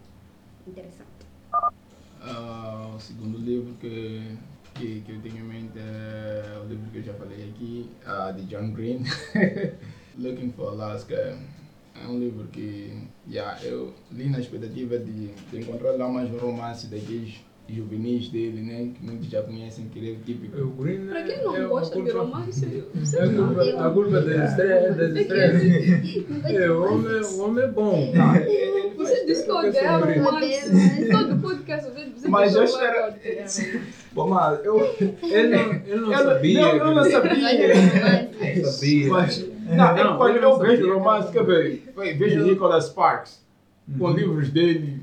[0.67, 1.07] interessante.
[1.53, 4.37] Uh, o segundo livro que
[4.73, 8.33] que, que eu tenho em mente é o livro que eu já falei aqui, uh,
[8.33, 9.03] de John Green,
[10.17, 11.37] Looking for Alaska.
[11.95, 16.37] É um livro que yeah, eu li na expectativa de, de encontrar lá mais um
[16.37, 17.39] romance daqueles
[17.69, 18.91] juvenis dele, né?
[18.93, 20.59] Que muitos já conhecem, que é típico.
[20.59, 24.97] O Green Para quem não gosta de romance, você é culpa, a culpa das estrelas.
[24.97, 25.63] Das estrelas.
[26.45, 28.13] É, o homem, o homem é bom.
[28.97, 31.09] Você disse que odeia romance.
[31.11, 31.89] Todo podcast
[32.33, 33.13] Mas eu espero.
[34.11, 34.95] Bom, mas eu.
[35.21, 36.61] Ele não, ele não sabia.
[36.61, 37.75] Não, eu não sabia.
[38.55, 39.09] Não sabia.
[39.09, 43.43] Mas, não, é quando eu vejo romance, que eu vejo Nicholas Sparks
[43.97, 45.01] com livros dele.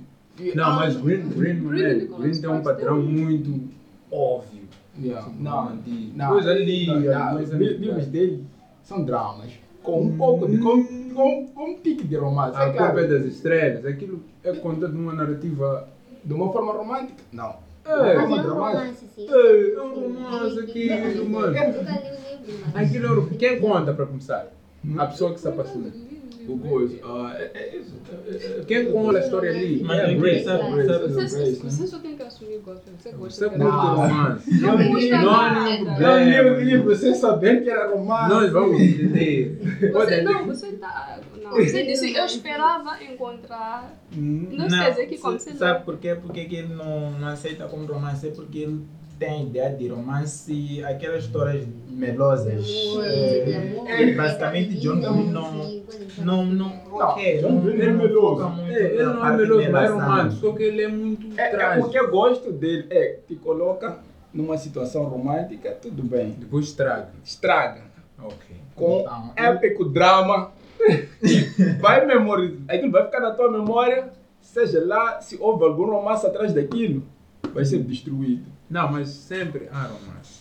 [0.55, 3.69] Não, mas Green, Green, Green, Green tem um padrão muito
[4.11, 4.61] óbvio.
[4.99, 5.31] Yeah.
[5.39, 6.87] Não, de não, coisa ali.
[6.87, 8.45] não, os livros dele
[8.83, 9.53] são dramas.
[9.83, 10.59] Com um pouco de.
[10.59, 10.85] com,
[11.15, 12.57] com, com um tique de romance.
[12.57, 13.87] A culpa é das estrelas.
[13.87, 15.89] Aquilo é contado numa narrativa.
[16.25, 17.23] De uma forma romântica?
[17.33, 17.57] Não.
[17.85, 19.27] É, Mas é um romance, sim.
[19.29, 21.57] É, é um romance aquilo, mano.
[22.75, 24.47] Aquilo é Quem conta para começar?
[24.97, 25.93] A pessoa que está passando.
[26.49, 26.99] O coisa.
[27.05, 27.95] ah, é, é isso.
[28.27, 29.83] É, é, é, Quem conta a história ali?
[29.83, 30.47] Mas é é Grace.
[30.47, 31.71] né?
[31.71, 32.91] você só tem que assumir o gosto.
[32.99, 34.61] Você Você gosta de romance.
[34.61, 35.61] Não Não há nada.
[35.65, 36.21] nenhum Eu problema.
[36.25, 38.29] li o livro sem saber que era romance.
[38.35, 39.59] Nós vamos entender.
[39.93, 41.21] Você, não, você tá.
[41.43, 43.95] Não, você disse, eu esperava encontrar.
[44.13, 46.15] Não sei dizer que como você Sabe por quê?
[46.21, 48.27] Porque que ele não, não aceita como romance?
[48.27, 48.85] É porque ele
[49.21, 52.67] tem a ideia de romance, aquelas histórias melosas.
[53.05, 55.81] É, é, basicamente, John Green não.
[56.25, 56.73] Não, não.
[56.91, 58.61] ok, John não- Green é não meloso.
[58.71, 60.41] É, ele não é meloso, mas é romântico.
[60.41, 61.83] Só que ele é muito É, é trágico.
[61.85, 62.87] porque eu gosto dele.
[62.89, 63.99] É, te coloca
[64.33, 66.31] numa situação romântica, tudo bem.
[66.39, 67.11] Depois estraga.
[67.23, 67.83] Estraga.
[68.19, 68.57] Ok.
[68.75, 70.51] Com Então, épico drama.
[71.79, 72.59] vai memorizar.
[72.69, 74.09] Aquilo vai ficar na tua memória.
[74.41, 77.03] Seja lá, se houve algum romance atrás daquilo,
[77.53, 78.47] vai ser destruído.
[78.71, 80.41] Não, mas sempre há romance.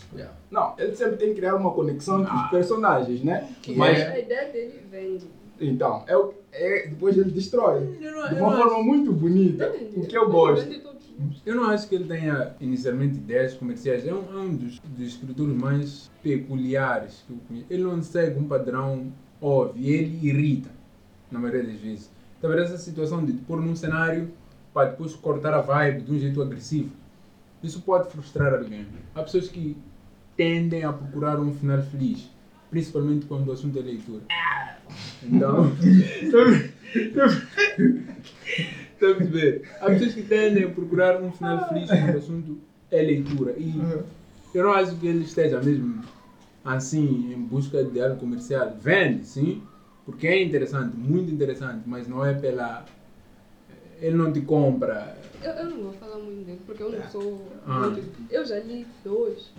[0.51, 3.49] Não, ele sempre tem que criar uma conexão entre os personagens, né?
[3.61, 5.27] Que Mas A ideia dele vende.
[5.59, 7.85] Então, é, o- é, depois ele destrói.
[7.97, 9.73] De eu uma não forma acho- muito bonita.
[9.95, 10.69] O que eu gosto.
[11.45, 14.07] Eu não acho que ele tenha inicialmente ideias comerciais.
[14.07, 17.65] É um, é um dos, dos escritores mais peculiares que eu conheço.
[17.69, 19.11] Ele não segue um padrão
[19.41, 20.69] óbvio ele irrita,
[21.31, 22.09] na maioria das vezes.
[22.37, 24.31] Então, essa situação de pôr num cenário
[24.73, 26.91] para depois cortar a vibe de um jeito agressivo,
[27.63, 28.85] isso pode frustrar alguém.
[29.13, 29.77] Há pessoas que
[30.35, 32.29] tendem a procurar um final feliz,
[32.69, 34.23] principalmente quando o assunto é leitura.
[35.23, 35.71] Então,
[38.99, 39.61] Está a perceber?
[39.79, 42.57] Há pessoas que tendem a procurar um final feliz quando o assunto
[42.91, 43.53] é leitura.
[43.57, 43.73] E
[44.53, 46.01] eu não acho que ele esteja mesmo
[46.65, 48.75] assim em busca de algo comercial.
[48.81, 49.61] Vende, sim,
[50.05, 52.85] porque é interessante, muito interessante, mas não é pela.
[54.01, 55.17] Ele não te compra.
[55.41, 57.47] Eu, eu não vou falar muito dele, porque eu não sou.
[57.67, 57.79] Ah.
[57.87, 59.49] muito- Eu já li dois,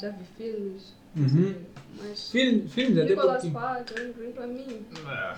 [0.00, 0.94] já vi filmes.
[1.16, 1.54] Uhum.
[2.00, 2.30] Mas.
[2.30, 3.48] Filmes, filmes até Nicolas porque.
[3.48, 4.86] Sparks, Green Green pra mim.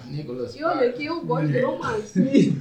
[0.07, 2.59] Nicolas E olha que eu gosto de romance.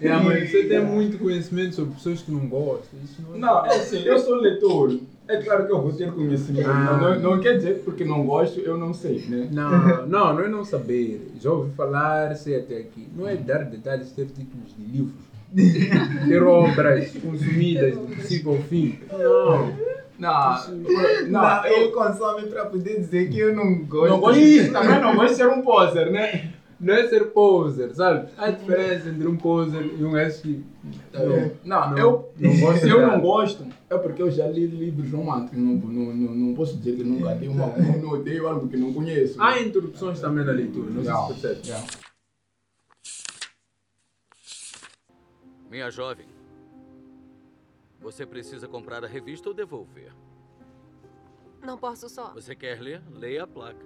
[0.00, 2.98] É, mas você tem muito conhecimento sobre pessoas que não gostam.
[3.04, 3.38] Isso não é.
[3.38, 4.98] Não, é assim, eu sou leitor.
[5.28, 6.68] É claro que eu vou ter conhecimento.
[6.70, 6.98] Ah.
[7.00, 9.48] Não, não quer dizer que porque não gosto, eu não sei, né?
[9.50, 11.32] Não, não, não é não saber.
[11.40, 13.08] Já ouvi falar, sei até aqui.
[13.16, 15.26] Não é dar detalhes, ter títulos de livros.
[16.28, 18.98] ter obras consumidas do princípio ao fim.
[19.10, 19.86] Não.
[20.18, 20.56] Não,
[21.28, 24.12] Não, ele consome para poder dizer que eu não gosto.
[24.12, 26.52] Não gosto de, também não gosto de ser um poser, né?
[26.78, 28.28] Não é ser poser, sabe?
[28.36, 30.64] Há diferença entre um poser e um gajo que.
[31.64, 35.10] Não, não, eu, não gosto se eu não gosto, é porque eu já li livros
[35.10, 35.58] românticos.
[35.58, 38.76] Não, não, não, não posso dizer que nunca li uma, não, não odeio algo que
[38.76, 39.40] não conheço.
[39.40, 42.06] Há interrupções também na leitura, não Não, sei se percebe.
[45.70, 46.26] Minha jovem,
[47.98, 50.12] você precisa comprar a revista ou devolver?
[51.64, 52.32] Não posso só.
[52.34, 53.02] Você quer ler?
[53.10, 53.84] Leia a placa.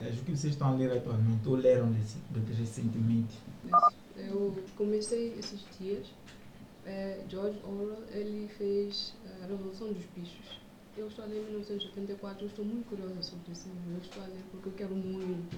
[0.00, 3.38] Mas O que vocês estão a ler atualmente ou leram rec- recentemente?
[4.16, 6.06] Eu comecei esses dias.
[6.84, 10.60] É, George Orwell ele fez a Revolução dos Bichos.
[10.96, 13.92] Eu estou a ler em 1984, eu estou muito curiosa sobre esse livro.
[13.94, 15.56] Eu estou a ler porque eu quero muito.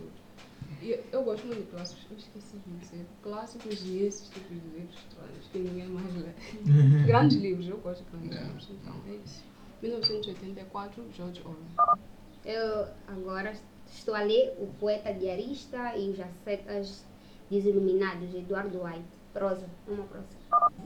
[0.82, 3.06] E eu gosto muito de clássicos, eu esqueci de dizer.
[3.22, 6.32] Clássicos e esses tipos de livros estranhos que ninguém mais lê.
[7.06, 8.68] grandes livros, eu gosto de grandes livros.
[8.70, 9.44] Então é isso.
[9.82, 11.98] 1984, George Orwell.
[12.44, 13.54] Eu agora
[13.92, 17.04] estou a ler O Poeta Diarista e os Ascetas
[17.50, 19.04] Desiluminados, de Eduardo White.
[19.32, 20.24] Prosa, uma prosa.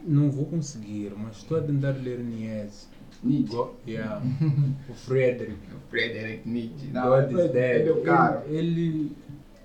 [0.02, 2.86] Não vou conseguir, mas estou a tentar ler Nietzsche.
[3.22, 3.54] Nietzsche?
[3.54, 4.20] Go- yeah.
[4.88, 5.58] o Frederick.
[5.72, 6.88] O Frederick Nietzsche.
[6.88, 7.80] Não, God é- is dead.
[7.80, 8.42] é meu caro.
[8.48, 9.16] Ele, ele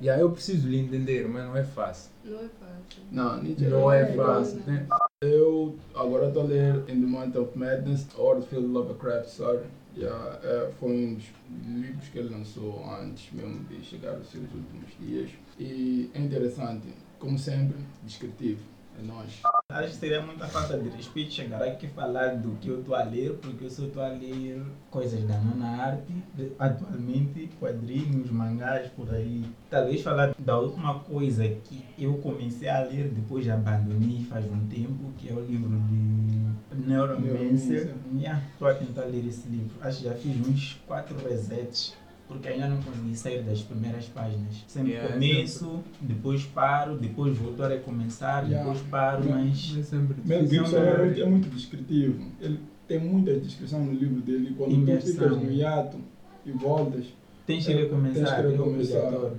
[0.02, 2.12] yeah, eu preciso lhe entender, mas não é fácil.
[2.24, 3.04] Não é fácil.
[3.12, 4.86] Não, Nietzsche Não é fácil, né?
[5.22, 9.64] Eu agora estou a ler In the Month of Madness, Orfield Lovecraft Story.
[9.98, 11.26] Yeah, é, foi um dos
[11.66, 15.30] livros que ele lançou antes mesmo de chegar aos seus últimos dias.
[15.58, 18.75] E é interessante, como sempre, descritivo.
[18.98, 19.42] É nós.
[19.70, 22.96] Acho que seria muita falta de respeito chegar aqui e falar do que eu estou
[22.96, 26.14] a ler, porque eu só estou a ler coisas da nona arte,
[26.58, 29.44] atualmente, quadrinhos, mangás, por aí.
[29.70, 35.12] Talvez falar da última coisa que eu comecei a ler, depois abandonei faz um tempo,
[35.18, 37.26] que é o livro de Neuromancer.
[37.28, 37.96] Neuromancer.
[38.14, 39.76] Yeah, Estou a tentar ler esse livro.
[39.82, 41.94] Acho que já fiz uns quatro resets.
[42.28, 44.64] Porque ainda não consegui sair das primeiras páginas.
[44.68, 48.64] Sempre Yeah, começo, depois paro, depois volto a recomeçar, Yeah.
[48.68, 49.46] depois paro, Yeah.
[49.46, 50.48] mas É sempre Mel.
[50.48, 52.26] Gibson é, é muito descritivo.
[52.42, 54.56] Ele tem muita descrição no livro dele.
[54.58, 55.12] Quando tu Imersão.
[55.14, 55.98] ficas no hiato
[56.46, 57.06] e voltas,
[57.46, 58.98] Tens que é, recomeçar, tens que é recomeçar.
[59.04, 59.38] obrigatório.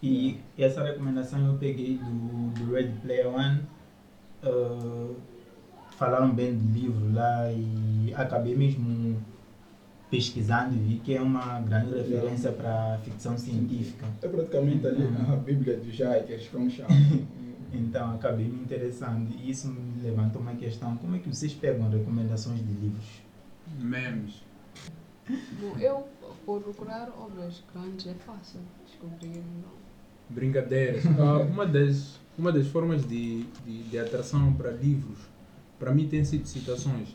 [0.00, 3.60] E essa recomendação eu peguei do, do Red Player One.
[4.44, 5.08] Ah,
[5.96, 9.16] falaram bem do livro lá e acabei mesmo
[10.10, 14.06] pesquisando e vi que é uma grande referência para ficção científica.
[14.22, 15.32] É praticamente ali Uhum.
[15.32, 16.88] a Bíblia do Jaikers, como chama.
[17.70, 20.96] Então acabei me interessando e isso me levantou uma questão.
[20.96, 23.04] Como é que vocês pegam recomendações de livros?
[23.78, 24.42] Memes.
[25.60, 26.08] Bom, eu,
[26.46, 29.36] por procurar obras grandes, é fácil descobrir.
[29.62, 29.68] Não.
[30.30, 31.04] Brincadeiras.
[31.18, 35.18] Ah, uma, das, uma das formas de, de, de atração para livros,
[35.78, 37.08] para mim, tem sido citações.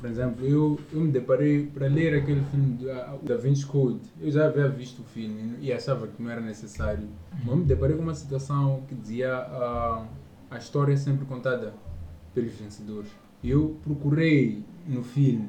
[0.00, 4.00] Por exemplo, eu, eu me deparei para ler aquele filme da Da Vinci Code.
[4.20, 7.08] Eu já havia visto o filme e achava que não era necessário.
[7.32, 10.06] Mas eu me deparei com uma citação que dizia ah,
[10.50, 11.74] a história é sempre contada
[12.34, 13.10] pelos vencedores.
[13.42, 15.48] E eu procurei no filme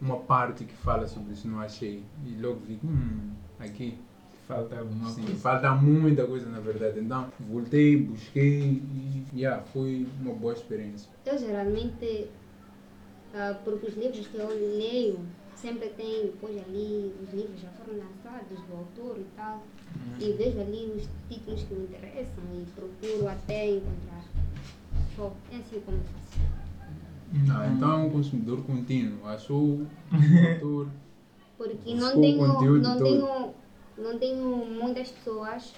[0.00, 2.04] uma parte que fala sobre isso, não achei.
[2.24, 3.98] E logo vi, hum, aqui
[4.48, 5.40] Falta alguma Sim, coisa.
[5.40, 7.00] falta muita coisa na verdade.
[7.00, 11.10] Então, voltei, busquei e yeah, foi uma boa experiência.
[11.26, 12.30] Eu geralmente
[13.34, 15.20] Ah, porque os livros que eu leio
[15.54, 19.62] sempre tem depois ali, os livros já foram lançados do autor e tal.
[20.20, 24.24] E vejo ali os títulos que me interessam e procuro até encontrar.
[25.16, 26.40] Só, é assim como faço.
[27.50, 29.26] Ah, então é um consumidor contínuo.
[29.26, 29.86] Achou o
[30.54, 30.88] autor.
[31.56, 33.04] Porque buscou não tenho, não todo.
[33.04, 33.54] tenho,
[33.98, 35.74] não tenho muitas pessoas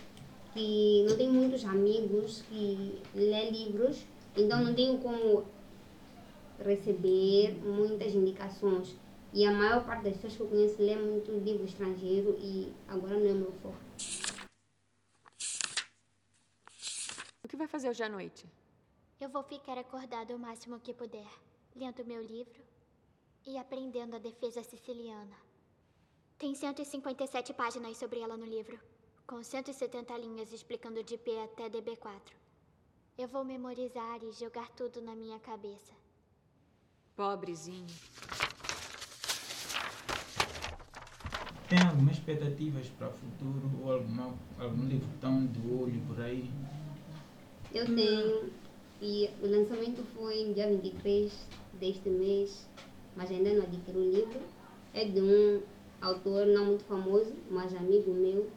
[0.52, 4.04] que não tenho muitos amigos que lê livros,
[4.36, 5.44] então não tenho como
[6.62, 8.96] receber muitas indicações.
[9.32, 13.18] E a maior parte das pessoas que eu conheço lê muito livro estrangeiro e agora
[13.18, 13.76] não é meu foco.
[17.44, 18.46] O que vai fazer hoje à noite?
[19.20, 21.28] Eu vou ficar acordado o máximo que puder,
[21.76, 22.60] lendo meu livro
[23.46, 25.36] e aprendendo a defesa siciliana.
[26.38, 28.80] Tem 157 páginas sobre ela no livro,
[29.26, 32.32] com 170 linhas explicando de P até DB4.
[33.18, 35.99] Eu vou memorizar e jogar tudo na minha cabeça.
[37.20, 37.84] Pobrezinho.
[41.68, 46.50] Tem algumas expectativas para o futuro ou alguma, algum livro tão de olho por aí?
[47.74, 48.50] Eu tenho,
[49.02, 51.30] e o lançamento foi no dia 23
[51.78, 52.66] deste mês,
[53.14, 54.40] mas ainda não adquiri o livro.
[54.94, 55.60] É de um
[56.00, 58.48] autor não muito famoso, mas amigo meu.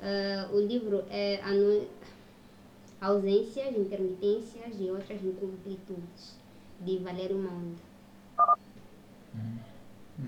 [0.00, 1.86] Ah, o livro é Anu-
[2.98, 6.38] Ausências, Intermitências e Outras Incompletudes,
[6.80, 7.88] de Valério Monda.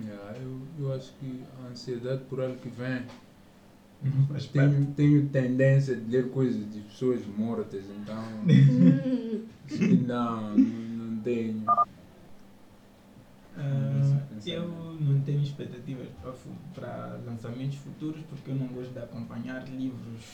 [0.05, 3.02] Yeah, eu, eu acho que a ansiedade por algo que vem.
[4.28, 8.22] Faz Tenho, tenho tendência de ler coisas de pessoas mortas, então.
[9.66, 11.64] acho que não, não, não tenho.
[13.56, 14.68] Ah, eu
[15.01, 16.32] não tenho expectativas para,
[16.74, 20.24] para lançamentos futuros porque eu não gosto de acompanhar livros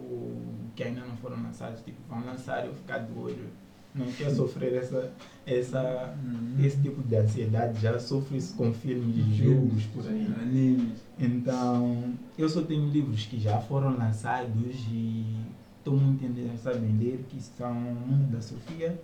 [0.00, 0.36] ou
[0.74, 1.80] que ainda não foram lançados.
[1.82, 3.61] Tipo, vão lançar e eu ficar de olho.
[3.94, 5.12] Não quero sofrer essa,
[5.46, 6.14] essa,
[6.58, 7.80] esse tipo de ansiedade.
[7.80, 10.26] Já sofro isso com filmes e jogos por aí.
[10.40, 10.98] Animes.
[11.18, 15.36] Então, eu só tenho livros que já foram lançados e
[15.78, 18.98] estou muito interessado em ler, que são Mundo da Sofia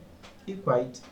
[0.47, 1.03] e Quiet,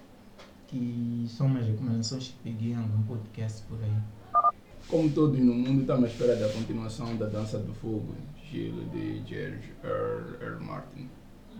[0.67, 4.53] que são umas recomendações que peguei em algum podcast por aí.
[4.89, 8.15] Como todos no mundo, estamos à espera da continuação da Dança do Fogo,
[8.51, 10.45] Gelo de George R.
[10.45, 10.65] R.
[10.65, 11.09] Martin.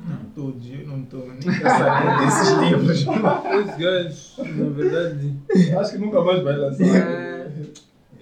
[0.05, 3.01] Não todos, eu não estou nem quero saber desses livros.
[3.01, 5.35] Esse gajo, na verdade.
[5.79, 6.85] Acho que nunca mais vai lançar.
[6.85, 7.53] É.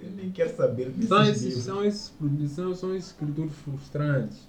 [0.01, 1.63] Eu nem quero saber desses São esses, livros.
[1.63, 2.13] são esses,
[2.51, 4.47] são, são esses escritores frustrantes.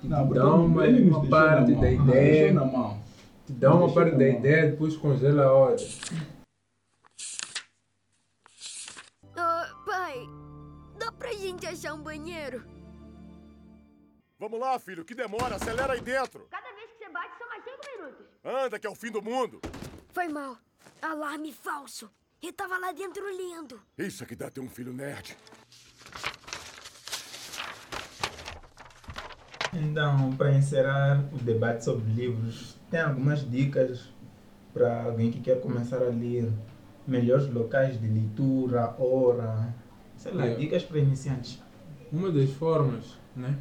[0.00, 1.80] Que Não, te porque dão uma, uma parte mão.
[1.80, 2.52] da ideia.
[2.52, 2.98] na mão.
[3.46, 4.28] Te dão uma parte da mão.
[4.38, 5.86] ideia, depois congela a outra.
[9.36, 10.26] Ah, pai,
[10.98, 12.62] dá pra gente achar um banheiro?
[14.38, 16.46] Vamos lá, filho, que demora, acelera aí dentro.
[16.50, 18.26] Cada vez que você bate, são mais cinco minutos.
[18.44, 19.60] Anda, que é o fim do mundo.
[20.12, 20.58] Foi mal.
[21.00, 22.10] Alarme falso.
[22.42, 23.80] Eu tava lá dentro lendo.
[23.96, 25.34] Isso é que dá ter um filho nerd.
[29.72, 34.10] Então, para encerrar o debate sobre livros, tem algumas dicas
[34.72, 36.50] para alguém que quer começar a ler
[37.06, 39.74] melhores locais de leitura, hora,
[40.16, 40.60] sei lá, Yeah.
[40.62, 41.62] dicas para iniciantes.
[42.12, 43.58] Uma das formas, né?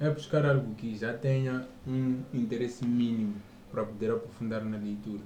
[0.00, 3.34] É buscar algo que já tenha um interesse mínimo
[3.70, 5.20] para poder aprofundar na leitura.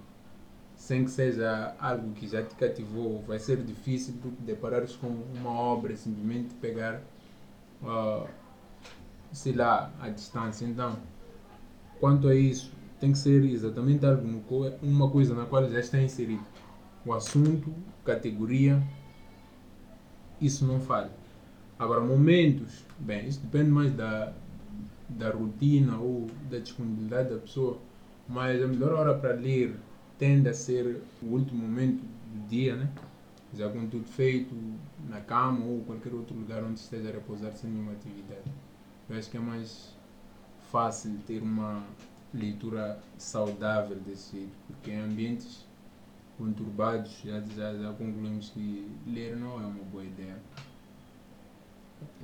[0.74, 5.50] Sem que seja algo que já te cativou, vai ser difícil te deparares com uma
[5.50, 7.00] obra simplesmente pegar,
[7.84, 8.26] ah,
[9.32, 10.66] sei lá, a distância.
[10.66, 10.98] Então,
[12.00, 14.42] quanto a isso, tem que ser exatamente algo,
[14.82, 16.44] uma coisa na qual já está inserido.
[17.06, 17.72] O assunto,
[18.04, 18.82] categoria,
[20.40, 21.12] isso não falha.
[21.78, 24.32] Agora, momentos, bem, isso depende mais da,
[25.08, 27.78] da rotina ou da disponibilidade da pessoa,
[28.28, 29.76] mas a melhor hora para ler
[30.18, 32.90] tende a ser o último momento do dia, né?
[33.52, 34.54] Já com tudo feito,
[35.08, 38.50] na cama ou qualquer outro lugar onde esteja a repousar sem nenhuma atividade.
[39.08, 39.94] Eu acho que é mais
[40.70, 41.84] fácil ter uma
[42.32, 45.64] leitura saudável desse jeito, porque em ambientes
[46.36, 50.36] conturbados já, já, já concluímos que ler não é uma boa ideia.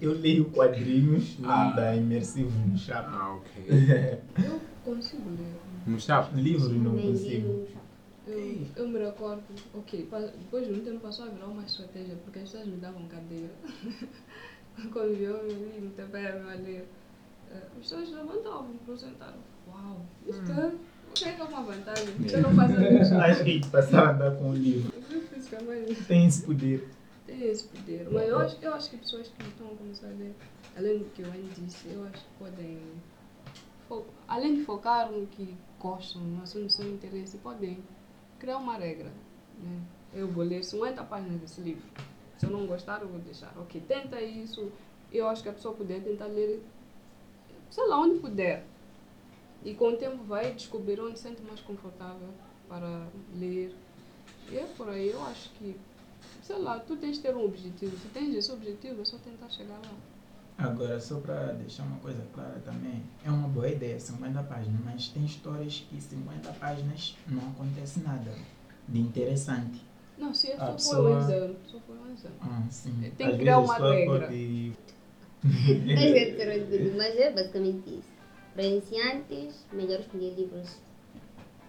[0.01, 1.71] Eu leio quadrinhos Ah.
[1.73, 3.11] da Imersivo no Chapa.
[3.13, 3.65] Ah, ok.
[4.45, 5.55] Eu consigo ler.
[5.87, 6.35] No chapa?
[6.37, 7.49] Livros não Nem consigo.
[7.49, 7.69] livro,
[8.27, 9.43] Eu, eu me recordo,
[9.75, 13.07] ok, depois de um tempo passou a virar uma estratégia, porque as pessoas me davam
[13.09, 13.51] cadeira.
[14.93, 16.87] Quando eu li, me taparam a ler.
[17.53, 19.35] As pessoas levantavam para eu sentar.
[19.69, 22.09] Uau, isto é, o que é que é uma vantagem?
[22.33, 23.15] Eu não faço isso.
[23.17, 24.93] Acho que passaram a andar com o livro.
[26.07, 26.89] Tem esse poder.
[27.31, 28.09] Tem esse poder.
[28.11, 30.35] Mas eu acho, eu acho que pessoas que estão a começar a ler,
[30.77, 32.81] além do que eu antes disse, eu acho que podem.
[33.89, 37.79] fo- Além de focar no que gostam, no assunto do seu interesse, podem
[38.39, 39.13] criar uma regra.
[39.63, 39.81] né?
[40.13, 41.83] Eu vou ler 50 páginas desse livro.
[42.39, 43.53] Se eu não gostar, eu vou deixar.
[43.59, 44.73] Ok, tenta isso.
[45.13, 46.61] Eu acho que a pessoa puder tentar ler,
[47.71, 48.65] sei lá, onde puder.
[49.65, 52.29] E com o tempo vai descobrir onde se sente mais confortável
[52.69, 53.75] para ler.
[54.51, 55.77] E é por aí, eu acho que,
[56.51, 57.97] sei lá, tu tens de ter um objetivo.
[57.97, 59.93] Se tens esse objetivo, é só tentar chegar lá.
[60.59, 65.09] Agora, só para deixar uma coisa clara também, é uma boa ideia, 50 páginas, mas
[65.09, 68.33] tem histórias que 50 páginas não acontece nada
[68.89, 69.81] de interessante.
[70.19, 71.57] Não, se é só foi um pessoa- exemplo.
[71.67, 72.37] Só foi um exemplo.
[72.43, 73.13] Ah, sim.
[73.17, 74.27] Tem Às que criar uma pessoa regra.
[74.27, 74.73] pode-
[76.97, 78.11] mas é basicamente isso.
[78.53, 80.77] Para iniciantes, melhor escolher livros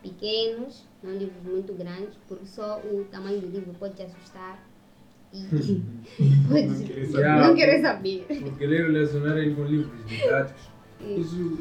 [0.01, 4.59] pequenos, não livros muito grandes, porque só o tamanho do livro pode te assustar
[5.33, 5.43] e
[6.47, 6.67] pode
[7.23, 8.25] Não não querer querer saber.
[8.27, 8.41] saber.
[8.41, 10.61] Porque ler relacionar ele com livros didáticos,
[10.99, 11.59] isso,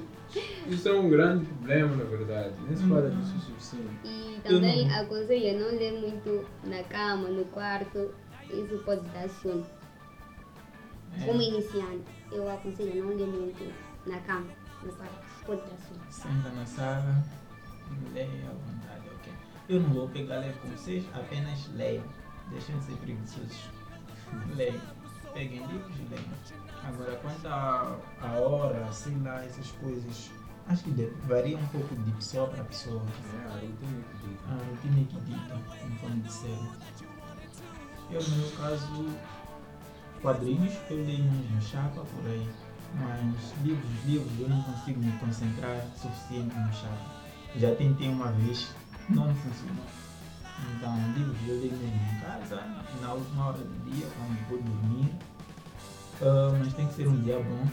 [0.68, 2.54] isso é um grande problema, na verdade.
[2.66, 3.86] Nem se fala disso o suficiente.
[4.04, 8.10] E também aconselho a não ler muito na cama, no quarto,
[8.50, 9.64] isso pode dar sono.
[11.20, 11.24] É.
[11.24, 13.72] Como iniciante, eu aconselho a não ler muito
[14.06, 14.46] na cama,
[14.82, 16.00] no quarto, pode dar sono.
[16.10, 17.24] Senta na sala,
[18.12, 19.32] leia à vontade, ok?
[19.68, 22.04] Eu não vou pegar leve com vocês, apenas leiam.
[22.50, 23.70] Deixem de ser preguiçosos.
[24.54, 24.80] Leiam.
[25.32, 26.24] Peguem livros e leiam.
[26.82, 30.30] Agora, quanto à à hora, sei lá, essas coisas,
[30.68, 33.02] acho que varia um pouco de pessoa para pessoa.
[33.34, 34.48] É, a rotina que dita.
[34.48, 36.72] A rotina que dita, conforme disseram.
[38.10, 39.06] Eu, no meu caso,
[40.20, 42.50] quadrinhos, eu leio uns no chapa por aí.
[42.94, 47.20] Mas livros, livros, eu não consigo me concentrar suficiente no chapa.
[47.56, 48.74] Já tentei uma vez,
[49.08, 49.99] não funcionou.
[50.76, 52.62] Então, livros eu leio mesmo em casa,
[53.00, 55.12] na última hora do dia, quando vou dormir.
[56.22, 57.66] Ah, mas tem que ser um dia bom.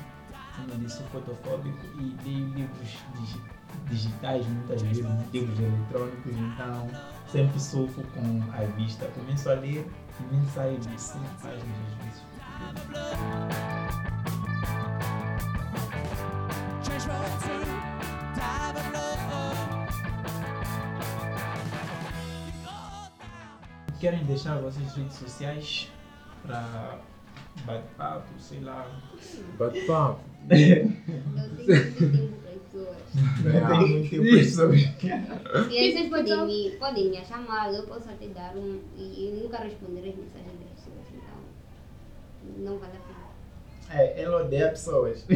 [0.55, 3.41] Como eu disse, fotofóbico e leio livros digi-
[3.89, 6.87] digitais muitas vezes, livros eletrônicos, então
[7.31, 9.05] sempre sofro com a vista.
[9.07, 9.87] Começo a ler
[10.19, 12.23] e nem saio de 100 páginas às vezes.
[23.99, 25.91] Querem deixar vossas redes sociais
[26.43, 26.99] para
[27.65, 28.87] bate-papo, sei lá.
[29.57, 30.21] Bate-papo.
[30.47, 31.49] Para as
[32.61, 32.97] pessoas.
[33.43, 34.81] Não tenho muito tempo pessoas.
[35.71, 38.79] E vocês podem me, podem me chamar, eu posso até dar um.
[38.95, 41.39] E eu nunca responder as mensagens das pessoas, então.
[42.59, 43.26] Não vale a pena.
[43.89, 45.23] É, ela odeia pessoas.
[45.23, 45.35] Que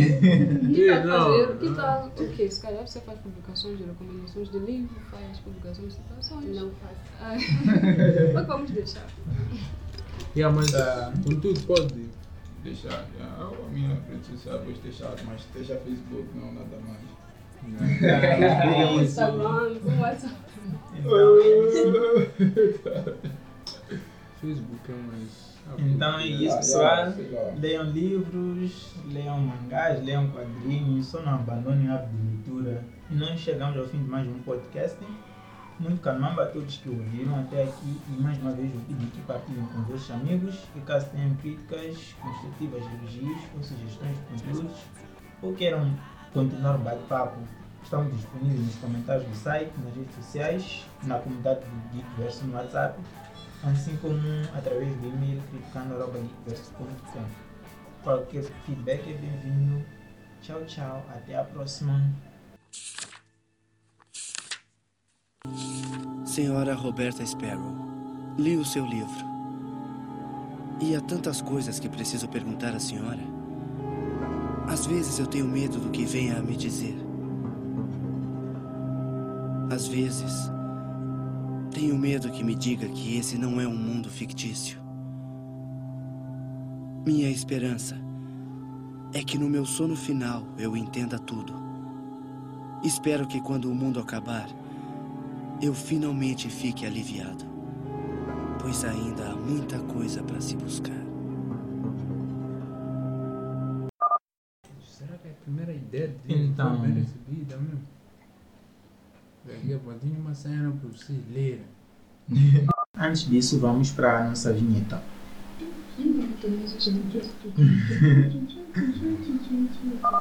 [1.06, 1.58] não, fazer?
[1.58, 1.76] Que não.
[1.76, 2.08] tal?
[2.08, 2.50] O quê?
[2.52, 6.56] Se calhar você faz publicações de recomendações de livro, faz publicações de citações.
[6.56, 6.72] Não.
[7.22, 7.36] Ah,
[8.34, 9.08] Mas vamos deixar.
[10.36, 11.14] Yeah, mas Tá.
[11.24, 12.10] contudo pode.
[12.64, 13.26] Deixar, já.
[13.26, 17.02] a minha rede social vou deixar, mas deixa Facebook, não nada mais.
[18.04, 20.36] É, Instagram, WhatsApp.
[24.40, 25.51] Facebook é mais.
[25.78, 27.14] Então é isso, pessoal.
[27.58, 32.84] Leiam livros, leiam mangás, leiam quadrinhos, só não abandonem de leitura.
[33.10, 34.98] E nós chegamos ao fim de mais um podcast.
[35.80, 39.22] Muito calmamba a todos que ouviram até aqui e mais uma vez eu pedi que
[39.22, 44.78] partilhem com vossos amigos e caso tenham críticas, construtivas, elogios ou sugestões de conteúdos
[45.42, 45.92] ou queiram
[46.34, 47.40] continuar o bate-papo,
[47.84, 53.00] estamos disponíveis nos comentários do site, nas redes sociais, na comunidade do Geekverso no WhatsApp,
[53.64, 54.18] assim como
[54.56, 57.26] através do e-mail criticando.geekverso.com.
[58.04, 59.86] Qualquer feedback é bem-vindo.
[60.42, 61.06] Tchau, tchau.
[61.10, 62.02] Até a próxima.
[66.26, 67.76] Senhora Roberta Sparrow,
[68.38, 69.32] li o seu livro.
[70.80, 73.20] E há tantas coisas que preciso perguntar à senhora.
[74.68, 76.98] Às vezes eu tenho medo do que venha a me dizer.
[79.70, 80.50] Às vezes,
[81.72, 84.80] tenho medo que me diga que esse não é um mundo fictício.
[87.06, 87.98] Minha esperança
[89.14, 91.54] é que no meu sono final eu entenda tudo.
[92.84, 94.50] Espero que quando o mundo acabar,
[95.62, 97.46] eu finalmente fique aliviado,
[98.60, 101.02] pois ainda há muita coisa para se buscar.
[104.84, 106.80] Será que é a primeira ideia dele Então.
[106.80, 107.06] foi
[109.46, 109.62] mesmo?
[109.62, 111.66] Daqui a pouquinho uma cena para vocês lerem.
[112.98, 115.02] Antes disso, vamos para a nossa vinheta.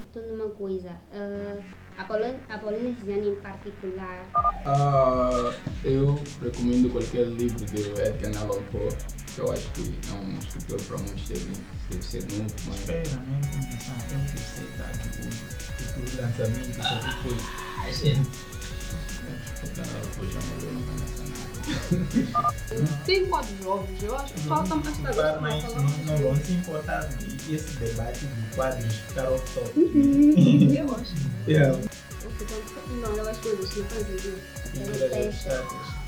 [0.01, 0.91] Estou numa coisa.
[1.13, 1.59] ah,
[1.99, 2.59] a Paulina, a
[2.95, 4.27] Cisane em particular.
[4.65, 5.53] Ah,
[5.85, 8.89] eu recomendo qualquer livro de Edgar Allan Poe,
[9.35, 11.53] que eu acho que é um escritor para muitos deve,
[11.91, 13.41] deve ser novo, mas Espera, né?
[13.53, 14.89] Começar até o terceiro, tá?
[14.93, 15.23] Tipo,
[15.77, 17.45] tipo lançamento, qualquer coisa.
[17.87, 18.50] Edgar Allan
[23.05, 25.43] Tem quadros jovens, eu acho que está mais Claro, cagado.
[25.43, 29.79] mas não, não vão se importar de esse debate de quadros ficar off top.
[29.79, 30.75] Uhum.
[30.75, 31.15] Eu acho.
[31.49, 31.79] Yeah.
[33.03, 34.33] Não, aquelas coisas que fazem isso.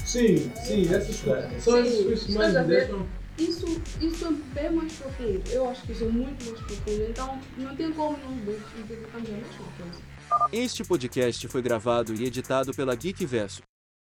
[0.04, 1.62] Sim, sim, essas coisas.
[1.62, 2.80] São essas coisas que mais me ver?
[2.86, 3.06] deixam.
[3.38, 5.42] Isso, isso é bem mais profundo.
[5.50, 7.06] Eu acho que isso é muito mais profundo.
[7.08, 10.11] Então, não tem como nós dois interpretarmos a mesma coisa.
[10.52, 13.62] Este podcast foi gravado e editado pela Geekverso,